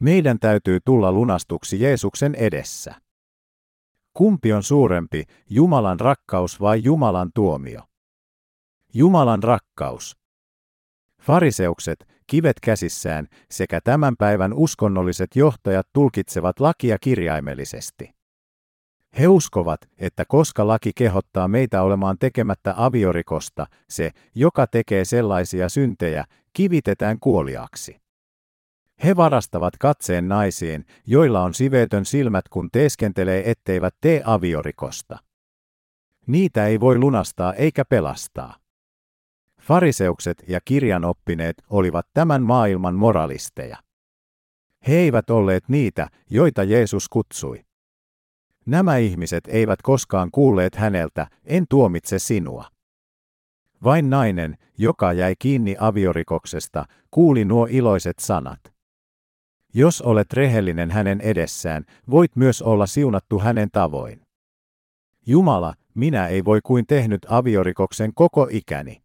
Meidän 0.00 0.38
täytyy 0.38 0.78
tulla 0.84 1.12
lunastuksi 1.12 1.80
Jeesuksen 1.80 2.34
edessä. 2.34 2.94
Kumpi 4.12 4.52
on 4.52 4.62
suurempi, 4.62 5.24
Jumalan 5.50 6.00
rakkaus 6.00 6.60
vai 6.60 6.80
Jumalan 6.84 7.30
tuomio? 7.34 7.80
Jumalan 8.94 9.42
rakkaus. 9.42 10.16
Fariseukset, 11.22 12.06
kivet 12.26 12.60
käsissään, 12.60 13.26
sekä 13.50 13.80
tämän 13.80 14.14
päivän 14.18 14.52
uskonnolliset 14.52 15.36
johtajat 15.36 15.86
tulkitsevat 15.92 16.60
lakia 16.60 16.98
kirjaimellisesti. 16.98 18.13
He 19.18 19.28
uskovat, 19.28 19.80
että 19.98 20.24
koska 20.24 20.66
laki 20.66 20.92
kehottaa 20.94 21.48
meitä 21.48 21.82
olemaan 21.82 22.16
tekemättä 22.18 22.74
aviorikosta, 22.76 23.66
se, 23.88 24.10
joka 24.34 24.66
tekee 24.66 25.04
sellaisia 25.04 25.68
syntejä, 25.68 26.24
kivitetään 26.52 27.20
kuoliaksi. 27.20 28.00
He 29.04 29.16
varastavat 29.16 29.74
katseen 29.78 30.28
naisiin, 30.28 30.86
joilla 31.06 31.42
on 31.42 31.54
siveetön 31.54 32.04
silmät, 32.04 32.48
kun 32.48 32.68
teeskentelee, 32.72 33.50
etteivät 33.50 33.94
tee 34.00 34.22
aviorikosta. 34.24 35.18
Niitä 36.26 36.66
ei 36.66 36.80
voi 36.80 36.98
lunastaa 36.98 37.54
eikä 37.54 37.84
pelastaa. 37.84 38.56
Fariseukset 39.60 40.44
ja 40.48 40.60
kirjanoppineet 40.64 41.56
olivat 41.70 42.06
tämän 42.14 42.42
maailman 42.42 42.94
moralisteja. 42.94 43.76
He 44.88 44.94
eivät 44.94 45.30
olleet 45.30 45.68
niitä, 45.68 46.08
joita 46.30 46.64
Jeesus 46.64 47.08
kutsui. 47.08 47.63
Nämä 48.66 48.96
ihmiset 48.96 49.44
eivät 49.48 49.82
koskaan 49.82 50.30
kuulleet 50.30 50.74
häneltä, 50.74 51.26
en 51.44 51.64
tuomitse 51.70 52.18
sinua. 52.18 52.64
Vain 53.84 54.10
nainen, 54.10 54.56
joka 54.78 55.12
jäi 55.12 55.34
kiinni 55.38 55.76
aviorikoksesta, 55.80 56.84
kuuli 57.10 57.44
nuo 57.44 57.66
iloiset 57.70 58.18
sanat. 58.18 58.60
Jos 59.74 60.02
olet 60.02 60.32
rehellinen 60.32 60.90
hänen 60.90 61.20
edessään, 61.20 61.84
voit 62.10 62.36
myös 62.36 62.62
olla 62.62 62.86
siunattu 62.86 63.38
hänen 63.38 63.68
tavoin. 63.72 64.20
Jumala, 65.26 65.74
minä 65.94 66.26
ei 66.26 66.44
voi 66.44 66.60
kuin 66.64 66.86
tehnyt 66.86 67.26
aviorikoksen 67.28 68.14
koko 68.14 68.48
ikäni. 68.50 69.02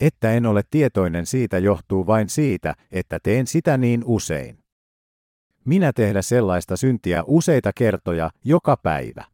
Että 0.00 0.32
en 0.32 0.46
ole 0.46 0.62
tietoinen 0.70 1.26
siitä 1.26 1.58
johtuu 1.58 2.06
vain 2.06 2.28
siitä, 2.28 2.74
että 2.90 3.18
teen 3.22 3.46
sitä 3.46 3.76
niin 3.76 4.02
usein. 4.04 4.61
Minä 5.64 5.92
tehdä 5.92 6.22
sellaista 6.22 6.76
syntiä 6.76 7.24
useita 7.26 7.70
kertoja 7.74 8.30
joka 8.44 8.76
päivä. 8.76 9.24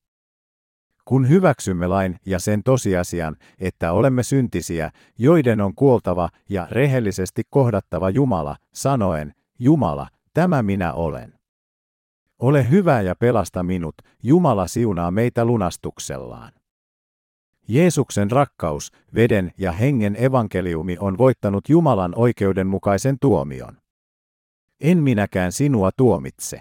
Kun 1.05 1.29
hyväksymme 1.29 1.87
lain 1.87 2.17
ja 2.27 2.38
sen 2.38 2.62
tosiasian, 2.62 3.37
että 3.59 3.93
olemme 3.93 4.23
syntisiä, 4.23 4.91
joiden 5.19 5.61
on 5.61 5.75
kuoltava 5.75 6.29
ja 6.49 6.69
rehellisesti 6.71 7.43
kohdattava 7.51 8.11
Jumala, 8.11 8.57
sanoen, 8.75 9.35
Jumala, 9.59 10.07
tämä 10.35 10.62
minä 10.62 10.93
olen. 10.93 11.35
Ole 12.38 12.71
hyvä 12.71 13.01
ja 13.01 13.14
pelasta 13.14 13.62
minut, 13.62 13.95
Jumala 14.23 14.67
siunaa 14.67 15.11
meitä 15.11 15.45
lunastuksellaan. 15.45 16.53
Jeesuksen 17.69 18.31
rakkaus, 18.31 18.93
veden 19.14 19.53
ja 19.59 19.73
hengen 19.73 20.17
evankeliumi 20.25 20.97
on 21.01 21.19
voittanut 21.19 21.69
Jumalan 21.69 22.12
oikeudenmukaisen 22.17 23.17
tuomion. 23.21 23.77
En 24.81 25.03
minäkään 25.03 25.53
sinua 25.53 25.91
tuomitse. 25.97 26.61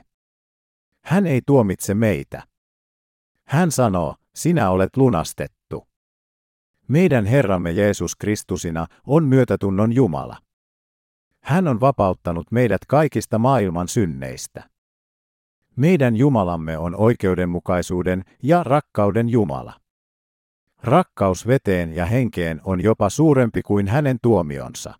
Hän 1.04 1.28
ei 1.28 1.42
tuomitse 1.46 1.94
meitä. 1.94 2.44
Hän 3.46 3.72
sanoo, 3.72 4.16
sinä 4.36 4.70
olet 4.70 4.98
lunastettu. 4.98 5.88
Meidän 6.88 7.26
Herramme 7.26 7.72
Jeesus 7.72 8.16
Kristusina 8.16 8.88
on 9.08 9.24
myötätunnon 9.24 9.94
Jumala. 9.94 10.38
Hän 11.44 11.68
on 11.68 11.80
vapauttanut 11.80 12.52
meidät 12.52 12.82
kaikista 12.88 13.40
maailman 13.40 13.88
synneistä. 13.88 14.70
Meidän 15.76 16.16
Jumalamme 16.16 16.78
on 16.78 16.96
oikeudenmukaisuuden 16.96 18.24
ja 18.44 18.64
rakkauden 18.64 19.30
Jumala. 19.30 19.74
Rakkaus 20.84 21.48
veteen 21.48 21.94
ja 21.94 22.06
henkeen 22.06 22.62
on 22.64 22.84
jopa 22.84 23.10
suurempi 23.10 23.62
kuin 23.62 23.88
hänen 23.88 24.18
tuomionsa. 24.22 24.94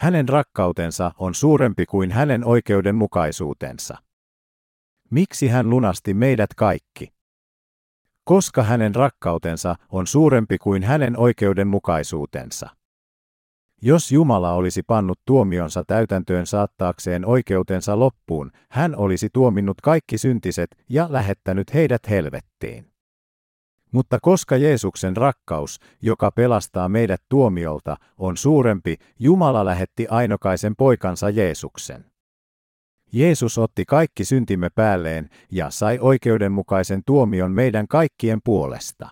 Hänen 0.00 0.28
rakkautensa 0.28 1.12
on 1.18 1.34
suurempi 1.34 1.86
kuin 1.86 2.10
hänen 2.10 2.44
oikeudenmukaisuutensa. 2.44 3.96
Miksi 5.10 5.48
hän 5.48 5.70
lunasti 5.70 6.14
meidät 6.14 6.54
kaikki? 6.54 7.12
Koska 8.24 8.62
hänen 8.62 8.94
rakkautensa 8.94 9.74
on 9.88 10.06
suurempi 10.06 10.58
kuin 10.58 10.82
hänen 10.82 11.18
oikeudenmukaisuutensa. 11.18 12.68
Jos 13.82 14.12
Jumala 14.12 14.52
olisi 14.52 14.82
pannut 14.82 15.20
tuomionsa 15.24 15.84
täytäntöön 15.86 16.46
saattaakseen 16.46 17.26
oikeutensa 17.26 17.98
loppuun, 17.98 18.52
hän 18.70 18.96
olisi 18.96 19.28
tuominnut 19.32 19.80
kaikki 19.80 20.18
syntiset 20.18 20.84
ja 20.88 21.06
lähettänyt 21.10 21.74
heidät 21.74 22.10
helvettiin. 22.10 22.89
Mutta 23.92 24.18
koska 24.22 24.56
Jeesuksen 24.56 25.16
rakkaus, 25.16 25.80
joka 26.02 26.30
pelastaa 26.30 26.88
meidät 26.88 27.22
tuomiolta, 27.28 27.96
on 28.18 28.36
suurempi, 28.36 28.96
Jumala 29.18 29.64
lähetti 29.64 30.06
ainokaisen 30.10 30.76
poikansa 30.76 31.30
Jeesuksen. 31.30 32.04
Jeesus 33.12 33.58
otti 33.58 33.84
kaikki 33.84 34.24
syntimme 34.24 34.70
päälleen 34.74 35.28
ja 35.52 35.70
sai 35.70 35.98
oikeudenmukaisen 36.00 37.02
tuomion 37.06 37.52
meidän 37.52 37.88
kaikkien 37.88 38.38
puolesta. 38.44 39.08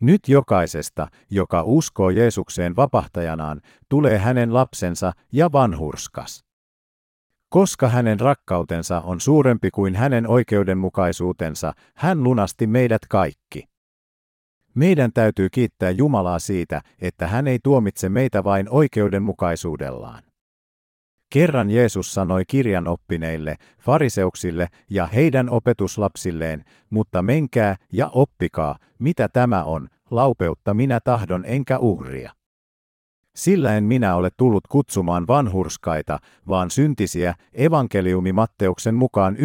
Nyt 0.00 0.28
jokaisesta, 0.28 1.08
joka 1.30 1.62
uskoo 1.62 2.10
Jeesukseen 2.10 2.76
vapahtajanaan, 2.76 3.60
tulee 3.88 4.18
hänen 4.18 4.54
lapsensa 4.54 5.12
ja 5.32 5.52
vanhurskas. 5.52 6.44
Koska 7.52 7.88
hänen 7.88 8.20
rakkautensa 8.20 9.00
on 9.00 9.20
suurempi 9.20 9.70
kuin 9.70 9.94
hänen 9.94 10.26
oikeudenmukaisuutensa, 10.26 11.72
hän 11.96 12.24
lunasti 12.24 12.66
meidät 12.66 13.02
kaikki. 13.08 13.68
Meidän 14.74 15.12
täytyy 15.12 15.48
kiittää 15.50 15.90
Jumalaa 15.90 16.38
siitä, 16.38 16.80
että 17.00 17.26
hän 17.26 17.48
ei 17.48 17.58
tuomitse 17.62 18.08
meitä 18.08 18.44
vain 18.44 18.66
oikeudenmukaisuudellaan. 18.70 20.22
Kerran 21.32 21.70
Jeesus 21.70 22.14
sanoi 22.14 22.42
kirjan 22.48 22.88
oppineille, 22.88 23.56
fariseuksille 23.78 24.68
ja 24.90 25.06
heidän 25.06 25.50
opetuslapsilleen, 25.50 26.64
mutta 26.90 27.22
menkää 27.22 27.76
ja 27.92 28.10
oppikaa, 28.14 28.78
mitä 28.98 29.28
tämä 29.28 29.64
on, 29.64 29.88
laupeutta 30.10 30.74
minä 30.74 31.00
tahdon 31.04 31.44
enkä 31.46 31.78
uhria. 31.78 32.32
Sillä 33.36 33.76
en 33.76 33.84
minä 33.84 34.14
ole 34.14 34.30
tullut 34.36 34.66
kutsumaan 34.66 35.26
vanhurskaita, 35.26 36.18
vaan 36.48 36.70
syntisiä, 36.70 37.34
evankeliumi 37.54 38.32
Matteuksen 38.32 38.94
mukaan 38.94 39.36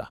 9.13. 0.00 0.06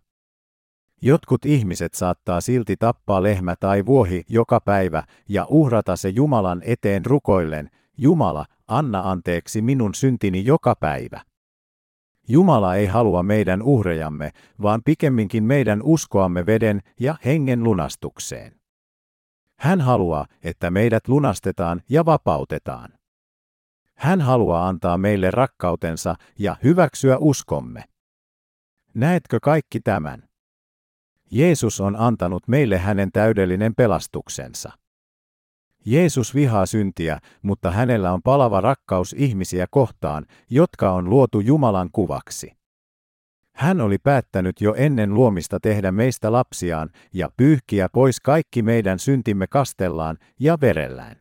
Jotkut 1.02 1.46
ihmiset 1.46 1.94
saattaa 1.94 2.42
silti 2.42 2.76
tappaa 2.78 3.24
lehmä 3.24 3.56
tai 3.60 3.86
vuohi 3.86 4.24
joka 4.30 4.60
päivä 4.60 5.04
ja 5.30 5.46
uhrata 5.50 5.96
se 5.96 6.10
Jumalan 6.10 6.62
eteen 6.66 7.06
rukoillen, 7.06 7.70
Jumala, 7.98 8.46
anna 8.68 9.12
anteeksi 9.12 9.62
minun 9.62 9.96
syntini 9.96 10.46
joka 10.46 10.76
päivä. 10.76 11.22
Jumala 12.28 12.76
ei 12.76 12.86
halua 12.86 13.24
meidän 13.24 13.62
uhrejamme, 13.62 14.32
vaan 14.62 14.82
pikemminkin 14.86 15.44
meidän 15.44 15.82
uskoamme 15.84 16.46
veden 16.46 16.82
ja 17.00 17.16
hengen 17.26 17.64
lunastukseen. 17.64 18.61
Hän 19.62 19.82
haluaa, 19.82 20.26
että 20.44 20.72
meidät 20.72 21.08
lunastetaan 21.08 21.82
ja 21.90 22.06
vapautetaan. 22.06 22.94
Hän 23.96 24.22
haluaa 24.22 24.68
antaa 24.68 24.98
meille 24.98 25.32
rakkautensa 25.32 26.16
ja 26.40 26.56
hyväksyä 26.64 27.18
uskomme. 27.18 27.84
Näetkö 28.94 29.40
kaikki 29.42 29.80
tämän? 29.80 30.24
Jeesus 31.32 31.82
on 31.82 31.96
antanut 31.96 32.48
meille 32.48 32.78
hänen 32.78 33.12
täydellinen 33.12 33.76
pelastuksensa. 33.76 34.72
Jeesus 35.86 36.36
vihaa 36.36 36.66
syntiä, 36.66 37.20
mutta 37.42 37.72
hänellä 37.72 38.14
on 38.14 38.22
palava 38.22 38.62
rakkaus 38.62 39.16
ihmisiä 39.18 39.66
kohtaan, 39.72 40.26
jotka 40.50 40.92
on 40.92 41.10
luotu 41.10 41.40
Jumalan 41.40 41.90
kuvaksi. 41.92 42.61
Hän 43.62 43.82
oli 43.82 43.98
päättänyt 43.98 44.62
jo 44.62 44.74
ennen 44.78 45.14
luomista 45.14 45.60
tehdä 45.60 45.92
meistä 45.92 46.32
lapsiaan 46.32 46.90
ja 47.14 47.30
pyyhkiä 47.38 47.90
pois 47.94 48.20
kaikki 48.20 48.62
meidän 48.62 49.00
syntimme 49.00 49.48
kastellaan 49.48 50.18
ja 50.40 50.58
verellään. 50.62 51.16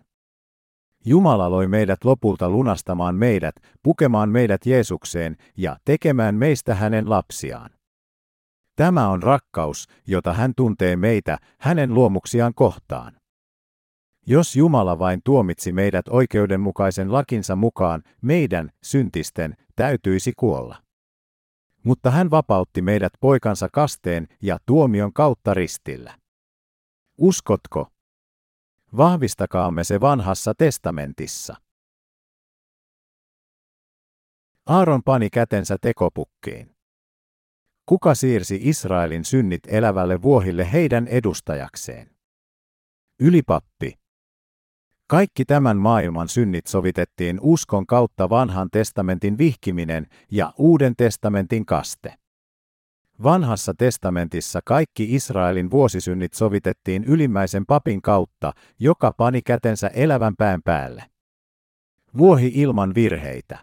Jumala 1.05 1.51
loi 1.51 1.69
meidät 1.69 2.05
lopulta 2.05 2.51
lunastamaan 2.51 3.15
meidät, 3.15 3.55
pukemaan 3.83 4.29
meidät 4.29 4.67
Jeesukseen 4.67 5.37
ja 5.57 5.77
tekemään 5.85 6.35
meistä 6.35 6.75
hänen 6.75 7.11
lapsiaan. 7.11 7.71
Tämä 8.77 9.09
on 9.09 9.23
rakkaus, 9.23 9.87
jota 10.07 10.33
hän 10.33 10.53
tuntee 10.57 10.97
meitä, 10.97 11.39
hänen 11.59 11.95
luomuksiaan 11.95 12.55
kohtaan. 12.55 13.13
Jos 14.27 14.57
Jumala 14.57 14.99
vain 14.99 15.21
tuomitsi 15.25 15.73
meidät 15.73 16.09
oikeudenmukaisen 16.09 17.13
lakinsa 17.13 17.57
mukaan, 17.57 18.03
meidän, 18.23 18.71
syntisten, 18.83 19.55
täytyisi 19.77 20.33
kuolla. 20.37 20.90
Mutta 21.85 22.11
hän 22.11 22.31
vapautti 22.31 22.83
meidät 22.83 23.13
poikansa 23.21 23.69
kasteen 23.73 24.29
ja 24.43 24.59
tuomion 24.67 25.13
kautta 25.13 25.55
ristillä. 25.55 26.19
Uskotko? 27.19 27.87
Vahvistakaamme 28.97 29.85
se 29.85 30.01
vanhassa 30.01 30.55
testamentissa. 30.59 31.57
Aaron 34.67 35.03
pani 35.03 35.31
kätensä 35.31 35.77
tekopukkiin. 35.81 36.77
Kuka 37.87 38.15
siirsi 38.15 38.61
Israelin 38.63 39.25
synnit 39.25 39.61
elävälle 39.67 40.23
vuohille 40.23 40.73
heidän 40.73 41.09
edustajakseen? 41.09 42.17
Ylipappi. 43.21 44.00
Kaikki 45.11 45.45
tämän 45.45 45.77
maailman 45.77 46.29
synnit 46.29 46.67
sovitettiin 46.67 47.39
uskon 47.43 47.87
kautta 47.87 48.29
vanhan 48.31 48.69
testamentin 48.73 49.39
vihkiminen 49.39 50.07
ja 50.31 50.53
uuden 50.59 50.97
testamentin 50.97 51.67
kaste. 51.67 52.15
Vanhassa 53.23 53.75
testamentissa 53.79 54.61
kaikki 54.65 55.15
Israelin 55.15 55.71
vuosisynnit 55.71 56.35
sovitettiin 56.35 57.05
ylimmäisen 57.05 57.67
papin 57.67 58.03
kautta, 58.03 58.53
joka 58.79 59.13
pani 59.13 59.43
kätensä 59.43 59.89
elävän 59.89 60.37
pään 60.39 60.63
päälle. 60.63 61.05
Vuohi 62.19 62.53
ilman 62.55 62.95
virheitä. 62.95 63.59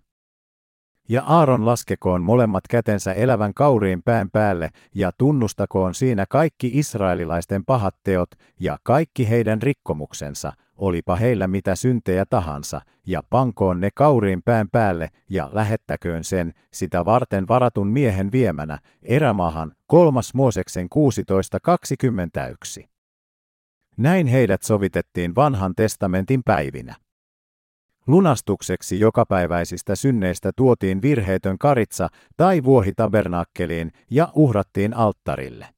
Ja 1.10 1.24
Aaron 1.24 1.66
laskekoon 1.66 2.24
molemmat 2.24 2.64
kätensä 2.70 3.14
elävän 3.14 3.54
kauriin 3.54 4.04
pään 4.04 4.30
päälle 4.32 4.70
ja 4.96 5.12
tunnustakoon 5.18 5.96
siinä 5.96 6.26
kaikki 6.30 6.72
israelilaisten 6.74 7.66
pahat 7.66 7.96
teot 8.04 8.30
ja 8.60 8.78
kaikki 8.84 9.30
heidän 9.30 9.62
rikkomuksensa, 9.62 10.54
olipa 10.78 11.16
heillä 11.16 11.48
mitä 11.48 11.76
syntejä 11.76 12.26
tahansa, 12.26 12.82
ja 13.06 13.24
pankoon 13.30 13.82
ne 13.82 13.90
kauriin 13.96 14.42
pään 14.44 14.70
päälle 14.72 15.10
ja 15.30 15.50
lähettäköön 15.54 16.24
sen, 16.24 16.54
sitä 16.74 17.06
varten 17.06 17.48
varatun 17.48 17.88
miehen 17.88 18.32
viemänä, 18.32 18.80
erämaahan, 19.04 19.72
kolmas 19.88 20.34
Mooseksen 20.34 20.88
16.21. 22.82 22.88
Näin 23.98 24.28
heidät 24.28 24.64
sovitettiin 24.64 25.36
vanhan 25.36 25.74
testamentin 25.76 26.42
päivinä. 26.46 26.96
Lunastukseksi 28.08 29.00
jokapäiväisistä 29.00 29.96
synneistä 29.96 30.52
tuotiin 30.56 31.02
virheetön 31.02 31.58
karitsa 31.58 32.08
tai 32.38 32.64
vuohi 32.64 32.92
tabernaakkeliin 32.96 33.92
ja 34.12 34.32
uhrattiin 34.36 34.94
alttarille. 34.94 35.77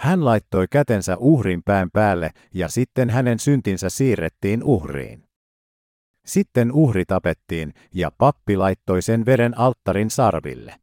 Hän 0.00 0.24
laittoi 0.24 0.66
kätensä 0.70 1.16
uhrin 1.16 1.62
pään 1.62 1.90
päälle 1.90 2.30
ja 2.54 2.68
sitten 2.68 3.10
hänen 3.10 3.38
syntinsä 3.38 3.90
siirrettiin 3.90 4.64
uhriin. 4.64 5.24
Sitten 6.26 6.72
uhri 6.72 7.04
tapettiin 7.04 7.74
ja 7.94 8.10
pappi 8.18 8.56
laittoi 8.56 9.02
sen 9.02 9.26
veren 9.26 9.58
alttarin 9.58 10.10
sarville. 10.10 10.80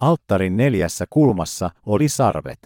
Alttarin 0.00 0.56
neljässä 0.56 1.04
kulmassa 1.10 1.70
oli 1.86 2.08
sarvet. 2.08 2.58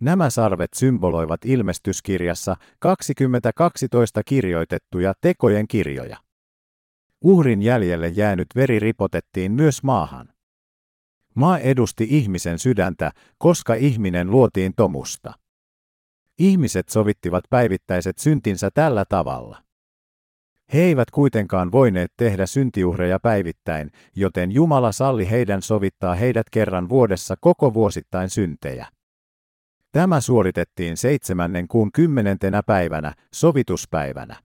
Nämä 0.00 0.30
sarvet 0.30 0.70
symboloivat 0.74 1.44
ilmestyskirjassa 1.44 2.56
2012 2.78 4.22
kirjoitettuja 4.24 5.14
tekojen 5.20 5.68
kirjoja. 5.68 6.16
Uhrin 7.24 7.62
jäljelle 7.62 8.08
jäänyt 8.08 8.48
veri 8.56 8.78
ripotettiin 8.78 9.52
myös 9.52 9.82
maahan. 9.82 10.31
Maa 11.34 11.58
edusti 11.58 12.06
ihmisen 12.10 12.58
sydäntä, 12.58 13.10
koska 13.38 13.74
ihminen 13.74 14.30
luotiin 14.30 14.72
tomusta. 14.76 15.32
Ihmiset 16.38 16.88
sovittivat 16.88 17.44
päivittäiset 17.50 18.18
syntinsä 18.18 18.70
tällä 18.74 19.04
tavalla. 19.08 19.62
He 20.72 20.80
eivät 20.80 21.10
kuitenkaan 21.10 21.72
voineet 21.72 22.12
tehdä 22.16 22.46
syntiuhreja 22.46 23.18
päivittäin, 23.20 23.90
joten 24.16 24.52
Jumala 24.52 24.92
salli 24.92 25.30
heidän 25.30 25.62
sovittaa 25.62 26.14
heidät 26.14 26.46
kerran 26.50 26.88
vuodessa 26.88 27.34
koko 27.40 27.74
vuosittain 27.74 28.30
syntejä. 28.30 28.86
Tämä 29.92 30.20
suoritettiin 30.20 30.96
seitsemännen 30.96 31.68
kuun 31.68 31.92
kymmenentenä 31.92 32.62
päivänä, 32.62 33.14
sovituspäivänä. 33.34 34.36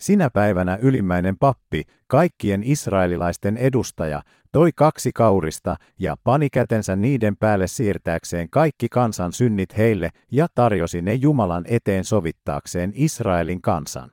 Sinä 0.00 0.30
päivänä 0.30 0.78
ylimmäinen 0.82 1.38
pappi, 1.38 1.82
kaikkien 2.06 2.62
israelilaisten 2.62 3.56
edustaja, 3.56 4.22
toi 4.52 4.70
kaksi 4.74 5.10
kaurista 5.14 5.76
ja 5.98 6.16
pani 6.24 6.50
kätensä 6.50 6.96
niiden 6.96 7.36
päälle 7.36 7.66
siirtääkseen 7.66 8.50
kaikki 8.50 8.88
kansan 8.88 9.32
synnit 9.32 9.76
heille 9.76 10.10
ja 10.32 10.46
tarjosi 10.54 11.02
ne 11.02 11.14
Jumalan 11.14 11.64
eteen 11.68 12.04
sovittaakseen 12.04 12.92
Israelin 12.94 13.62
kansan. 13.62 14.10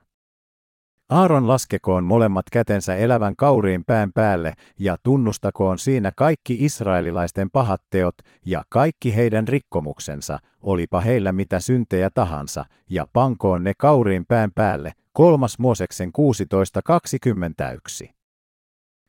Aaron 1.08 1.48
laskekoon 1.48 2.04
molemmat 2.04 2.44
kätensä 2.52 2.96
elävän 2.96 3.36
kauriin 3.36 3.84
pään 3.84 4.12
päälle 4.12 4.54
ja 4.78 4.96
tunnustakoon 5.02 5.78
siinä 5.78 6.12
kaikki 6.16 6.56
israelilaisten 6.60 7.50
pahat 7.50 7.82
teot 7.90 8.14
ja 8.46 8.64
kaikki 8.68 9.16
heidän 9.16 9.48
rikkomuksensa, 9.48 10.38
olipa 10.60 11.00
heillä 11.00 11.32
mitä 11.32 11.60
syntejä 11.60 12.10
tahansa, 12.10 12.64
ja 12.90 13.06
pankoon 13.12 13.64
ne 13.64 13.72
kauriin 13.78 14.26
pään 14.26 14.50
päälle, 14.54 14.92
kolmas 15.12 15.58
Mooseksen 15.58 16.10
16.21. 18.04 18.10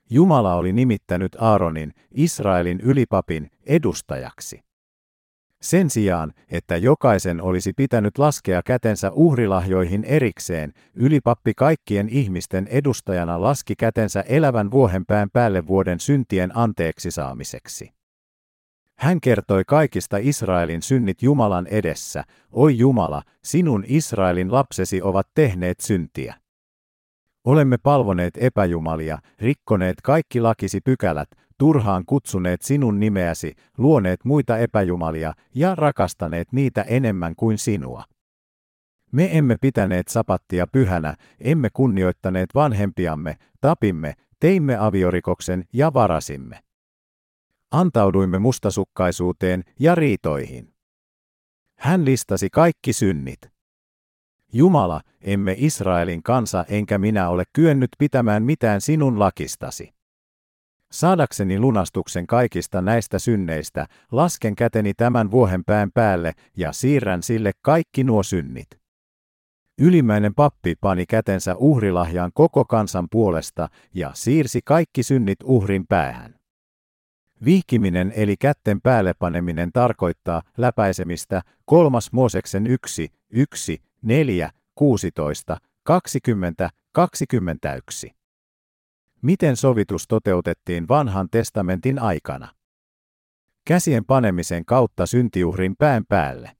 Jumala 0.09 0.55
oli 0.55 0.73
nimittänyt 0.73 1.37
Aaronin, 1.39 1.93
Israelin 2.11 2.79
ylipapin, 2.79 3.51
edustajaksi. 3.65 4.68
Sen 5.61 5.89
sijaan, 5.89 6.33
että 6.51 6.77
jokaisen 6.77 7.41
olisi 7.41 7.73
pitänyt 7.73 8.17
laskea 8.17 8.61
kätensä 8.65 9.11
uhrilahjoihin 9.11 10.03
erikseen, 10.03 10.73
ylipappi 10.93 11.53
kaikkien 11.53 12.09
ihmisten 12.09 12.67
edustajana 12.67 13.41
laski 13.41 13.75
kätensä 13.75 14.21
elävän 14.21 14.71
vuohenpään 14.71 15.29
päälle 15.33 15.67
vuoden 15.67 15.99
syntien 15.99 16.57
anteeksi 16.57 17.11
saamiseksi. 17.11 17.93
Hän 18.97 19.21
kertoi 19.21 19.63
kaikista 19.67 20.17
Israelin 20.17 20.81
synnit 20.81 21.21
Jumalan 21.21 21.67
edessä, 21.67 22.23
oi 22.51 22.77
Jumala, 22.77 23.21
sinun 23.43 23.83
Israelin 23.87 24.51
lapsesi 24.51 25.01
ovat 25.01 25.27
tehneet 25.33 25.79
syntiä. 25.79 26.35
Olemme 27.45 27.77
palvoneet 27.77 28.37
epäjumalia, 28.37 29.17
rikkoneet 29.39 30.01
kaikki 30.03 30.41
lakisi 30.41 30.81
pykälät, 30.81 31.29
turhaan 31.59 32.03
kutsuneet 32.05 32.61
sinun 32.61 32.99
nimeäsi, 32.99 33.53
luoneet 33.77 34.25
muita 34.25 34.57
epäjumalia 34.57 35.33
ja 35.55 35.75
rakastaneet 35.75 36.47
niitä 36.51 36.81
enemmän 36.81 37.35
kuin 37.35 37.57
sinua. 37.57 38.03
Me 39.11 39.37
emme 39.37 39.55
pitäneet 39.61 40.07
sapattia 40.07 40.67
pyhänä, 40.67 41.15
emme 41.39 41.69
kunnioittaneet 41.73 42.49
vanhempiamme, 42.55 43.35
tapimme, 43.61 44.13
teimme 44.39 44.77
aviorikoksen 44.77 45.63
ja 45.73 45.93
varasimme. 45.93 46.59
Antauduimme 47.71 48.39
mustasukkaisuuteen 48.39 49.63
ja 49.79 49.95
riitoihin. 49.95 50.73
Hän 51.77 52.05
listasi 52.05 52.49
kaikki 52.49 52.93
synnit. 52.93 53.39
Jumala, 54.53 55.01
emme 55.21 55.55
Israelin 55.57 56.23
kansa 56.23 56.65
enkä 56.69 56.97
minä 56.97 57.29
ole 57.29 57.43
kyennyt 57.53 57.89
pitämään 57.97 58.43
mitään 58.43 58.81
sinun 58.81 59.19
lakistasi. 59.19 59.98
Saadakseni 60.91 61.59
lunastuksen 61.59 62.27
kaikista 62.27 62.81
näistä 62.81 63.19
synneistä, 63.19 63.87
lasken 64.11 64.55
käteni 64.55 64.93
tämän 64.93 65.31
vuohen 65.31 65.63
pään 65.65 65.91
päälle 65.93 66.33
ja 66.57 66.71
siirrän 66.71 67.23
sille 67.23 67.51
kaikki 67.61 68.03
nuo 68.03 68.23
synnit. 68.23 68.67
Ylimmäinen 69.77 70.35
pappi 70.35 70.75
pani 70.81 71.05
kätensä 71.05 71.55
uhrilahjaan 71.55 72.31
koko 72.33 72.65
kansan 72.65 73.07
puolesta 73.11 73.69
ja 73.93 74.11
siirsi 74.13 74.59
kaikki 74.65 75.03
synnit 75.03 75.39
uhrin 75.43 75.87
päähän. 75.87 76.35
Vihkiminen 77.45 78.13
eli 78.15 78.37
kätten 78.37 78.81
päälle 78.81 79.13
paneminen 79.13 79.71
tarkoittaa 79.71 80.41
läpäisemistä 80.57 81.41
kolmas 81.65 82.11
Mooseksen 82.11 82.67
1, 82.67 83.11
1, 83.29 83.81
4, 84.01 84.49
16, 84.75 85.57
20, 85.83 86.69
21. 86.91 88.18
Miten 89.21 89.55
sovitus 89.57 90.07
toteutettiin 90.07 90.87
vanhan 90.87 91.27
testamentin 91.31 91.99
aikana? 91.99 92.47
Käsien 93.65 94.05
panemisen 94.05 94.65
kautta 94.65 95.05
syntiuhrin 95.05 95.75
pään 95.77 96.03
päälle. 96.09 96.51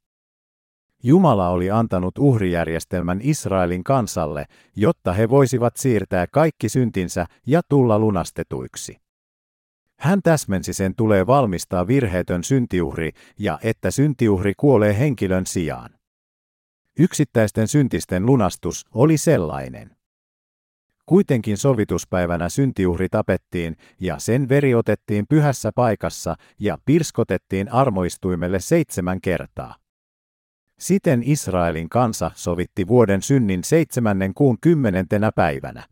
Jumala 1.04 1.50
oli 1.50 1.72
antanut 1.72 2.18
uhrijärjestelmän 2.18 3.20
Israelin 3.22 3.84
kansalle, 3.84 4.46
jotta 4.76 5.14
he 5.14 5.30
voisivat 5.30 5.78
siirtää 5.78 6.28
kaikki 6.28 6.70
syntinsä 6.70 7.26
ja 7.48 7.62
tulla 7.70 8.00
lunastetuiksi. 8.00 8.98
Hän 10.00 10.22
täsmensi 10.24 10.74
sen 10.74 10.96
tulee 10.96 11.28
valmistaa 11.28 11.88
virheetön 11.88 12.44
syntiuhri 12.44 13.12
ja 13.40 13.60
että 13.64 13.92
syntiuhri 13.92 14.54
kuolee 14.58 15.00
henkilön 15.00 15.46
sijaan. 15.46 15.90
Yksittäisten 17.00 17.68
syntisten 17.68 18.26
lunastus 18.26 18.86
oli 18.94 19.18
sellainen. 19.18 19.99
Kuitenkin 21.10 21.58
sovituspäivänä 21.58 22.50
syntiuhri 22.50 23.10
tapettiin 23.10 23.76
ja 24.00 24.20
sen 24.20 24.50
veri 24.50 24.76
otettiin 24.76 25.26
pyhässä 25.30 25.72
paikassa 25.76 26.36
ja 26.60 26.78
pirskotettiin 26.86 27.72
armoistuimelle 27.72 28.60
seitsemän 28.60 29.22
kertaa. 29.22 29.76
Siten 30.80 31.22
Israelin 31.26 31.90
kansa 31.90 32.32
sovitti 32.36 32.88
vuoden 32.88 33.22
synnin 33.22 33.64
seitsemännen 33.64 34.34
kuun 34.34 34.58
kymmenentenä 34.62 35.32
päivänä. 35.36 35.84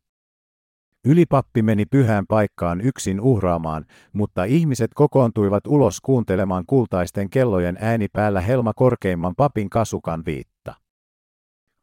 Ylipappi 1.06 1.62
meni 1.62 1.86
pyhään 1.86 2.26
paikkaan 2.28 2.82
yksin 2.82 3.22
uhraamaan, 3.22 3.86
mutta 4.14 4.44
ihmiset 4.44 4.92
kokoontuivat 4.96 5.68
ulos 5.68 6.02
kuuntelemaan 6.02 6.64
kultaisten 6.68 7.30
kellojen 7.30 7.78
ääni 7.82 8.08
päällä 8.14 8.42
helma 8.42 8.74
korkeimman 8.76 9.34
papin 9.38 9.70
kasukan 9.70 10.24
viitta. 10.26 10.57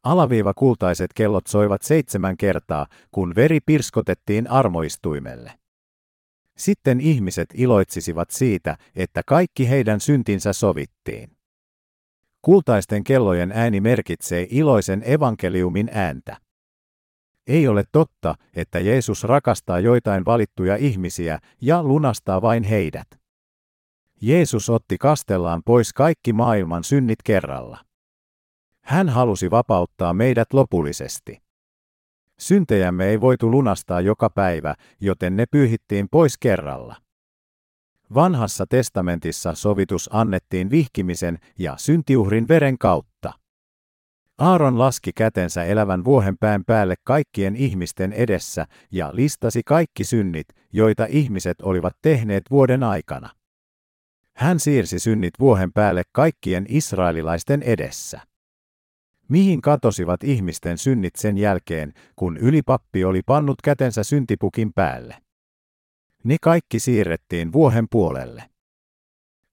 Alaviiva 0.05 0.55
kultaiset 0.55 1.13
kellot 1.15 1.47
soivat 1.47 1.83
seitsemän 1.83 2.37
kertaa, 2.37 2.87
kun 3.11 3.35
veri 3.35 3.61
pirskotettiin 3.67 4.51
armoistuimelle. 4.51 5.53
Sitten 6.57 7.01
ihmiset 7.01 7.49
iloitsisivat 7.55 8.31
siitä, 8.31 8.77
että 8.97 9.23
kaikki 9.27 9.69
heidän 9.69 10.01
syntinsä 10.01 10.53
sovittiin. 10.53 11.37
Kultaisten 12.43 13.05
kellojen 13.05 13.53
ääni 13.53 13.81
merkitsee 13.81 14.47
iloisen 14.51 15.03
evankeliumin 15.07 15.91
ääntä. 15.93 16.37
Ei 17.47 17.69
ole 17.69 17.85
totta, 17.93 18.35
että 18.55 18.79
Jeesus 18.79 19.25
rakastaa 19.25 19.81
joitain 19.81 20.25
valittuja 20.25 20.77
ihmisiä 20.77 21.39
ja 21.61 21.83
lunastaa 21.83 22.43
vain 22.43 22.63
heidät. 22.63 23.07
Jeesus 24.21 24.71
otti 24.71 24.99
kastellaan 24.99 25.63
pois 25.65 25.93
kaikki 25.93 26.33
maailman 26.33 26.85
synnit 26.85 27.19
kerralla. 27.25 27.79
Hän 28.85 29.09
halusi 29.09 29.51
vapauttaa 29.51 30.13
meidät 30.13 30.53
lopullisesti. 30.53 31.43
Syntejämme 32.39 33.07
ei 33.07 33.21
voitu 33.21 33.51
lunastaa 33.51 34.01
joka 34.01 34.31
päivä, 34.31 34.75
joten 35.01 35.37
ne 35.37 35.47
pyyhittiin 35.51 36.09
pois 36.11 36.39
kerralla. 36.39 36.97
Vanhassa 38.15 38.67
testamentissa 38.69 39.55
sovitus 39.55 40.11
annettiin 40.13 40.71
vihkimisen 40.71 41.39
ja 41.59 41.75
syntiuhrin 41.77 42.49
veren 42.49 42.79
kautta. 42.79 43.33
Aaron 44.39 44.79
laski 44.79 45.13
kätensä 45.13 45.65
elävän 45.65 46.05
vuohen 46.05 46.39
pään 46.41 46.65
päälle 46.65 46.95
kaikkien 47.05 47.57
ihmisten 47.57 48.13
edessä 48.13 48.67
ja 48.91 49.11
listasi 49.13 49.63
kaikki 49.67 50.05
synnit, 50.05 50.47
joita 50.73 51.07
ihmiset 51.09 51.63
olivat 51.63 51.97
tehneet 52.03 52.43
vuoden 52.51 52.83
aikana. 52.83 53.31
Hän 54.37 54.61
siirsi 54.61 54.99
synnit 54.99 55.35
vuohen 55.41 55.73
päälle 55.73 56.03
kaikkien 56.13 56.67
israelilaisten 56.69 57.63
edessä. 57.63 58.21
Mihin 59.29 59.61
katosivat 59.61 60.25
ihmisten 60.25 60.79
synnit 60.79 61.17
sen 61.17 61.39
jälkeen, 61.39 61.93
kun 62.17 62.37
ylipappi 62.37 63.05
oli 63.05 63.23
pannut 63.27 63.63
kätensä 63.63 64.05
syntipukin 64.05 64.73
päälle? 64.73 65.17
Ne 66.25 66.37
kaikki 66.41 66.81
siirrettiin 66.81 67.53
vuohen 67.53 67.87
puolelle. 67.91 68.45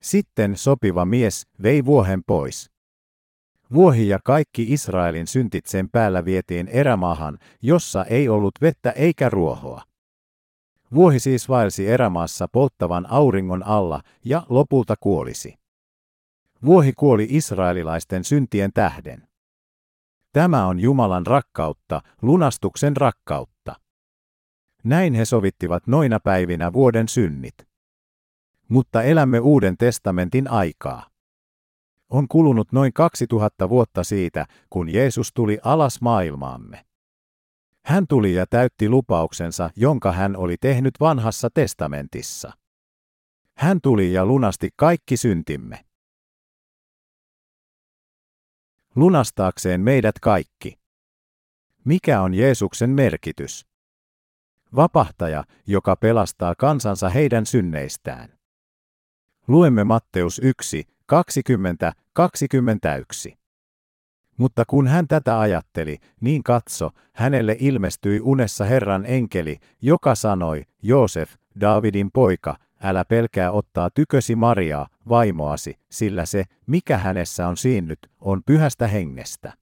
Sitten 0.01 0.57
sopiva 0.57 1.05
mies 1.05 1.47
vei 1.63 1.85
vuohen 1.85 2.23
pois. 2.27 2.71
Vuohi 3.73 4.07
ja 4.07 4.19
kaikki 4.23 4.73
Israelin 4.73 5.27
syntit 5.27 5.65
sen 5.65 5.89
päällä 5.89 6.25
vietiin 6.25 6.67
erämaahan, 6.67 7.37
jossa 7.61 8.05
ei 8.05 8.29
ollut 8.29 8.51
vettä 8.61 8.91
eikä 8.91 9.29
ruohoa. 9.29 9.81
Vuohi 10.93 11.19
siis 11.19 11.49
vaelsi 11.49 11.87
erämaassa 11.87 12.47
polttavan 12.51 13.05
auringon 13.09 13.63
alla 13.63 14.01
ja 14.25 14.45
lopulta 14.49 14.95
kuolisi. 14.99 15.55
Vuohi 16.65 16.93
kuoli 16.93 17.27
israelilaisten 17.29 18.23
syntien 18.23 18.73
tähden. 18.73 19.30
Tämä 20.33 20.67
on 20.67 20.79
Jumalan 20.79 21.25
rakkautta, 21.25 22.01
lunastuksen 22.21 22.97
rakkautta. 22.97 23.75
Näin 24.83 25.13
he 25.13 25.25
sovittivat 25.25 25.87
noina 25.87 26.19
päivinä 26.19 26.73
vuoden 26.73 27.07
synnit. 27.07 27.55
Mutta 28.67 29.03
elämme 29.03 29.39
Uuden 29.39 29.77
testamentin 29.77 30.51
aikaa. 30.51 31.05
On 32.09 32.27
kulunut 32.27 32.71
noin 32.71 32.93
2000 32.93 33.69
vuotta 33.69 34.03
siitä, 34.03 34.45
kun 34.69 34.93
Jeesus 34.93 35.31
tuli 35.33 35.59
alas 35.63 36.01
maailmaamme. 36.01 36.85
Hän 37.85 38.07
tuli 38.07 38.33
ja 38.33 38.45
täytti 38.49 38.89
lupauksensa, 38.89 39.69
jonka 39.75 40.11
hän 40.11 40.35
oli 40.35 40.55
tehnyt 40.61 40.93
vanhassa 40.99 41.49
testamentissa. 41.53 42.51
Hän 43.57 43.79
tuli 43.83 44.13
ja 44.13 44.25
lunasti 44.25 44.69
kaikki 44.75 45.17
syntimme. 45.17 45.85
Lunastaakseen 48.95 49.81
meidät 49.81 50.19
kaikki. 50.21 50.79
Mikä 51.85 52.21
on 52.21 52.33
Jeesuksen 52.33 52.89
merkitys? 52.89 53.65
Vapahtaja, 54.75 55.43
joka 55.67 55.95
pelastaa 55.95 56.55
kansansa 56.57 57.09
heidän 57.09 57.45
synneistään. 57.45 58.29
Luemme 59.47 59.83
Matteus 59.83 60.39
1, 60.43 60.87
20, 61.05 61.93
21. 62.13 63.37
Mutta 64.37 64.63
kun 64.67 64.87
hän 64.87 65.07
tätä 65.07 65.39
ajatteli, 65.39 65.97
niin 66.21 66.43
katso, 66.43 66.89
hänelle 67.13 67.57
ilmestyi 67.59 68.19
unessa 68.19 68.65
Herran 68.65 69.05
enkeli, 69.05 69.57
joka 69.81 70.15
sanoi, 70.15 70.63
Joosef, 70.81 71.33
Daavidin 71.61 72.11
poika, 72.11 72.57
älä 72.81 73.05
pelkää 73.05 73.51
ottaa 73.51 73.89
tykösi 73.89 74.35
Mariaa, 74.35 74.87
vaimoasi, 75.09 75.75
sillä 75.91 76.25
se, 76.25 76.43
mikä 76.67 76.97
hänessä 76.97 77.47
on 77.47 77.57
siinnyt, 77.57 77.99
on 78.21 78.41
pyhästä 78.45 78.87
hengestä. 78.87 79.53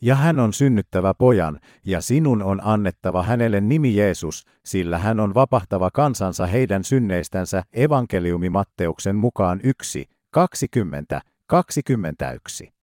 Ja 0.00 0.14
hän 0.14 0.40
on 0.40 0.52
synnyttävä 0.52 1.14
pojan, 1.14 1.60
ja 1.86 2.00
sinun 2.00 2.42
on 2.42 2.60
annettava 2.64 3.22
hänelle 3.22 3.60
nimi 3.60 3.96
Jeesus, 3.96 4.46
sillä 4.64 4.98
hän 4.98 5.20
on 5.20 5.34
vapahtava 5.34 5.90
kansansa 5.90 6.46
heidän 6.46 6.84
synneistänsä 6.84 7.62
evankeliumi 7.72 8.50
Matteuksen 8.50 9.16
mukaan 9.16 9.60
1, 9.62 10.08
20, 10.30 11.20
21. 11.46 12.74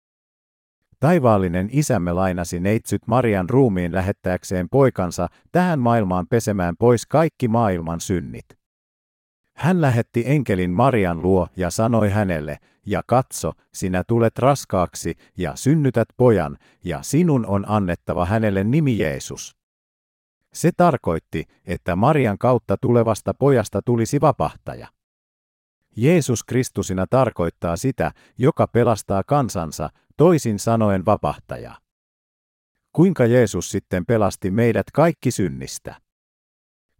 Taivaallinen 0.99 1.69
isämme 1.71 2.13
lainasi 2.13 2.59
neitsyt 2.59 3.01
Marian 3.07 3.49
ruumiin 3.49 3.93
lähettääkseen 3.93 4.69
poikansa 4.69 5.27
tähän 5.51 5.79
maailmaan 5.79 6.27
pesemään 6.27 6.75
pois 6.79 7.05
kaikki 7.05 7.47
maailman 7.47 8.01
synnit. 8.01 8.60
Hän 9.55 9.81
lähetti 9.81 10.23
enkelin 10.25 10.71
Marian 10.71 11.21
luo 11.21 11.47
ja 11.55 11.69
sanoi 11.69 12.09
hänelle, 12.09 12.57
ja 12.85 13.03
katso, 13.07 13.51
sinä 13.73 14.03
tulet 14.07 14.39
raskaaksi 14.39 15.15
ja 15.37 15.55
synnytät 15.55 16.07
pojan, 16.17 16.57
ja 16.83 17.01
sinun 17.01 17.45
on 17.45 17.65
annettava 17.67 18.25
hänelle 18.25 18.63
nimi 18.63 18.97
Jeesus. 18.97 19.55
Se 20.53 20.71
tarkoitti, 20.77 21.45
että 21.65 21.95
Marian 21.95 22.37
kautta 22.37 22.77
tulevasta 22.81 23.33
pojasta 23.33 23.81
tulisi 23.81 24.21
vapahtaja. 24.21 24.87
Jeesus 25.95 26.43
Kristusina 26.43 27.05
tarkoittaa 27.09 27.75
sitä, 27.75 28.11
joka 28.37 28.67
pelastaa 28.67 29.23
kansansa, 29.23 29.89
toisin 30.17 30.59
sanoen 30.59 31.05
vapahtaja. 31.05 31.75
Kuinka 32.93 33.25
Jeesus 33.25 33.71
sitten 33.71 34.05
pelasti 34.05 34.51
meidät 34.51 34.85
kaikki 34.93 35.31
synnistä? 35.31 35.95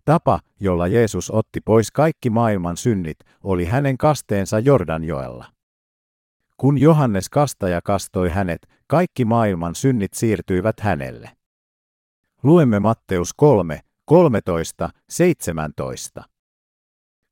Tapa, 0.05 0.39
jolla 0.59 0.87
Jeesus 0.87 1.31
otti 1.31 1.61
pois 1.61 1.91
kaikki 1.91 2.29
maailman 2.29 2.77
synnit, 2.77 3.17
oli 3.43 3.65
hänen 3.65 3.97
kasteensa 3.97 4.59
Jordanjoella. 4.59 5.45
Kun 6.57 6.77
Johannes 6.77 7.29
kastaja 7.29 7.81
kastoi 7.81 8.29
hänet, 8.29 8.69
kaikki 8.87 9.25
maailman 9.25 9.75
synnit 9.75 10.13
siirtyivät 10.13 10.79
hänelle. 10.79 11.31
Luemme 12.43 12.79
Matteus 12.79 13.33
3, 13.33 13.79
13, 14.05 14.89
17. 15.09 16.23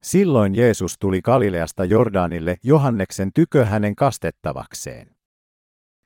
Silloin 0.03 0.55
Jeesus 0.55 0.95
tuli 0.99 1.21
Galileasta 1.21 1.85
Jordanille 1.85 2.57
Johanneksen 2.63 3.33
tykö 3.33 3.65
hänen 3.65 3.95
kastettavakseen. 3.95 5.15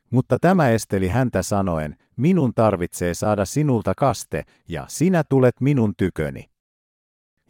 Mutta 0.10 0.38
tämä 0.42 0.70
esteli 0.70 1.08
häntä 1.08 1.42
sanoen, 1.42 1.98
minun 2.16 2.54
tarvitsee 2.54 3.14
saada 3.14 3.46
sinulta 3.46 3.94
kaste, 3.98 4.44
ja 4.68 4.86
sinä 4.88 5.24
tulet 5.24 5.62
minun 5.62 5.94
tyköni. 5.98 6.53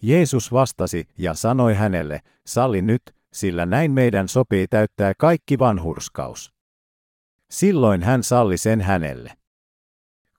Jeesus 0.03 0.51
vastasi 0.51 1.07
ja 1.17 1.33
sanoi 1.33 1.73
hänelle, 1.73 2.21
salli 2.45 2.81
nyt, 2.81 3.01
sillä 3.33 3.65
näin 3.65 3.91
meidän 3.91 4.27
sopii 4.27 4.67
täyttää 4.67 5.13
kaikki 5.17 5.59
vanhurskaus. 5.59 6.53
Silloin 7.51 8.03
hän 8.03 8.23
salli 8.23 8.57
sen 8.57 8.81
hänelle. 8.81 9.31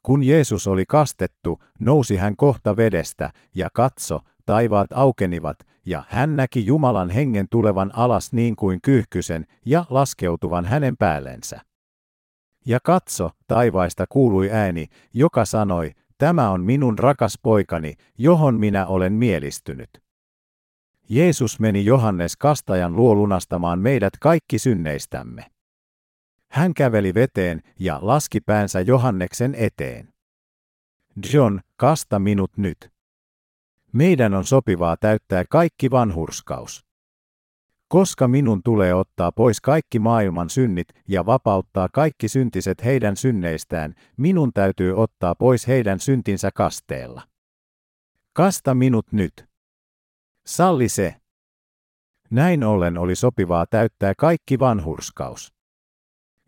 Kun 0.02 0.22
Jeesus 0.22 0.66
oli 0.66 0.84
kastettu, 0.88 1.58
nousi 1.80 2.16
hän 2.16 2.36
kohta 2.36 2.76
vedestä, 2.76 3.30
ja 3.54 3.68
katso, 3.74 4.20
taivaat 4.46 4.92
aukenivat, 4.92 5.58
ja 5.86 6.04
hän 6.08 6.36
näki 6.36 6.66
Jumalan 6.66 7.10
hengen 7.10 7.46
tulevan 7.50 7.90
alas 7.94 8.32
niin 8.32 8.56
kuin 8.56 8.80
kyyhkysen 8.82 9.46
ja 9.66 9.84
laskeutuvan 9.90 10.64
hänen 10.64 10.96
päällensä. 10.96 11.60
Ja 12.66 12.78
katso, 12.84 13.30
taivaista 13.46 14.04
kuului 14.08 14.50
ääni, 14.50 14.86
joka 15.14 15.44
sanoi, 15.44 15.92
tämä 16.18 16.50
on 16.50 16.64
minun 16.64 16.98
rakas 16.98 17.38
poikani, 17.42 17.94
johon 18.18 18.60
minä 18.60 18.86
olen 18.86 19.12
mielistynyt. 19.12 19.90
Jeesus 21.08 21.60
meni 21.60 21.84
Johannes 21.84 22.36
kastajan 22.36 22.96
luo 22.96 23.14
lunastamaan 23.14 23.78
meidät 23.78 24.12
kaikki 24.20 24.58
synneistämme. 24.58 25.50
Hän 26.50 26.74
käveli 26.74 27.14
veteen 27.14 27.60
ja 27.80 27.98
laski 28.02 28.40
päänsä 28.40 28.80
Johanneksen 28.80 29.54
eteen. 29.54 30.08
John, 31.32 31.58
kasta 31.76 32.18
minut 32.18 32.56
nyt. 32.56 32.90
Meidän 33.92 34.34
on 34.34 34.44
sopivaa 34.44 34.96
täyttää 34.96 35.44
kaikki 35.50 35.90
vanhurskaus. 35.90 36.83
Koska 37.88 38.28
minun 38.28 38.62
tulee 38.62 38.94
ottaa 38.94 39.32
pois 39.32 39.60
kaikki 39.60 39.98
maailman 39.98 40.50
synnit 40.50 40.88
ja 41.08 41.26
vapauttaa 41.26 41.88
kaikki 41.92 42.28
syntiset 42.28 42.84
heidän 42.84 43.16
synneistään, 43.16 43.94
minun 44.16 44.52
täytyy 44.52 45.02
ottaa 45.02 45.34
pois 45.34 45.66
heidän 45.66 46.00
syntinsä 46.00 46.50
kasteella. 46.54 47.22
Kasta 48.32 48.74
minut 48.74 49.12
nyt. 49.12 49.44
Salli 50.46 50.88
se. 50.88 51.14
Näin 52.30 52.64
ollen 52.64 52.98
oli 52.98 53.14
sopivaa 53.16 53.66
täyttää 53.70 54.12
kaikki 54.18 54.58
vanhurskaus. 54.58 55.54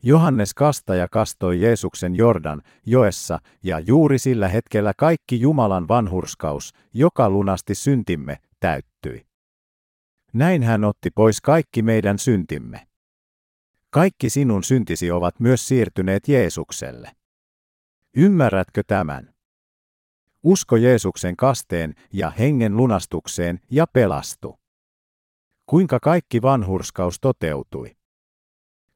Johannes 0.02 0.54
kastaja 0.54 1.08
kastoi 1.08 1.60
Jeesuksen 1.60 2.16
Jordan 2.16 2.62
joessa, 2.86 3.38
ja 3.62 3.78
juuri 3.78 4.18
sillä 4.18 4.48
hetkellä 4.48 4.92
kaikki 4.98 5.40
Jumalan 5.40 5.88
vanhurskaus, 5.88 6.72
joka 6.94 7.30
lunasti 7.30 7.74
syntimme, 7.74 8.36
täyttyi. 8.60 8.95
Näin 10.36 10.62
hän 10.62 10.84
otti 10.84 11.10
pois 11.10 11.40
kaikki 11.40 11.82
meidän 11.82 12.18
syntimme. 12.18 12.86
Kaikki 13.90 14.30
sinun 14.30 14.64
syntisi 14.64 15.10
ovat 15.10 15.40
myös 15.40 15.68
siirtyneet 15.68 16.28
Jeesukselle. 16.28 17.12
Ymmärrätkö 18.16 18.82
tämän? 18.86 19.34
Usko 20.42 20.76
Jeesuksen 20.76 21.36
kasteen 21.36 21.94
ja 22.12 22.30
hengen 22.30 22.76
lunastukseen 22.76 23.60
ja 23.70 23.86
pelastu. 23.92 24.58
Kuinka 25.66 26.00
kaikki 26.00 26.42
vanhurskaus 26.42 27.20
toteutui? 27.20 27.96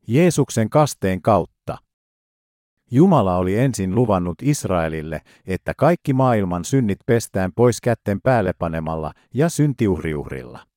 Jeesuksen 0.07 0.71
kasteen 0.71 1.23
kautta. 1.23 1.79
Jumala 2.91 3.37
oli 3.37 3.59
ensin 3.59 3.95
luvannut 3.95 4.43
Israelille, 4.43 5.21
että 5.47 5.75
kaikki 5.77 6.13
maailman 6.13 6.65
synnit 6.65 6.99
pestään 7.07 7.53
pois 7.53 7.81
kätten 7.81 8.21
päälle 8.21 8.53
panemalla 8.53 9.13
ja 9.35 9.49
syntiuhriuhrilla. 9.49 10.70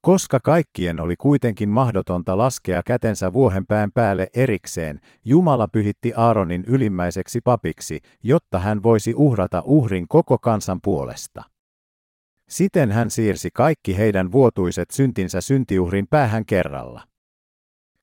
Koska 0.00 0.40
kaikkien 0.40 1.00
oli 1.00 1.16
kuitenkin 1.16 1.68
mahdotonta 1.68 2.38
laskea 2.38 2.82
kätensä 2.82 3.32
vuohenpään 3.32 3.92
päälle 3.92 4.28
erikseen, 4.34 5.00
Jumala 5.24 5.68
pyhitti 5.68 6.12
Aaronin 6.16 6.64
ylimmäiseksi 6.66 7.40
papiksi, 7.40 8.00
jotta 8.22 8.58
hän 8.58 8.82
voisi 8.82 9.14
uhrata 9.14 9.62
uhrin 9.64 10.08
koko 10.08 10.38
kansan 10.38 10.80
puolesta. 10.82 11.42
Siten 12.48 12.92
hän 12.92 13.10
siirsi 13.10 13.50
kaikki 13.54 13.98
heidän 13.98 14.32
vuotuiset 14.32 14.90
syntinsä 14.90 15.40
syntiuhrin 15.40 16.06
päähän 16.10 16.46
kerralla. 16.46 17.02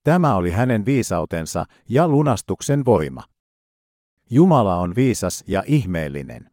Tämä 0.03 0.35
oli 0.35 0.51
hänen 0.51 0.85
viisautensa 0.85 1.65
ja 1.89 2.07
lunastuksen 2.07 2.85
voima. 2.85 3.23
Jumala 4.29 4.75
on 4.75 4.95
viisas 4.95 5.43
ja 5.47 5.63
ihmeellinen. 5.65 6.49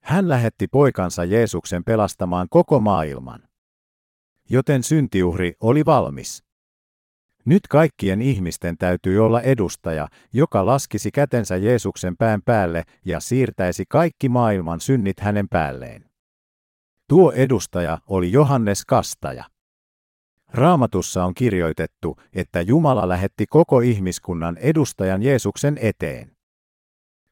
Hän 0.00 0.28
lähetti 0.28 0.66
poikansa 0.66 1.24
Jeesuksen 1.24 1.84
pelastamaan 1.84 2.46
koko 2.50 2.80
maailman. 2.80 3.49
Joten 4.52 4.82
syntiuhri 4.82 5.54
oli 5.60 5.84
valmis. 5.86 6.44
Nyt 7.44 7.62
kaikkien 7.68 8.22
ihmisten 8.22 8.78
täytyy 8.78 9.24
olla 9.24 9.40
edustaja, 9.40 10.08
joka 10.32 10.66
laskisi 10.66 11.10
kätensä 11.10 11.56
Jeesuksen 11.56 12.16
pään 12.16 12.42
päälle 12.44 12.84
ja 13.04 13.20
siirtäisi 13.20 13.84
kaikki 13.88 14.28
maailman 14.28 14.80
synnit 14.80 15.20
hänen 15.20 15.48
päälleen. 15.48 16.04
Tuo 17.08 17.32
edustaja 17.32 17.98
oli 18.06 18.32
Johannes 18.32 18.84
Kastaja. 18.84 19.44
Raamatussa 20.48 21.24
on 21.24 21.34
kirjoitettu, 21.34 22.16
että 22.32 22.60
Jumala 22.60 23.08
lähetti 23.08 23.46
koko 23.46 23.80
ihmiskunnan 23.80 24.56
edustajan 24.56 25.22
Jeesuksen 25.22 25.78
eteen. 25.80 26.36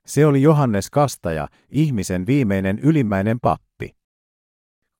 Se 0.06 0.26
oli 0.26 0.42
Johannes 0.42 0.90
Kastaja, 0.90 1.48
ihmisen 1.70 2.26
viimeinen 2.26 2.78
ylimmäinen 2.78 3.40
pappi. 3.40 3.67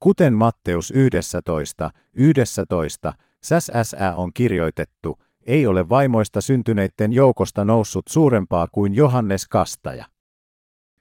Kuten 0.00 0.34
Matteus 0.34 0.90
11, 0.90 1.90
11, 2.14 3.12
SSA 3.42 4.14
on 4.16 4.30
kirjoitettu, 4.34 5.18
ei 5.46 5.66
ole 5.66 5.88
vaimoista 5.88 6.40
syntyneiden 6.40 7.12
joukosta 7.12 7.64
noussut 7.64 8.08
suurempaa 8.08 8.68
kuin 8.72 8.94
Johannes 8.94 9.48
Kastaja. 9.48 10.04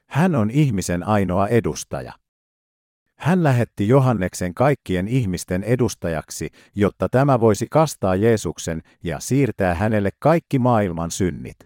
Hän 0.09 0.35
on 0.35 0.49
ihmisen 0.49 1.07
ainoa 1.07 1.47
edustaja. 1.47 2.13
Hän 3.15 3.43
lähetti 3.43 3.87
Johanneksen 3.87 4.53
kaikkien 4.53 5.07
ihmisten 5.07 5.63
edustajaksi, 5.63 6.49
jotta 6.75 7.09
tämä 7.09 7.39
voisi 7.39 7.67
kastaa 7.71 8.15
Jeesuksen 8.15 8.81
ja 9.03 9.19
siirtää 9.19 9.75
hänelle 9.75 10.09
kaikki 10.19 10.59
maailman 10.59 11.11
synnit. 11.11 11.57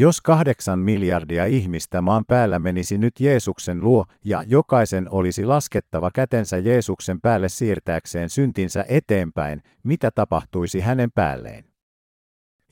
Jos 0.00 0.20
kahdeksan 0.20 0.78
miljardia 0.78 1.44
ihmistä 1.44 2.00
maan 2.00 2.24
päällä 2.26 2.58
menisi 2.58 2.98
nyt 2.98 3.20
Jeesuksen 3.20 3.80
luo 3.80 4.04
ja 4.24 4.42
jokaisen 4.46 5.10
olisi 5.10 5.44
laskettava 5.44 6.10
kätensä 6.14 6.58
Jeesuksen 6.58 7.20
päälle 7.20 7.48
siirtääkseen 7.48 8.30
syntinsä 8.30 8.84
eteenpäin, 8.88 9.62
mitä 9.82 10.10
tapahtuisi 10.10 10.80
hänen 10.80 11.10
päälleen? 11.14 11.64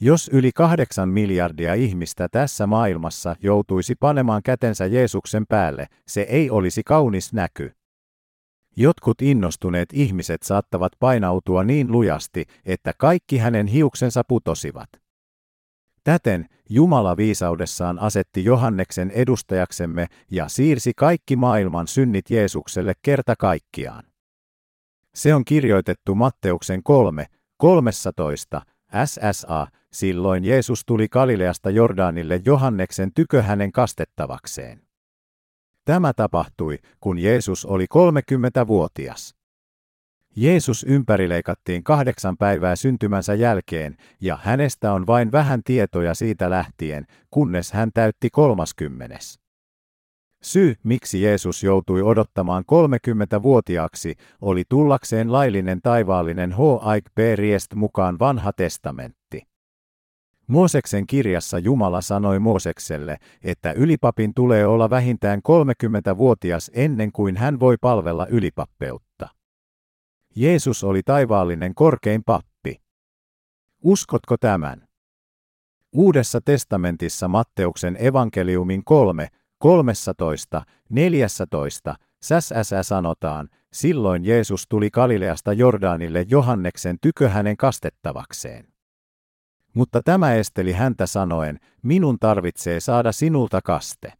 Jos 0.01 0.31
yli 0.33 0.51
kahdeksan 0.55 1.09
miljardia 1.09 1.74
ihmistä 1.74 2.29
tässä 2.29 2.66
maailmassa 2.66 3.37
joutuisi 3.41 3.95
panemaan 3.95 4.43
kätensä 4.43 4.87
Jeesuksen 4.87 5.47
päälle, 5.49 5.87
se 6.09 6.20
ei 6.20 6.51
olisi 6.51 6.83
kaunis 6.83 7.33
näky. 7.33 7.72
Jotkut 8.77 9.22
innostuneet 9.22 9.89
ihmiset 9.93 10.43
saattavat 10.43 10.93
painautua 10.99 11.64
niin 11.64 11.93
lujasti, 11.93 12.45
että 12.64 12.93
kaikki 12.99 13.39
hänen 13.39 13.66
hiuksensa 13.66 14.22
putosivat. 14.29 15.05
Täten 16.07 16.46
Jumala 16.68 17.16
viisaudessaan 17.16 17.98
asetti 17.98 18.44
Johanneksen 18.44 19.11
edustajaksemme 19.11 20.07
ja 20.30 20.48
siirsi 20.48 20.92
kaikki 20.96 21.36
maailman 21.36 21.88
synnit 21.88 22.30
Jeesukselle 22.30 22.92
kerta 23.02 23.34
kaikkiaan. 23.38 24.04
Se 25.14 25.34
on 25.34 25.44
kirjoitettu 25.44 26.14
Matteuksen 26.14 26.82
3, 26.82 27.26
13, 27.57 28.62
SSA, 29.04 29.66
silloin 29.92 30.44
Jeesus 30.44 30.82
tuli 30.86 31.09
Galileasta 31.09 31.70
Jordanille 31.70 32.40
Johanneksen 32.44 33.12
tykö 33.14 33.42
hänen 33.42 33.72
kastettavakseen. 33.72 34.82
Tämä 35.84 36.12
tapahtui, 36.12 36.78
kun 37.00 37.18
Jeesus 37.18 37.64
oli 37.64 37.84
30-vuotias. 37.94 39.34
Jeesus 40.39 40.84
ympärileikattiin 40.89 41.84
kahdeksan 41.84 42.37
päivää 42.37 42.76
syntymänsä 42.76 43.34
jälkeen, 43.34 43.97
ja 44.20 44.39
hänestä 44.43 44.93
on 44.93 45.07
vain 45.07 45.32
vähän 45.32 45.61
tietoja 45.64 46.14
siitä 46.14 46.51
lähtien, 46.51 47.07
kunnes 47.30 47.72
hän 47.72 47.91
täytti 47.95 48.30
kolmaskymmenes. 48.30 49.41
Syy, 50.43 50.74
miksi 50.82 51.22
Jeesus 51.22 51.62
joutui 51.62 52.03
odottamaan 52.03 52.64
30-vuotiaaksi, 52.72 54.14
oli 54.41 54.64
tullakseen 54.68 55.32
laillinen 55.32 55.80
taivaallinen 55.82 56.53
H. 56.53 56.59
Aik 56.80 57.05
P. 57.14 57.18
Riest 57.34 57.74
mukaan 57.74 58.18
vanha 58.18 58.53
testamentti. 58.53 59.43
Mooseksen 60.47 61.07
kirjassa 61.07 61.59
Jumala 61.59 62.01
sanoi 62.01 62.39
Moosekselle, 62.39 63.16
että 63.45 63.72
ylipapin 63.72 64.34
tulee 64.34 64.66
olla 64.66 64.91
vähintään 64.91 65.41
30-vuotias 65.49 66.70
ennen 66.74 67.12
kuin 67.12 67.37
hän 67.37 67.61
voi 67.61 67.76
palvella 67.80 68.26
ylipappeutta. 68.26 69.36
Jeesus 70.37 70.84
oli 70.84 71.03
taivaallinen 71.03 71.74
korkein 71.74 72.24
pappi. 72.24 72.82
Uskotko 73.82 74.37
tämän? 74.37 74.89
Uudessa 75.93 76.41
testamentissa 76.45 77.28
Matteuksen 77.28 77.97
evankeliumin 78.01 78.84
3, 78.84 79.28
13, 79.59 80.62
14, 80.89 81.95
sässäsä 82.22 82.82
sanotaan, 82.82 83.49
silloin 83.72 84.24
Jeesus 84.24 84.66
tuli 84.68 84.91
Galileasta 84.91 85.53
Jordanille 85.53 86.24
Johanneksen 86.28 86.97
tykö 87.01 87.28
hänen 87.28 87.57
kastettavakseen. 87.57 88.68
Mutta 89.74 90.01
tämä 90.05 90.34
esteli 90.34 90.72
häntä 90.72 91.07
sanoen, 91.07 91.59
minun 91.82 92.18
tarvitsee 92.18 92.80
saada 92.80 93.12
sinulta 93.12 93.61
kaste. 93.64 94.12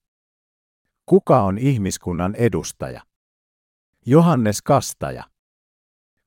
Kuka 1.07 1.43
on 1.43 1.59
ihmiskunnan 1.59 2.35
edustaja? 2.35 3.01
Johannes 4.07 4.63
Kastaja. 4.63 5.25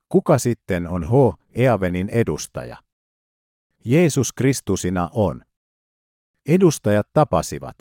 Kuka 0.09 0.37
sitten 0.37 0.87
on 0.87 1.07
H. 1.07 1.11
Eavenin 1.55 2.09
edustaja? 2.09 2.77
Jeesus 3.85 4.33
Kristusina 4.33 5.09
on. 5.13 5.41
Edustajat 6.49 7.07
tapasivat. 7.13 7.75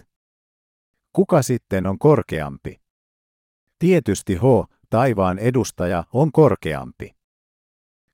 Kuka 1.13 1.43
sitten 1.43 1.87
on 1.87 1.99
korkeampi? 1.99 2.81
Tietysti 3.79 4.35
H. 4.35 4.43
Taivaan 4.91 5.39
edustaja 5.39 6.05
on 6.13 6.33
korkeampi. 6.33 7.15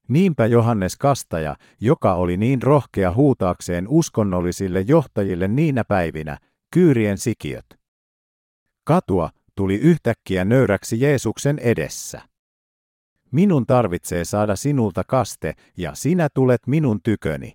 Niinpä 0.08 0.46
Johannes 0.46 0.96
Kastaja, 0.96 1.56
joka 1.80 2.14
oli 2.14 2.36
niin 2.36 2.62
rohkea 2.62 3.14
huutaakseen 3.14 3.88
uskonnollisille 3.88 4.80
johtajille 4.80 5.48
niinä 5.48 5.84
päivinä, 5.84 6.38
kyyrien 6.70 7.18
sikiöt. 7.18 7.66
Katua 8.84 9.30
tuli 9.54 9.74
yhtäkkiä 9.74 10.44
nöyräksi 10.44 11.00
Jeesuksen 11.00 11.58
edessä. 11.58 12.33
Minun 13.34 13.66
tarvitsee 13.66 14.24
saada 14.24 14.56
sinulta 14.56 15.02
kaste, 15.06 15.54
ja 15.76 15.94
sinä 15.94 16.28
tulet 16.34 16.66
minun 16.66 17.00
tyköni. 17.02 17.52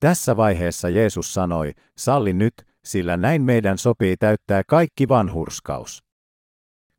Tässä 0.00 0.36
vaiheessa 0.36 0.88
Jeesus 0.88 1.34
sanoi, 1.34 1.72
salli 1.98 2.32
nyt, 2.32 2.54
sillä 2.84 3.16
näin 3.16 3.42
meidän 3.42 3.78
sopii 3.78 4.16
täyttää 4.16 4.62
kaikki 4.68 5.08
vanhurskaus. 5.08 6.04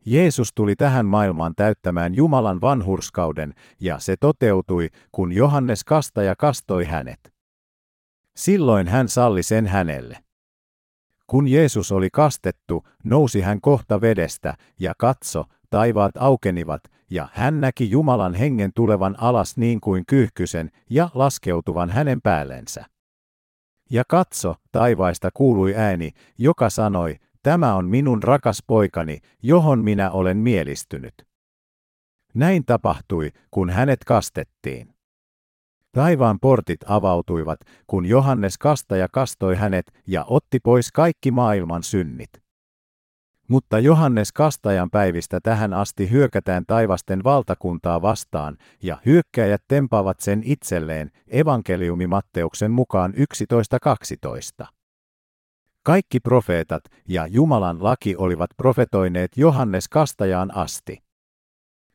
Jeesus 0.06 0.52
tuli 0.56 0.76
tähän 0.76 1.06
maailmaan 1.06 1.54
täyttämään 1.56 2.16
Jumalan 2.16 2.62
vanhurskauden, 2.62 3.54
ja 3.80 4.00
se 4.00 4.16
toteutui, 4.20 4.90
kun 5.12 5.32
Johannes 5.32 5.84
kastaja 5.84 6.36
kastoi 6.36 6.86
hänet. 6.86 7.34
Silloin 8.36 8.88
hän 8.88 9.08
salli 9.08 9.44
sen 9.44 9.68
hänelle. 9.68 10.18
Kun 11.28 11.48
Jeesus 11.48 11.92
oli 11.92 12.10
kastettu, 12.14 12.88
nousi 13.04 13.42
hän 13.42 13.62
kohta 13.62 14.02
vedestä, 14.02 14.54
ja 14.80 14.94
katso, 14.98 15.46
taivaat 15.70 16.18
aukenivat, 16.18 16.82
ja 17.12 17.28
hän 17.34 17.62
näki 17.62 17.90
Jumalan 17.90 18.34
hengen 18.34 18.72
tulevan 18.76 19.16
alas 19.20 19.58
niin 19.58 19.82
kuin 19.82 20.04
kyyhkysen, 20.08 20.72
ja 20.90 21.10
laskeutuvan 21.14 21.90
hänen 21.90 22.22
päällensä. 22.22 22.86
Ja 23.90 24.04
katso, 24.10 24.56
taivaista 24.72 25.30
kuului 25.34 25.76
ääni, 25.76 26.12
joka 26.38 26.70
sanoi, 26.70 27.16
tämä 27.44 27.76
on 27.76 27.86
minun 27.86 28.24
rakas 28.24 28.64
poikani, 28.68 29.20
johon 29.44 29.84
minä 29.84 30.12
olen 30.12 30.38
mielistynyt. 30.38 31.14
Näin 32.34 32.66
tapahtui, 32.66 33.32
kun 33.52 33.70
hänet 33.70 34.00
kastettiin. 34.06 34.94
Taivaan 35.92 36.40
portit 36.40 36.80
avautuivat, 36.86 37.60
kun 37.88 38.06
Johannes 38.06 38.58
kastaja 38.58 39.08
kastoi 39.12 39.56
hänet 39.56 39.86
ja 40.08 40.26
otti 40.28 40.60
pois 40.64 40.92
kaikki 40.92 41.32
maailman 41.32 41.84
synnit. 41.84 42.30
Mutta 43.48 43.80
Johannes 43.80 44.32
kastajan 44.32 44.90
päivistä 44.90 45.40
tähän 45.44 45.74
asti 45.74 46.12
hyökätään 46.12 46.64
taivasten 46.68 47.24
valtakuntaa 47.24 48.02
vastaan, 48.02 48.58
ja 48.84 48.98
hyökkäjät 49.06 49.64
tempaavat 49.68 50.20
sen 50.20 50.42
itselleen, 50.46 51.12
evankeliumi 51.28 52.08
Matteuksen 52.08 52.72
mukaan 52.72 53.14
11.12. 54.62 54.68
Kaikki 55.84 56.20
profeetat 56.20 56.84
ja 57.08 57.28
Jumalan 57.28 57.84
laki 57.84 58.16
olivat 58.16 58.50
profetoineet 58.58 59.38
Johannes 59.38 59.88
kastajaan 59.88 60.56
asti. 60.56 61.04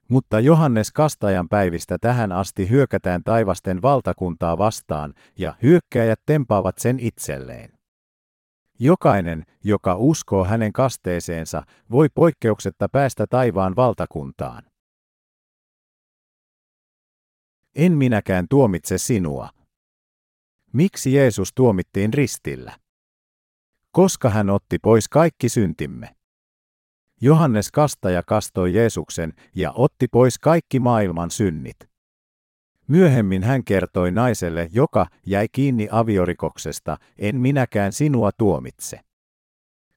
Mutta 0.09 0.41
Johannes 0.41 0.93
Kastajan 0.93 1.49
päivistä 1.49 1.99
tähän 2.01 2.33
asti 2.33 2.71
hyökätään 2.71 3.23
taivasten 3.25 3.83
valtakuntaa 3.83 4.59
vastaan, 4.59 5.15
ja 5.39 5.55
hyökkäjät 5.63 6.21
tempaavat 6.27 6.79
sen 6.79 6.99
itselleen. 7.01 7.82
Jokainen, 8.85 9.45
joka 9.65 9.97
uskoo 9.97 10.45
hänen 10.45 10.73
kasteeseensa, 10.73 11.63
voi 11.91 12.09
poikkeuksetta 12.15 12.89
päästä 12.89 13.27
taivaan 13.27 13.77
valtakuntaan. 13.77 14.63
En 17.75 17.93
minäkään 17.93 18.47
tuomitse 18.51 18.99
sinua. 18.99 19.51
Miksi 20.73 21.15
Jeesus 21.15 21.53
tuomittiin 21.55 22.15
ristillä? 22.15 22.79
Koska 23.91 24.31
hän 24.31 24.51
otti 24.51 24.79
pois 24.79 25.09
kaikki 25.09 25.49
syntimme. 25.49 26.17
Johannes 27.21 27.71
Kastaja 27.71 28.23
kastoi 28.23 28.75
Jeesuksen 28.75 29.33
ja 29.55 29.73
otti 29.73 30.07
pois 30.09 30.39
kaikki 30.39 30.81
maailman 30.81 31.31
synnit. 31.31 31.92
Myöhemmin 32.93 33.43
hän 33.43 33.65
kertoi 33.65 34.11
naiselle, 34.11 34.69
joka 34.73 35.07
jäi 35.27 35.47
kiinni 35.53 35.89
aviorikoksesta, 35.91 36.97
en 37.19 37.41
minäkään 37.41 37.93
sinua 37.93 38.31
tuomitse. 38.39 39.01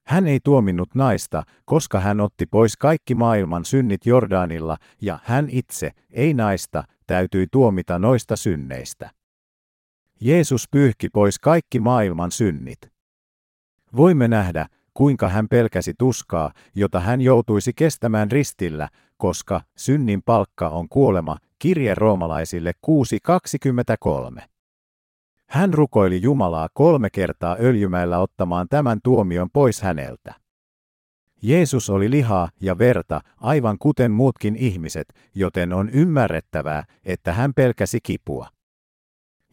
Hän 0.07 0.27
ei 0.27 0.39
tuominnut 0.43 0.95
naista, 0.95 1.43
koska 1.65 1.99
hän 1.99 2.19
otti 2.19 2.45
pois 2.45 2.77
kaikki 2.77 3.15
maailman 3.15 3.65
synnit 3.65 4.05
Jordanilla, 4.05 4.77
ja 5.01 5.19
hän 5.23 5.47
itse, 5.49 5.91
ei 6.11 6.33
naista, 6.33 6.83
täytyi 7.07 7.47
tuomita 7.51 7.99
noista 7.99 8.35
synneistä. 8.35 9.09
Jeesus 10.21 10.67
pyyhki 10.71 11.09
pois 11.09 11.39
kaikki 11.39 11.79
maailman 11.79 12.31
synnit. 12.31 12.79
Voimme 13.95 14.27
nähdä, 14.27 14.67
kuinka 14.93 15.29
hän 15.29 15.47
pelkäsi 15.47 15.93
tuskaa, 15.97 16.51
jota 16.75 16.99
hän 16.99 17.21
joutuisi 17.21 17.73
kestämään 17.75 18.31
ristillä, 18.31 18.89
koska 19.17 19.61
synnin 19.77 20.21
palkka 20.25 20.69
on 20.69 20.89
kuolema, 20.89 21.37
kirje 21.59 21.95
roomalaisille 21.95 22.73
6.23. 24.37 24.41
Hän 25.49 25.73
rukoili 25.73 26.21
Jumalaa 26.21 26.69
kolme 26.73 27.09
kertaa 27.09 27.57
öljymäellä 27.59 28.19
ottamaan 28.19 28.67
tämän 28.69 28.99
tuomion 29.03 29.49
pois 29.53 29.81
häneltä. 29.81 30.33
Jeesus 31.41 31.89
oli 31.89 32.11
lihaa 32.11 32.49
ja 32.61 32.77
verta, 32.77 33.21
aivan 33.37 33.77
kuten 33.79 34.11
muutkin 34.11 34.55
ihmiset, 34.55 35.07
joten 35.35 35.73
on 35.73 35.89
ymmärrettävää, 35.89 36.83
että 37.03 37.33
hän 37.33 37.53
pelkäsi 37.53 37.99
kipua. 38.03 38.47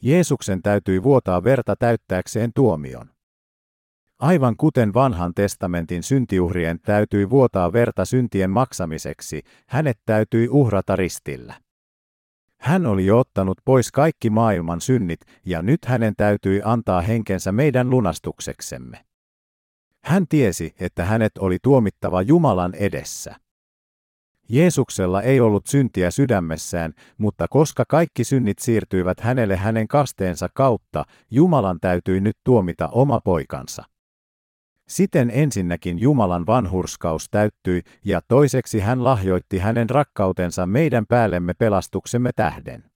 Jeesuksen 0.02 0.62
täytyi 0.62 1.02
vuotaa 1.02 1.44
verta 1.44 1.76
täyttääkseen 1.76 2.50
tuomion. 2.54 3.10
Aivan 4.18 4.56
kuten 4.56 4.94
vanhan 4.94 5.34
testamentin 5.34 6.02
syntiuhrien 6.02 6.80
täytyi 6.80 7.30
vuotaa 7.30 7.72
verta 7.72 8.04
syntien 8.04 8.50
maksamiseksi, 8.50 9.42
hänet 9.66 9.98
täytyi 10.06 10.48
uhrata 10.48 10.96
ristillä. 10.96 11.54
Hän 12.62 12.86
oli 12.86 13.10
ottanut 13.10 13.58
pois 13.64 13.92
kaikki 13.92 14.30
maailman 14.30 14.80
synnit, 14.80 15.20
ja 15.46 15.62
nyt 15.62 15.84
hänen 15.84 16.14
täytyi 16.16 16.60
antaa 16.64 17.00
henkensä 17.00 17.52
meidän 17.52 17.90
lunastukseksemme. 17.90 19.04
Hän 20.04 20.28
tiesi, 20.28 20.74
että 20.80 21.04
hänet 21.04 21.32
oli 21.38 21.58
tuomittava 21.62 22.22
Jumalan 22.22 22.74
edessä. 22.74 23.36
Jeesuksella 24.48 25.22
ei 25.22 25.40
ollut 25.40 25.66
syntiä 25.66 26.10
sydämessään, 26.10 26.92
mutta 27.18 27.48
koska 27.48 27.84
kaikki 27.88 28.24
synnit 28.24 28.58
siirtyivät 28.58 29.20
hänelle 29.20 29.56
hänen 29.56 29.88
kasteensa 29.88 30.48
kautta, 30.54 31.04
Jumalan 31.30 31.78
täytyi 31.80 32.20
nyt 32.20 32.36
tuomita 32.44 32.88
oma 32.88 33.20
poikansa. 33.24 33.84
Siten 34.92 35.30
ensinnäkin 35.34 35.98
Jumalan 35.98 36.46
vanhurskaus 36.46 37.26
täyttyi, 37.30 37.82
ja 38.04 38.20
toiseksi 38.28 38.80
hän 38.80 39.04
lahjoitti 39.04 39.58
hänen 39.58 39.90
rakkautensa 39.90 40.66
meidän 40.66 41.06
päällemme 41.06 41.54
pelastuksemme 41.54 42.30
tähden. 42.36 42.90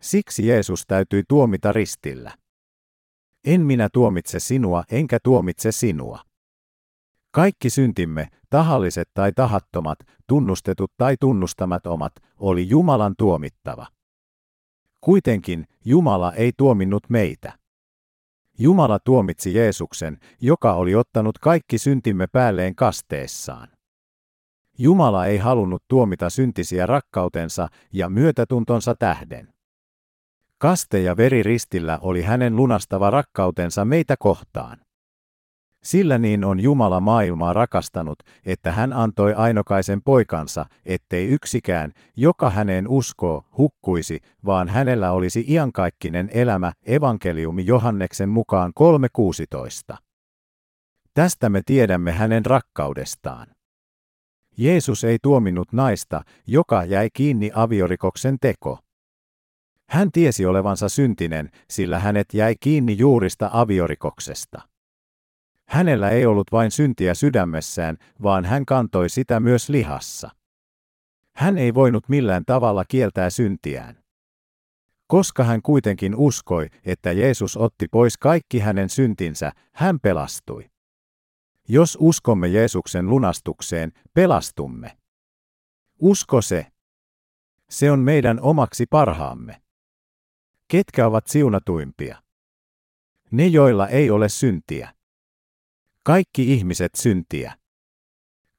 Siksi 0.00 0.46
Jeesus 0.46 0.86
täytyi 0.86 1.22
tuomita 1.28 1.72
ristillä. 1.72 2.32
En 3.46 3.60
minä 3.60 3.88
tuomitse 3.92 4.40
sinua, 4.40 4.84
enkä 4.90 5.18
tuomitse 5.22 5.72
sinua. 5.72 6.20
Kaikki 7.30 7.70
syntimme, 7.70 8.28
tahalliset 8.50 9.08
tai 9.14 9.32
tahattomat, 9.32 9.98
tunnustetut 10.26 10.92
tai 10.96 11.16
tunnustamattomat, 11.20 12.12
oli 12.36 12.68
Jumalan 12.68 13.14
tuomittava. 13.18 13.86
Kuitenkin 15.00 15.64
Jumala 15.84 16.32
ei 16.32 16.52
tuominnut 16.56 17.10
meitä. 17.10 17.63
Jumala 18.58 18.98
tuomitsi 18.98 19.54
Jeesuksen, 19.54 20.18
joka 20.40 20.74
oli 20.74 20.94
ottanut 20.94 21.38
kaikki 21.38 21.78
syntimme 21.78 22.26
päälleen 22.26 22.74
kasteessaan. 22.74 23.68
Jumala 24.78 25.26
ei 25.26 25.38
halunnut 25.38 25.82
tuomita 25.88 26.30
syntisiä 26.30 26.86
rakkautensa 26.86 27.68
ja 27.92 28.08
myötätuntonsa 28.08 28.94
tähden. 28.94 29.54
Kaste 30.58 31.00
ja 31.00 31.16
veri 31.16 31.42
ristillä 31.42 31.98
oli 32.02 32.22
hänen 32.22 32.56
lunastava 32.56 33.10
rakkautensa 33.10 33.84
meitä 33.84 34.16
kohtaan. 34.18 34.83
Sillä 35.84 36.18
niin 36.18 36.44
on 36.44 36.60
Jumala 36.60 37.00
maailmaa 37.00 37.52
rakastanut, 37.52 38.18
että 38.46 38.72
hän 38.72 38.92
antoi 38.92 39.34
ainokaisen 39.34 40.02
poikansa, 40.02 40.66
ettei 40.86 41.28
yksikään, 41.28 41.92
joka 42.16 42.50
häneen 42.50 42.88
uskoo, 42.88 43.44
hukkuisi, 43.58 44.20
vaan 44.44 44.68
hänellä 44.68 45.12
olisi 45.12 45.44
iankaikkinen 45.48 46.30
elämä, 46.32 46.72
evankeliumi 46.86 47.66
Johanneksen 47.66 48.28
mukaan 48.28 48.72
3.16. 49.92 49.96
Tästä 51.14 51.48
me 51.48 51.62
tiedämme 51.66 52.12
hänen 52.12 52.46
rakkaudestaan. 52.46 53.46
Jeesus 54.56 55.04
ei 55.04 55.18
tuominnut 55.22 55.72
naista, 55.72 56.22
joka 56.46 56.84
jäi 56.84 57.08
kiinni 57.12 57.50
aviorikoksen 57.54 58.36
teko. 58.40 58.78
Hän 59.88 60.12
tiesi 60.12 60.46
olevansa 60.46 60.88
syntinen, 60.88 61.50
sillä 61.70 61.98
hänet 61.98 62.34
jäi 62.34 62.54
kiinni 62.60 62.98
juurista 62.98 63.50
aviorikoksesta. 63.52 64.73
Hänellä 65.68 66.10
ei 66.10 66.26
ollut 66.26 66.52
vain 66.52 66.70
syntiä 66.70 67.14
sydämessään, 67.14 67.96
vaan 68.22 68.44
hän 68.44 68.66
kantoi 68.66 69.08
sitä 69.08 69.40
myös 69.40 69.68
lihassa. 69.68 70.30
Hän 71.36 71.58
ei 71.58 71.74
voinut 71.74 72.08
millään 72.08 72.44
tavalla 72.44 72.84
kieltää 72.88 73.30
syntiään. 73.30 74.04
Koska 75.06 75.44
hän 75.44 75.62
kuitenkin 75.62 76.14
uskoi, 76.16 76.70
että 76.84 77.12
Jeesus 77.12 77.56
otti 77.56 77.86
pois 77.90 78.18
kaikki 78.18 78.58
hänen 78.58 78.88
syntinsä, 78.88 79.52
hän 79.72 80.00
pelastui. 80.00 80.70
Jos 81.68 81.98
uskomme 82.00 82.48
Jeesuksen 82.48 83.10
lunastukseen, 83.10 83.92
pelastumme. 84.14 84.96
Usko 85.98 86.42
se. 86.42 86.66
Se 87.70 87.90
on 87.90 88.00
meidän 88.00 88.40
omaksi 88.40 88.86
parhaamme. 88.90 89.62
Ketkä 90.68 91.06
ovat 91.06 91.26
siunatuimpia? 91.26 92.22
Ne, 93.30 93.46
joilla 93.46 93.88
ei 93.88 94.10
ole 94.10 94.28
syntiä. 94.28 94.94
Kaikki 96.06 96.52
ihmiset 96.52 96.94
syntiä. 96.94 97.54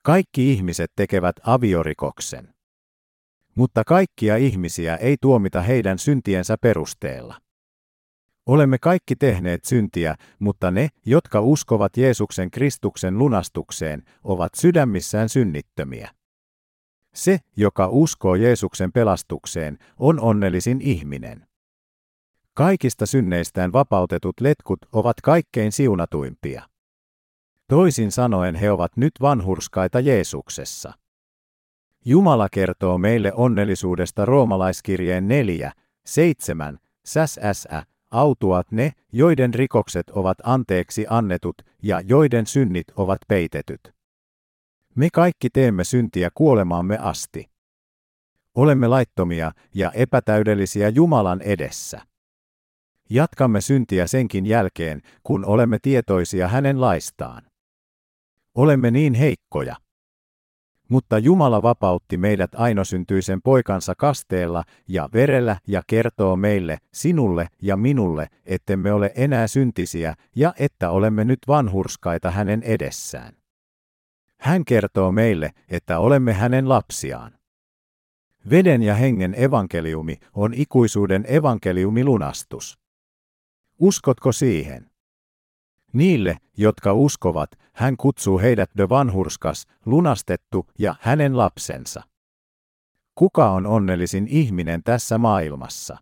Kaikki 0.01 0.51
ihmiset 0.51 0.91
tekevät 0.95 1.35
aviorikoksen. 1.43 2.53
Mutta 3.55 3.83
kaikkia 3.83 4.35
ihmisiä 4.37 4.95
ei 4.95 5.17
tuomita 5.21 5.61
heidän 5.61 5.99
syntiensä 5.99 6.57
perusteella. 6.61 7.41
Olemme 8.45 8.77
kaikki 8.77 9.15
tehneet 9.15 9.65
syntiä, 9.65 10.15
mutta 10.39 10.71
ne, 10.71 10.89
jotka 11.05 11.41
uskovat 11.41 11.97
Jeesuksen 11.97 12.51
Kristuksen 12.51 13.17
lunastukseen, 13.17 14.03
ovat 14.23 14.51
sydämissään 14.55 15.29
synnittömiä. 15.29 16.11
Se, 17.15 17.39
joka 17.57 17.87
uskoo 17.87 18.35
Jeesuksen 18.35 18.91
pelastukseen, 18.91 19.77
on 19.99 20.19
onnellisin 20.19 20.81
ihminen. 20.81 21.47
Kaikista 22.53 23.05
synneistään 23.05 23.73
vapautetut 23.73 24.41
letkut 24.41 24.79
ovat 24.91 25.21
kaikkein 25.21 25.71
siunatuimpia. 25.71 26.74
Toisin 27.69 28.11
sanoen 28.11 28.55
he 28.55 28.71
ovat 28.71 28.97
nyt 28.97 29.13
vanhurskaita 29.21 29.99
Jeesuksessa. 29.99 30.93
Jumala 32.05 32.49
kertoo 32.51 32.97
meille 32.97 33.33
onnellisuudesta 33.33 34.25
roomalaiskirjeen 34.25 35.27
4, 35.27 35.71
7, 36.05 36.79
säsä, 37.05 37.83
autuat 38.11 38.71
ne, 38.71 38.91
joiden 39.11 39.53
rikokset 39.53 40.09
ovat 40.09 40.37
anteeksi 40.43 41.05
annetut 41.09 41.55
ja 41.83 42.01
joiden 42.01 42.45
synnit 42.45 42.87
ovat 42.95 43.19
peitetyt. 43.27 43.95
Me 44.95 45.09
kaikki 45.13 45.49
teemme 45.49 45.83
syntiä 45.83 46.29
kuolemaamme 46.33 46.97
asti. 46.97 47.49
Olemme 48.55 48.87
laittomia 48.87 49.51
ja 49.73 49.91
epätäydellisiä 49.91 50.89
Jumalan 50.89 51.41
edessä. 51.41 52.01
Jatkamme 53.09 53.61
syntiä 53.61 54.07
senkin 54.07 54.45
jälkeen, 54.45 55.01
kun 55.23 55.45
olemme 55.45 55.77
tietoisia 55.81 56.47
hänen 56.47 56.81
laistaan. 56.81 57.54
Olemme 58.55 58.91
niin 58.91 59.13
heikkoja. 59.13 59.75
Mutta 60.89 61.17
Jumala 61.17 61.61
vapautti 61.61 62.17
meidät 62.17 62.51
ainosyntyisen 62.55 63.41
poikansa 63.41 63.93
kasteella 63.97 64.63
ja 64.87 65.09
verellä 65.13 65.57
ja 65.67 65.81
kertoo 65.87 66.35
meille, 66.35 66.77
sinulle 66.93 67.47
ja 67.61 67.77
minulle, 67.77 68.27
ettemme 68.45 68.91
ole 68.91 69.11
enää 69.15 69.47
syntisiä 69.47 70.15
ja 70.35 70.53
että 70.59 70.89
olemme 70.89 71.25
nyt 71.25 71.39
vanhurskaita 71.47 72.31
hänen 72.31 72.63
edessään. 72.63 73.33
Hän 74.39 74.65
kertoo 74.65 75.11
meille, 75.11 75.51
että 75.69 75.99
olemme 75.99 76.33
hänen 76.33 76.69
lapsiaan. 76.69 77.31
Veden 78.49 78.83
ja 78.83 78.95
hengen 78.95 79.35
evankeliumi 79.37 80.17
on 80.33 80.53
ikuisuuden 80.53 81.25
evankeliumi 81.27 82.03
lunastus. 82.03 82.79
Uskotko 83.79 84.31
siihen? 84.31 84.94
Niille, 85.95 86.37
jotka 86.57 86.93
uskovat, 86.93 87.49
hän 87.73 87.97
kutsuu 87.97 88.39
heidät 88.39 88.69
de 88.77 88.89
vanhurskas, 88.89 89.67
lunastettu 89.85 90.67
ja 90.79 90.95
hänen 90.99 91.37
lapsensa. 91.37 92.03
Kuka 93.15 93.51
on 93.51 93.65
onnellisin 93.65 94.27
ihminen 94.27 94.83
tässä 94.83 95.17
maailmassa? 95.17 95.97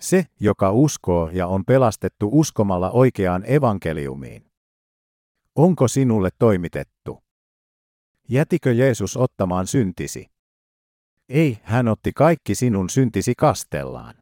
Se, 0.00 0.26
joka 0.40 0.72
uskoo 0.72 1.30
ja 1.32 1.46
on 1.46 1.64
pelastettu 1.64 2.28
uskomalla 2.32 2.90
oikeaan 2.90 3.44
evankeliumiin. 3.46 4.50
Onko 5.54 5.88
sinulle 5.88 6.28
toimitettu? 6.38 7.22
Jätikö 8.28 8.72
Jeesus 8.72 9.16
ottamaan 9.16 9.66
syntisi? 9.66 10.26
Ei, 11.28 11.58
hän 11.62 11.88
otti 11.88 12.12
kaikki 12.12 12.54
sinun 12.54 12.90
syntisi 12.90 13.34
kastellaan. 13.34 14.14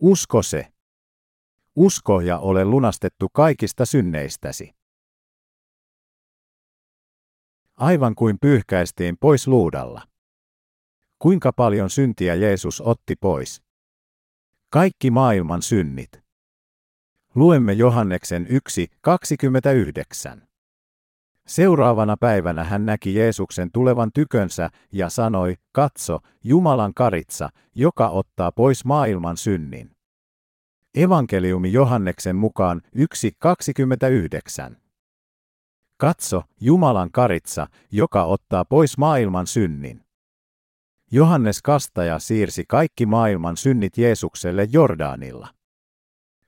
Usko 0.00 0.42
se. 0.42 0.72
Usko 1.80 2.20
ja 2.20 2.38
ole 2.38 2.64
lunastettu 2.64 3.28
kaikista 3.32 3.86
synneistäsi. 3.86 4.74
Aivan 7.76 8.14
kuin 8.14 8.38
pyyhkäistiin 8.40 9.16
pois 9.20 9.48
luudalla. 9.48 10.02
Kuinka 11.18 11.52
paljon 11.52 11.90
syntiä 11.90 12.34
Jeesus 12.34 12.80
otti 12.80 13.16
pois? 13.16 13.62
Kaikki 14.70 15.10
maailman 15.10 15.62
synnit. 15.62 16.10
Luemme 17.34 17.72
Johanneksen 17.72 18.46
1.29. 18.46 20.40
Seuraavana 21.46 22.16
päivänä 22.16 22.64
hän 22.64 22.86
näki 22.86 23.14
Jeesuksen 23.14 23.70
tulevan 23.72 24.10
tykönsä 24.14 24.70
ja 24.92 25.08
sanoi, 25.08 25.54
katso, 25.72 26.18
Jumalan 26.44 26.94
karitsa, 26.94 27.48
joka 27.74 28.08
ottaa 28.08 28.52
pois 28.52 28.84
maailman 28.84 29.36
synnin. 29.36 29.97
Evankeliumi 30.94 31.72
Johanneksen 31.72 32.36
mukaan 32.36 32.82
1.29. 34.70 34.76
Katso, 35.96 36.42
Jumalan 36.60 37.10
karitsa, 37.12 37.66
joka 37.92 38.24
ottaa 38.24 38.64
pois 38.64 38.98
maailman 38.98 39.46
synnin. 39.46 40.04
Johannes 41.10 41.62
Kastaja 41.62 42.18
siirsi 42.18 42.64
kaikki 42.68 43.06
maailman 43.06 43.56
synnit 43.56 43.98
Jeesukselle 43.98 44.68
Jordaanilla. 44.72 45.48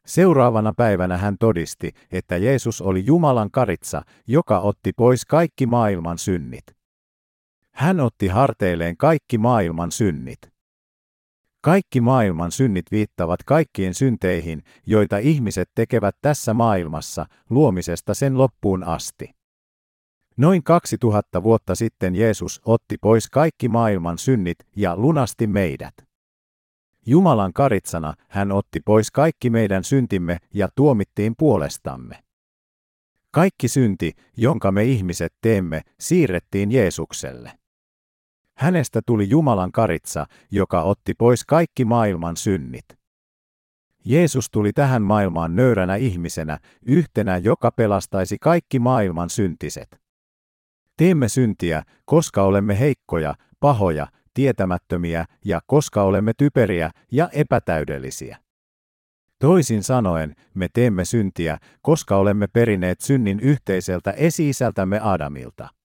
Seuraavana 0.06 0.72
päivänä 0.76 1.16
hän 1.16 1.36
todisti, 1.40 1.92
että 2.12 2.36
Jeesus 2.36 2.80
oli 2.80 3.06
Jumalan 3.06 3.50
karitsa, 3.50 4.02
joka 4.26 4.60
otti 4.60 4.92
pois 4.96 5.24
kaikki 5.24 5.66
maailman 5.66 6.18
synnit. 6.18 6.64
Hän 7.72 8.00
otti 8.00 8.28
harteilleen 8.28 8.96
kaikki 8.96 9.38
maailman 9.38 9.92
synnit. 9.92 10.38
Kaikki 11.62 12.00
maailman 12.00 12.52
synnit 12.52 12.86
viittavat 12.90 13.42
kaikkiin 13.42 13.94
synteihin, 13.94 14.62
joita 14.86 15.18
ihmiset 15.18 15.70
tekevät 15.74 16.16
tässä 16.22 16.54
maailmassa, 16.54 17.26
luomisesta 17.50 18.14
sen 18.14 18.38
loppuun 18.38 18.84
asti. 18.84 19.30
Noin 20.36 20.62
2000 20.62 21.42
vuotta 21.42 21.74
sitten 21.74 22.14
Jeesus 22.14 22.60
otti 22.64 22.96
pois 23.00 23.30
kaikki 23.30 23.68
maailman 23.68 24.18
synnit 24.18 24.58
ja 24.76 24.96
lunasti 24.96 25.46
meidät. 25.46 25.94
Jumalan 27.06 27.52
karitsana 27.52 28.14
hän 28.28 28.52
otti 28.52 28.80
pois 28.84 29.10
kaikki 29.10 29.50
meidän 29.50 29.84
syntimme 29.84 30.38
ja 30.54 30.68
tuomittiin 30.74 31.34
puolestamme. 31.38 32.22
Kaikki 33.30 33.68
synti, 33.68 34.12
jonka 34.36 34.72
me 34.72 34.84
ihmiset 34.84 35.32
teemme, 35.40 35.82
siirrettiin 36.00 36.72
Jeesukselle. 36.72 37.59
Hänestä 38.60 39.00
tuli 39.06 39.28
Jumalan 39.28 39.72
karitsa, 39.72 40.26
joka 40.50 40.82
otti 40.82 41.14
pois 41.14 41.44
kaikki 41.44 41.84
maailman 41.84 42.36
synnit. 42.36 42.84
Jeesus 44.04 44.50
tuli 44.50 44.72
tähän 44.72 45.02
maailmaan 45.02 45.56
nöyränä 45.56 45.96
ihmisenä, 45.96 46.58
yhtenä, 46.86 47.36
joka 47.36 47.70
pelastaisi 47.70 48.36
kaikki 48.40 48.78
maailman 48.78 49.30
syntiset. 49.30 50.00
Teemme 50.96 51.28
syntiä, 51.28 51.82
koska 52.04 52.42
olemme 52.42 52.78
heikkoja, 52.78 53.34
pahoja, 53.60 54.06
tietämättömiä 54.34 55.24
ja 55.44 55.60
koska 55.66 56.02
olemme 56.02 56.32
typeriä 56.38 56.90
ja 57.12 57.28
epätäydellisiä. 57.32 58.38
Toisin 59.38 59.82
sanoen, 59.82 60.34
me 60.54 60.68
teemme 60.72 61.04
syntiä, 61.04 61.58
koska 61.82 62.16
olemme 62.16 62.46
perineet 62.46 63.00
synnin 63.00 63.40
yhteiseltä 63.40 64.10
esi-isältämme 64.10 65.00
Adamilta. 65.02 65.79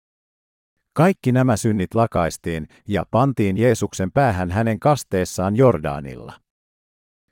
Kaikki 0.95 1.31
nämä 1.31 1.57
synnit 1.57 1.95
lakaistiin 1.95 2.67
ja 2.87 3.05
pantiin 3.11 3.57
Jeesuksen 3.57 4.11
päähän 4.11 4.51
hänen 4.51 4.79
kasteessaan 4.79 5.55
Jordaanilla. 5.55 6.33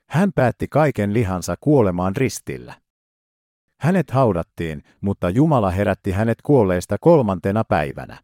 Hän 0.08 0.32
päätti 0.34 0.68
kaiken 0.68 1.14
lihansa 1.14 1.54
kuolemaan 1.60 2.16
ristillä. 2.16 2.74
Hänet 3.80 4.10
haudattiin, 4.10 4.82
mutta 5.00 5.30
Jumala 5.30 5.70
herätti 5.70 6.10
hänet 6.10 6.38
kuolleista 6.42 6.96
kolmantena 7.00 7.64
päivänä. 7.64 8.18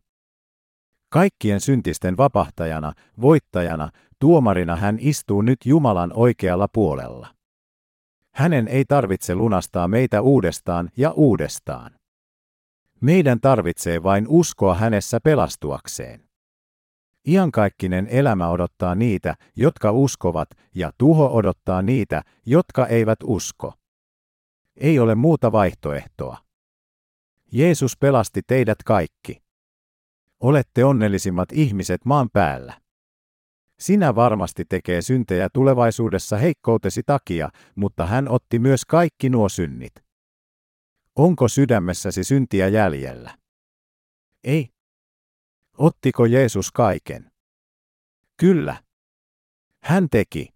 Kaikkien 1.08 1.60
syntisten 1.60 2.16
vapahtajana, 2.16 2.92
voittajana, 3.20 3.90
tuomarina 4.18 4.76
hän 4.76 4.96
istuu 5.00 5.42
nyt 5.42 5.58
Jumalan 5.64 6.12
oikealla 6.14 6.68
puolella. 6.72 7.34
Hänen 8.34 8.68
ei 8.68 8.84
tarvitse 8.84 9.34
lunastaa 9.34 9.88
meitä 9.88 10.20
uudestaan 10.20 10.90
ja 10.96 11.10
uudestaan. 11.10 11.99
Meidän 13.00 13.40
tarvitsee 13.40 14.02
vain 14.02 14.24
uskoa 14.28 14.74
hänessä 14.74 15.18
pelastuakseen. 15.24 16.24
Iankaikkinen 17.28 18.06
elämä 18.10 18.48
odottaa 18.48 18.94
niitä, 18.94 19.34
jotka 19.56 19.92
uskovat, 19.92 20.48
ja 20.74 20.92
tuho 20.98 21.34
odottaa 21.34 21.82
niitä, 21.82 22.22
jotka 22.46 22.86
eivät 22.86 23.18
usko. 23.24 23.72
Ei 24.76 24.98
ole 24.98 25.14
muuta 25.14 25.52
vaihtoehtoa. 25.52 26.36
Jeesus 27.52 27.96
pelasti 27.96 28.40
teidät 28.46 28.78
kaikki. 28.84 29.42
Olette 30.40 30.84
onnellisimmat 30.84 31.52
ihmiset 31.52 32.04
maan 32.04 32.28
päällä. 32.32 32.80
Sinä 33.78 34.14
varmasti 34.14 34.64
tekee 34.64 35.02
syntejä 35.02 35.48
tulevaisuudessa 35.52 36.36
heikkoutesi 36.36 37.02
takia, 37.06 37.48
mutta 37.74 38.06
hän 38.06 38.28
otti 38.28 38.58
myös 38.58 38.84
kaikki 38.84 39.30
nuo 39.30 39.48
synnit. 39.48 39.92
Onko 41.20 41.48
sydämessäsi 41.48 42.24
syntiä 42.24 42.68
jäljellä? 42.68 43.38
Ei. 44.44 44.68
Ottiko 45.78 46.24
Jeesus 46.26 46.72
kaiken? 46.72 47.30
Kyllä. 48.36 48.82
Hän 49.82 50.08
teki. 50.10 50.48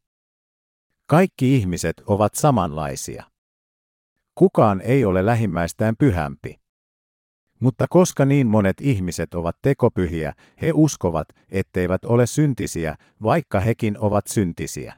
Kaikki 1.07 1.57
ihmiset 1.57 2.03
ovat 2.07 2.35
samanlaisia. 2.35 3.25
Kukaan 4.35 4.81
ei 4.81 5.05
ole 5.05 5.27
lähimmäistään 5.27 5.97
pyhämpi. 5.99 6.61
Mutta 7.61 7.87
koska 7.91 8.25
niin 8.25 8.47
monet 8.47 8.81
ihmiset 8.81 9.35
ovat 9.35 9.57
tekopyhiä, 9.63 10.33
he 10.63 10.71
uskovat, 10.75 11.29
etteivät 11.49 12.05
ole 12.05 12.27
syntisiä, 12.27 12.97
vaikka 13.23 13.61
hekin 13.61 13.99
ovat 13.99 14.27
syntisiä. 14.27 14.97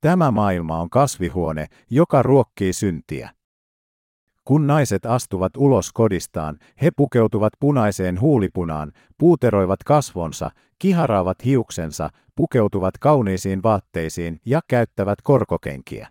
Tämä 0.00 0.30
maailma 0.30 0.80
on 0.80 0.90
kasvihuone, 0.90 1.66
joka 1.90 2.22
ruokkii 2.22 2.72
syntiä. 2.72 3.37
Kun 4.48 4.66
naiset 4.66 5.06
astuvat 5.06 5.56
ulos 5.56 5.92
kodistaan, 5.92 6.58
he 6.82 6.90
pukeutuvat 6.96 7.52
punaiseen 7.60 8.20
huulipunaan, 8.20 8.92
puuteroivat 9.18 9.84
kasvonsa, 9.84 10.50
kiharaavat 10.78 11.44
hiuksensa, 11.44 12.10
pukeutuvat 12.36 12.98
kauniisiin 12.98 13.62
vaatteisiin 13.62 14.40
ja 14.46 14.60
käyttävät 14.68 15.18
korkokenkiä. 15.22 16.08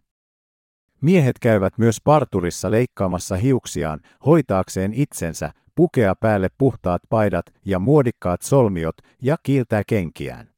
Miehet 1.02 1.40
käyvät 1.40 1.74
myös 1.78 1.98
parturissa 2.04 2.72
leikkaamassa 2.72 3.36
hiuksiaan, 3.36 4.00
hoitaakseen 4.26 4.94
itsensä, 4.94 5.52
pukea 5.76 6.16
päälle 6.16 6.50
puhtaat 6.58 7.02
paidat 7.10 7.46
ja 7.66 7.80
muodikkaat 7.80 8.42
solmiot 8.42 8.96
ja 9.22 9.38
kiiltää 9.44 9.84
kenkiään. 9.88 10.50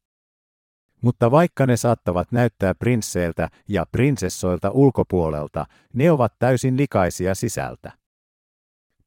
Mutta 1.02 1.30
vaikka 1.30 1.66
ne 1.66 1.76
saattavat 1.76 2.32
näyttää 2.32 2.74
prinsseiltä 2.74 3.48
ja 3.68 3.86
prinsessoilta 3.92 4.70
ulkopuolelta, 4.70 5.66
ne 5.94 6.10
ovat 6.10 6.34
täysin 6.38 6.76
likaisia 6.76 7.34
sisältä. 7.34 7.92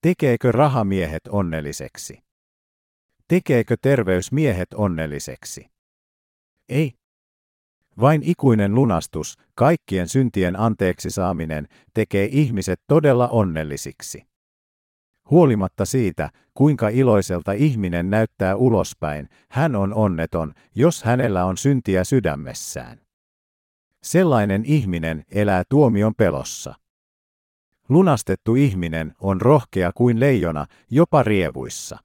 Tekeekö 0.01 0.51
rahamiehet 0.51 1.27
onnelliseksi? 1.29 2.23
Tekeekö 3.27 3.77
terveys 3.81 4.31
miehet 4.31 4.73
onnelliseksi? 4.73 5.69
Ei. 6.69 6.93
Vain 7.99 8.23
ikuinen 8.23 8.75
lunastus, 8.75 9.37
kaikkien 9.55 10.09
syntien 10.09 10.59
anteeksi 10.59 11.09
saaminen, 11.09 11.67
tekee 11.93 12.29
ihmiset 12.31 12.81
todella 12.87 13.27
onnellisiksi. 13.27 14.32
Huolimatta 15.29 15.85
siitä, 15.85 16.29
kuinka 16.53 16.89
iloiselta 16.89 17.51
ihminen 17.51 18.09
näyttää 18.09 18.55
ulospäin, 18.55 19.29
hän 19.49 19.75
on 19.75 19.93
onneton, 19.93 20.53
jos 20.75 21.03
hänellä 21.03 21.45
on 21.45 21.57
syntiä 21.57 22.03
sydämessään. 22.03 22.99
Sellainen 24.03 24.65
ihminen 24.65 25.23
elää 25.31 25.63
tuomion 25.69 26.15
pelossa. 26.15 26.75
Lunastettu 27.89 28.55
ihminen 28.55 29.13
on 29.19 29.41
rohkea 29.41 29.91
kuin 29.95 30.19
leijona, 30.19 30.65
jopa 30.89 31.23
rievuissa. 31.23 31.97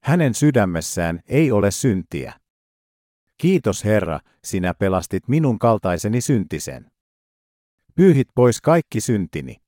Hänen 0.00 0.34
sydämessään 0.34 1.20
ei 1.26 1.52
ole 1.52 1.70
syntiä. 1.70 2.32
Kiitos 3.38 3.84
Herra, 3.84 4.20
sinä 4.44 4.74
pelastit 4.74 5.28
minun 5.28 5.58
kaltaiseni 5.58 6.20
syntisen. 6.20 6.90
Pyyhit 7.94 8.28
pois 8.34 8.60
kaikki 8.60 9.00
syntini. 9.00 9.61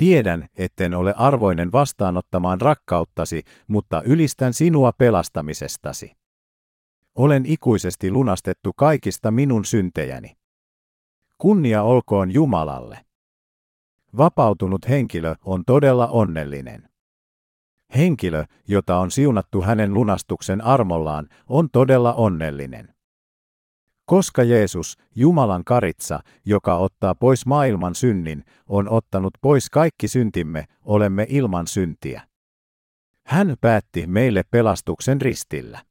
Tiedän, 0.00 0.48
etten 0.56 0.94
ole 0.94 1.14
arvoinen 1.16 1.72
vastaanottamaan 1.72 2.60
rakkauttasi, 2.60 3.42
mutta 3.66 4.02
ylistän 4.02 4.54
sinua 4.54 4.92
pelastamisestasi. 4.92 6.16
Olen 7.14 7.46
ikuisesti 7.46 8.10
lunastettu 8.10 8.72
kaikista 8.72 9.30
minun 9.30 9.64
syntejäni. 9.64 10.36
Kunnia 11.38 11.82
olkoon 11.82 12.34
Jumalalle. 12.34 13.04
Vapautunut 14.16 14.88
henkilö 14.88 15.34
on 15.44 15.64
todella 15.66 16.06
onnellinen. 16.06 16.88
Henkilö, 17.96 18.44
jota 18.68 18.98
on 18.98 19.10
siunattu 19.10 19.62
hänen 19.62 19.94
lunastuksen 19.94 20.64
armollaan, 20.64 21.28
on 21.46 21.68
todella 21.72 22.14
onnellinen. 22.14 22.94
Koska 24.10 24.42
Jeesus, 24.42 24.98
Jumalan 25.14 25.64
karitsa, 25.64 26.20
joka 26.44 26.76
ottaa 26.76 27.14
pois 27.14 27.46
maailman 27.46 27.94
synnin, 27.94 28.44
on 28.66 28.88
ottanut 28.88 29.34
pois 29.40 29.70
kaikki 29.70 30.08
syntimme, 30.08 30.64
olemme 30.82 31.26
ilman 31.28 31.66
syntiä. 31.66 32.28
Hän 33.26 33.56
päätti 33.60 34.06
meille 34.06 34.42
pelastuksen 34.50 35.20
ristillä. 35.20 35.84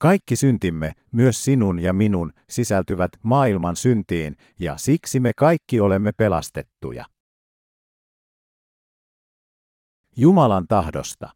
Kaikki 0.00 0.36
syntimme, 0.36 0.92
myös 1.12 1.44
sinun 1.44 1.78
ja 1.78 1.92
minun, 1.92 2.32
sisältyvät 2.50 3.10
maailman 3.22 3.76
syntiin, 3.76 4.36
ja 4.60 4.76
siksi 4.76 5.20
me 5.20 5.32
kaikki 5.36 5.80
olemme 5.80 6.12
pelastettuja. 6.12 7.04
Jumalan 10.16 10.66
tahdosta. 10.68 11.28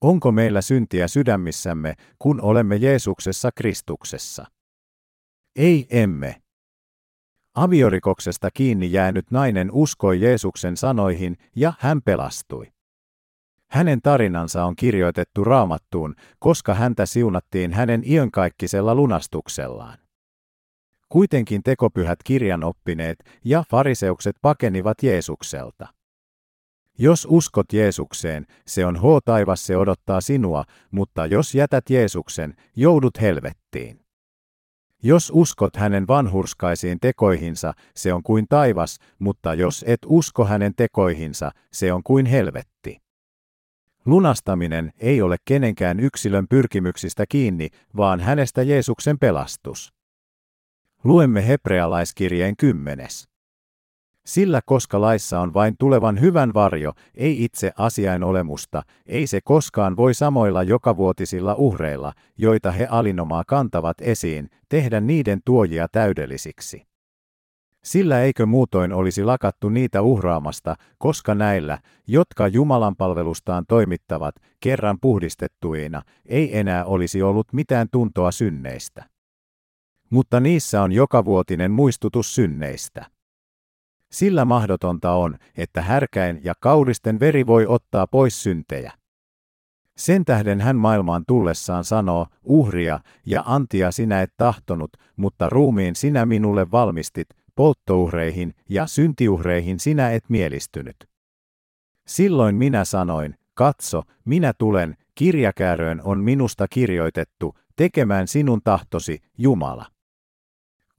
Onko 0.00 0.32
meillä 0.32 0.60
syntiä 0.60 1.08
sydämissämme, 1.08 1.94
kun 2.18 2.40
olemme 2.40 2.76
Jeesuksessa 2.76 3.50
Kristuksessa? 3.54 4.51
Ei 5.56 5.86
emme. 5.90 6.42
Aviorikoksesta 7.54 8.50
kiinni 8.54 8.92
jäänyt 8.92 9.30
nainen 9.30 9.70
uskoi 9.72 10.20
Jeesuksen 10.20 10.76
sanoihin 10.76 11.36
ja 11.56 11.72
hän 11.78 12.02
pelastui. 12.02 12.72
Hänen 13.68 14.02
tarinansa 14.02 14.64
on 14.64 14.76
kirjoitettu 14.76 15.44
raamattuun, 15.44 16.14
koska 16.38 16.74
häntä 16.74 17.06
siunattiin 17.06 17.72
hänen 17.72 18.02
iankaikkisella 18.04 18.94
lunastuksellaan. 18.94 19.98
Kuitenkin 21.08 21.62
tekopyhät 21.62 22.18
kirjanoppineet 22.24 23.18
ja 23.44 23.64
fariseukset 23.70 24.36
pakenivat 24.42 25.02
Jeesukselta. 25.02 25.88
Jos 26.98 27.26
uskot 27.30 27.72
Jeesukseen, 27.72 28.46
se 28.66 28.86
on 28.86 28.96
H 28.96 29.02
taivas 29.24 29.66
se 29.66 29.76
odottaa 29.76 30.20
sinua, 30.20 30.64
mutta 30.90 31.26
jos 31.26 31.54
jätät 31.54 31.90
Jeesuksen, 31.90 32.54
joudut 32.76 33.20
helvettiin. 33.20 34.02
Jos 35.04 35.32
uskot 35.34 35.76
hänen 35.76 36.08
vanhurskaisiin 36.08 36.98
tekoihinsa, 37.00 37.72
se 37.96 38.12
on 38.12 38.22
kuin 38.22 38.46
taivas, 38.48 38.98
mutta 39.18 39.54
jos 39.54 39.84
et 39.88 40.00
usko 40.06 40.44
hänen 40.44 40.72
tekoihinsa, 40.76 41.50
se 41.72 41.92
on 41.92 42.02
kuin 42.02 42.26
helvetti. 42.26 42.98
Lunastaminen 44.06 44.92
ei 44.98 45.22
ole 45.22 45.36
kenenkään 45.44 46.00
yksilön 46.00 46.46
pyrkimyksistä 46.48 47.24
kiinni, 47.28 47.68
vaan 47.96 48.20
hänestä 48.20 48.62
Jeesuksen 48.62 49.18
pelastus. 49.18 49.92
Luemme 51.04 51.46
hebrealaiskirjeen 51.46 52.56
kymmenes. 52.56 53.31
Sillä 54.26 54.60
koska 54.66 55.00
laissa 55.00 55.40
on 55.40 55.54
vain 55.54 55.74
tulevan 55.78 56.20
hyvän 56.20 56.54
varjo, 56.54 56.92
ei 57.14 57.44
itse 57.44 57.72
asiain 57.78 58.24
olemusta, 58.24 58.82
ei 59.06 59.26
se 59.26 59.40
koskaan 59.44 59.96
voi 59.96 60.14
samoilla 60.14 60.62
jokavuotisilla 60.62 61.54
uhreilla, 61.54 62.12
joita 62.38 62.72
he 62.72 62.86
alinomaa 62.90 63.42
kantavat 63.46 63.96
esiin, 64.00 64.50
tehdä 64.68 65.00
niiden 65.00 65.40
tuojia 65.44 65.88
täydellisiksi. 65.92 66.86
Sillä 67.84 68.20
eikö 68.20 68.46
muutoin 68.46 68.92
olisi 68.92 69.24
lakattu 69.24 69.68
niitä 69.68 70.02
uhraamasta, 70.02 70.76
koska 70.98 71.34
näillä, 71.34 71.78
jotka 72.06 72.48
Jumalan 72.48 72.96
palvelustaan 72.96 73.64
toimittavat, 73.68 74.34
kerran 74.60 74.98
puhdistettuina, 75.00 76.02
ei 76.26 76.58
enää 76.58 76.84
olisi 76.84 77.22
ollut 77.22 77.52
mitään 77.52 77.88
tuntoa 77.92 78.30
synneistä. 78.30 79.04
Mutta 80.10 80.40
niissä 80.40 80.82
on 80.82 80.92
jokavuotinen 80.92 81.70
muistutus 81.70 82.34
synneistä. 82.34 83.11
Sillä 84.12 84.44
mahdotonta 84.44 85.12
on, 85.12 85.36
että 85.56 85.82
härkäin 85.82 86.40
ja 86.44 86.54
kauristen 86.60 87.20
veri 87.20 87.46
voi 87.46 87.66
ottaa 87.66 88.06
pois 88.06 88.42
syntejä. 88.42 88.92
Sen 89.96 90.24
tähden 90.24 90.60
hän 90.60 90.76
maailmaan 90.76 91.24
tullessaan 91.28 91.84
sanoo, 91.84 92.26
uhria 92.44 93.00
ja 93.26 93.42
antia 93.46 93.90
sinä 93.90 94.22
et 94.22 94.32
tahtonut, 94.36 94.90
mutta 95.16 95.48
ruumiin 95.48 95.96
sinä 95.96 96.26
minulle 96.26 96.70
valmistit, 96.70 97.28
polttouhreihin 97.54 98.54
ja 98.68 98.86
syntiuhreihin 98.86 99.80
sinä 99.80 100.10
et 100.10 100.24
mielistynyt. 100.28 100.96
Silloin 102.06 102.54
minä 102.54 102.84
sanoin, 102.84 103.34
katso, 103.54 104.02
minä 104.24 104.52
tulen, 104.58 104.96
kirjakääröön 105.14 106.00
on 106.04 106.20
minusta 106.20 106.66
kirjoitettu, 106.68 107.54
tekemään 107.76 108.28
sinun 108.28 108.60
tahtosi, 108.64 109.18
Jumala. 109.38 109.86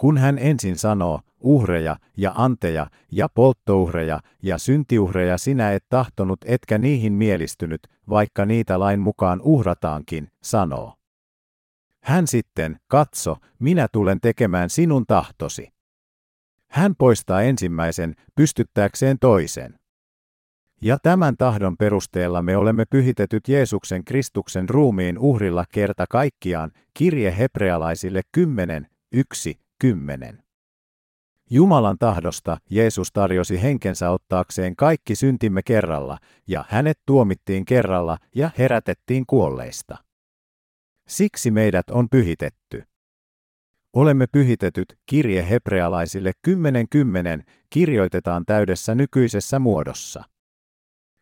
Kun 0.04 0.18
hän 0.18 0.38
ensin 0.40 0.78
sanoo, 0.78 1.20
uhreja 1.40 1.98
ja 2.18 2.32
anteja 2.36 2.88
ja 3.12 3.30
polttouhreja 3.30 4.20
ja 4.42 4.58
syntiuhreja 4.58 5.38
sinä 5.38 5.72
et 5.72 5.86
tahtonut 5.90 6.40
etkä 6.46 6.78
niihin 6.78 7.14
mielistynyt, 7.14 7.88
vaikka 8.10 8.46
niitä 8.46 8.80
lain 8.80 9.00
mukaan 9.00 9.42
uhrataankin, 9.42 10.32
sanoo. 10.42 10.94
Hän 12.04 12.28
sitten, 12.28 12.80
katso, 12.88 13.38
minä 13.60 13.88
tulen 13.92 14.20
tekemään 14.22 14.70
sinun 14.70 15.06
tahtosi. 15.08 15.68
Hän 16.70 16.96
poistaa 16.96 17.42
ensimmäisen, 17.42 18.16
pystyttääkseen 18.36 19.18
toisen. 19.20 19.80
Ja 20.82 20.98
tämän 21.04 21.38
tahdon 21.38 21.78
perusteella 21.78 22.42
me 22.42 22.58
olemme 22.58 22.86
pyhitetyt 22.90 23.48
Jeesuksen 23.48 24.06
Kristuksen 24.06 24.70
ruumiin 24.70 25.18
uhrilla 25.20 25.66
kerta 25.74 26.06
kaikkiaan, 26.10 26.72
kirje 26.94 27.38
hebrealaisille 27.38 28.22
10, 28.32 28.88
1, 29.12 29.63
10. 29.84 30.44
Jumalan 31.50 31.98
tahdosta 31.98 32.58
Jeesus 32.70 33.12
tarjosi 33.12 33.62
henkensä 33.62 34.10
ottaakseen 34.10 34.76
kaikki 34.76 35.16
syntimme 35.16 35.62
kerralla, 35.64 36.18
ja 36.48 36.66
hänet 36.70 37.00
tuomittiin 37.06 37.66
kerralla 37.66 38.18
ja 38.36 38.52
herätettiin 38.58 39.26
kuolleista. 39.28 39.98
Siksi 41.08 41.52
meidät 41.52 41.90
on 41.90 42.10
pyhitetty. 42.10 42.84
Olemme 43.94 44.28
pyhitetyt, 44.28 45.00
kirje 45.06 45.50
hebrealaisille 45.50 46.32
10.10 46.48 47.44
kirjoitetaan 47.70 48.46
täydessä 48.46 48.96
nykyisessä 48.96 49.60
muodossa. 49.60 50.24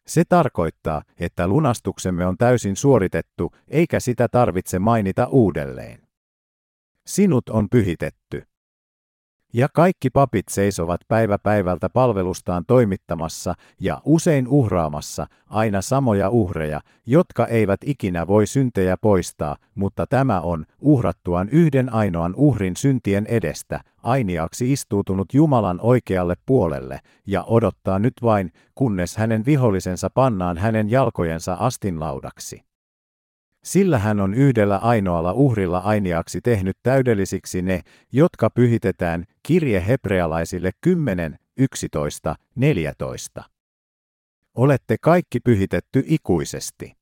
Se 0.07 0.23
tarkoittaa, 0.29 1.01
että 1.19 1.47
lunastuksemme 1.47 2.25
on 2.25 2.37
täysin 2.37 2.75
suoritettu, 2.75 3.51
eikä 3.67 3.99
sitä 3.99 4.27
tarvitse 4.27 4.79
mainita 4.79 5.27
uudelleen. 5.27 6.07
Sinut 7.05 7.49
on 7.49 7.69
pyhitetty. 7.69 8.50
Ja 9.53 9.67
kaikki 9.73 10.09
papit 10.09 10.47
seisovat 10.49 11.01
päivä 11.07 11.37
päivältä 11.37 11.89
palvelustaan 11.89 12.65
toimittamassa 12.67 13.53
ja 13.79 14.01
usein 14.05 14.47
uhraamassa 14.47 15.27
aina 15.49 15.81
samoja 15.81 16.29
uhreja, 16.29 16.81
jotka 17.05 17.47
eivät 17.47 17.79
ikinä 17.85 18.27
voi 18.27 18.47
syntejä 18.47 18.97
poistaa, 18.97 19.55
mutta 19.75 20.07
tämä 20.07 20.41
on 20.41 20.65
uhrattuaan 20.79 21.49
yhden 21.49 21.93
ainoan 21.93 22.33
uhrin 22.35 22.75
syntien 22.75 23.25
edestä, 23.25 23.79
ainiaksi 24.03 24.73
istuutunut 24.73 25.33
Jumalan 25.33 25.79
oikealle 25.81 26.35
puolelle 26.45 26.99
ja 27.27 27.43
odottaa 27.43 27.99
nyt 27.99 28.13
vain, 28.21 28.51
kunnes 28.75 29.17
hänen 29.17 29.45
vihollisensa 29.45 30.09
pannaan 30.09 30.57
hänen 30.57 30.91
jalkojensa 30.91 31.53
astinlaudaksi. 31.53 32.70
Sillä 33.63 33.99
hän 33.99 34.19
on 34.19 34.33
yhdellä 34.33 34.77
ainoalla 34.77 35.33
uhrilla 35.33 35.77
ainiaksi 35.77 36.41
tehnyt 36.41 36.77
täydellisiksi 36.83 37.61
ne, 37.61 37.81
jotka 38.11 38.49
pyhitetään, 38.49 39.23
kirje 39.43 39.83
hebrealaisille 39.87 40.71
10, 40.81 41.39
11, 41.57 42.35
14. 42.55 43.43
Olette 44.55 44.97
kaikki 45.01 45.39
pyhitetty 45.39 46.03
ikuisesti. 46.05 46.93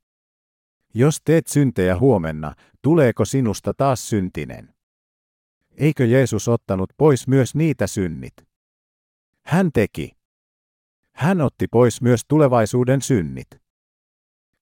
Jos 0.93 1.21
teet 1.25 1.47
syntejä 1.47 1.99
huomenna, 1.99 2.55
tuleeko 2.81 3.25
sinusta 3.25 3.73
taas 3.73 4.09
syntinen? 4.09 4.73
Eikö 5.77 6.05
Jeesus 6.05 6.47
ottanut 6.47 6.89
pois 6.97 7.27
myös 7.27 7.55
niitä 7.55 7.87
synnit? 7.87 8.33
Hän 9.45 9.69
teki. 9.73 10.11
Hän 11.15 11.41
otti 11.41 11.67
pois 11.71 12.01
myös 12.01 12.21
tulevaisuuden 12.27 13.01
synnit. 13.01 13.58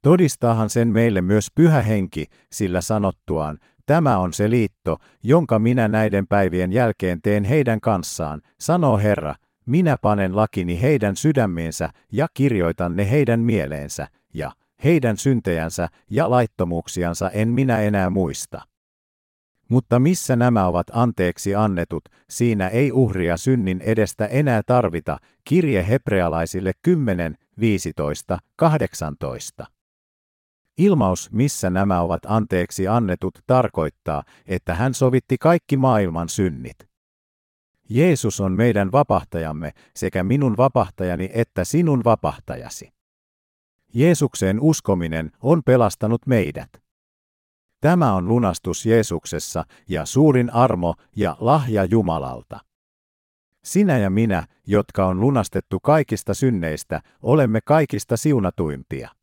Todistaahan 0.02 0.70
sen 0.70 0.88
meille 0.88 1.22
myös 1.22 1.48
pyhä 1.56 1.82
henki, 1.82 2.26
sillä 2.52 2.82
sanottuaan, 2.82 3.58
tämä 3.86 4.18
on 4.18 4.34
se 4.34 4.50
liitto, 4.50 4.98
jonka 5.24 5.60
minä 5.60 5.88
näiden 5.88 6.28
päivien 6.28 6.74
jälkeen 6.74 7.22
teen 7.22 7.43
heidän 7.43 7.82
kanssaan, 7.82 8.41
sanoo 8.60 8.98
Herra, 8.98 9.36
minä 9.66 9.98
panen 10.02 10.36
lakini 10.36 10.82
heidän 10.82 11.16
sydämiensä 11.16 11.89
ja 12.12 12.28
kirjoitan 12.34 12.95
ne 12.95 13.12
heidän 13.12 13.39
mieleensä, 13.39 14.08
ja 14.34 14.52
heidän 14.84 15.18
syntejänsä 15.18 15.88
ja 16.10 16.30
laittomuuksiansa 16.30 17.30
en 17.30 17.48
minä 17.50 17.80
enää 17.82 18.10
muista. 18.10 18.62
Mutta 19.70 20.00
missä 20.00 20.36
nämä 20.36 20.68
ovat 20.68 20.88
anteeksi 20.93 21.56
annetut, 21.56 22.04
siinä 22.30 22.68
ei 22.68 22.91
uhria 22.91 23.38
synnin 23.38 23.82
edestä 23.82 24.26
enää 24.26 24.62
tarvita, 24.66 25.18
kirje 25.43 25.88
hebrealaisille 25.88 26.72
10, 26.82 27.38
15, 27.60 28.39
18. 28.56 29.76
Ilmaus, 30.78 31.32
missä 31.32 31.69
nämä 31.69 32.01
ovat 32.01 32.21
anteeksi 32.25 32.88
annetut, 32.88 33.39
tarkoittaa, 33.47 34.23
että 34.45 34.75
hän 34.75 34.93
sovitti 34.93 35.38
kaikki 35.38 35.78
maailman 35.78 36.30
synnit. 36.30 36.78
Jeesus 37.89 38.41
on 38.41 38.51
meidän 38.51 38.91
vapahtajamme, 38.91 39.71
sekä 39.95 40.23
minun 40.23 40.57
vapahtajani 40.57 41.30
että 41.34 41.63
sinun 41.63 42.03
vapahtajasi. 42.03 42.93
Jeesukseen 43.93 44.59
uskominen 44.59 45.32
on 45.41 45.61
pelastanut 45.63 46.25
meidät. 46.25 46.69
Tämä 47.82 48.13
on 48.13 48.28
lunastus 48.28 48.86
Jeesuksessa 48.86 49.65
ja 49.89 50.05
suurin 50.05 50.53
armo 50.53 50.95
ja 51.15 51.38
lahja 51.39 51.86
Jumalalta. 51.86 52.59
Sinä 53.63 53.97
ja 53.97 54.09
minä, 54.09 54.47
jotka 54.67 55.05
on 55.05 55.21
lunastettu 55.21 55.80
kaikista 55.80 56.34
synneistä, 56.34 57.01
olemme 57.21 57.59
kaikista 57.61 58.17
siunatuimpia. 58.17 59.16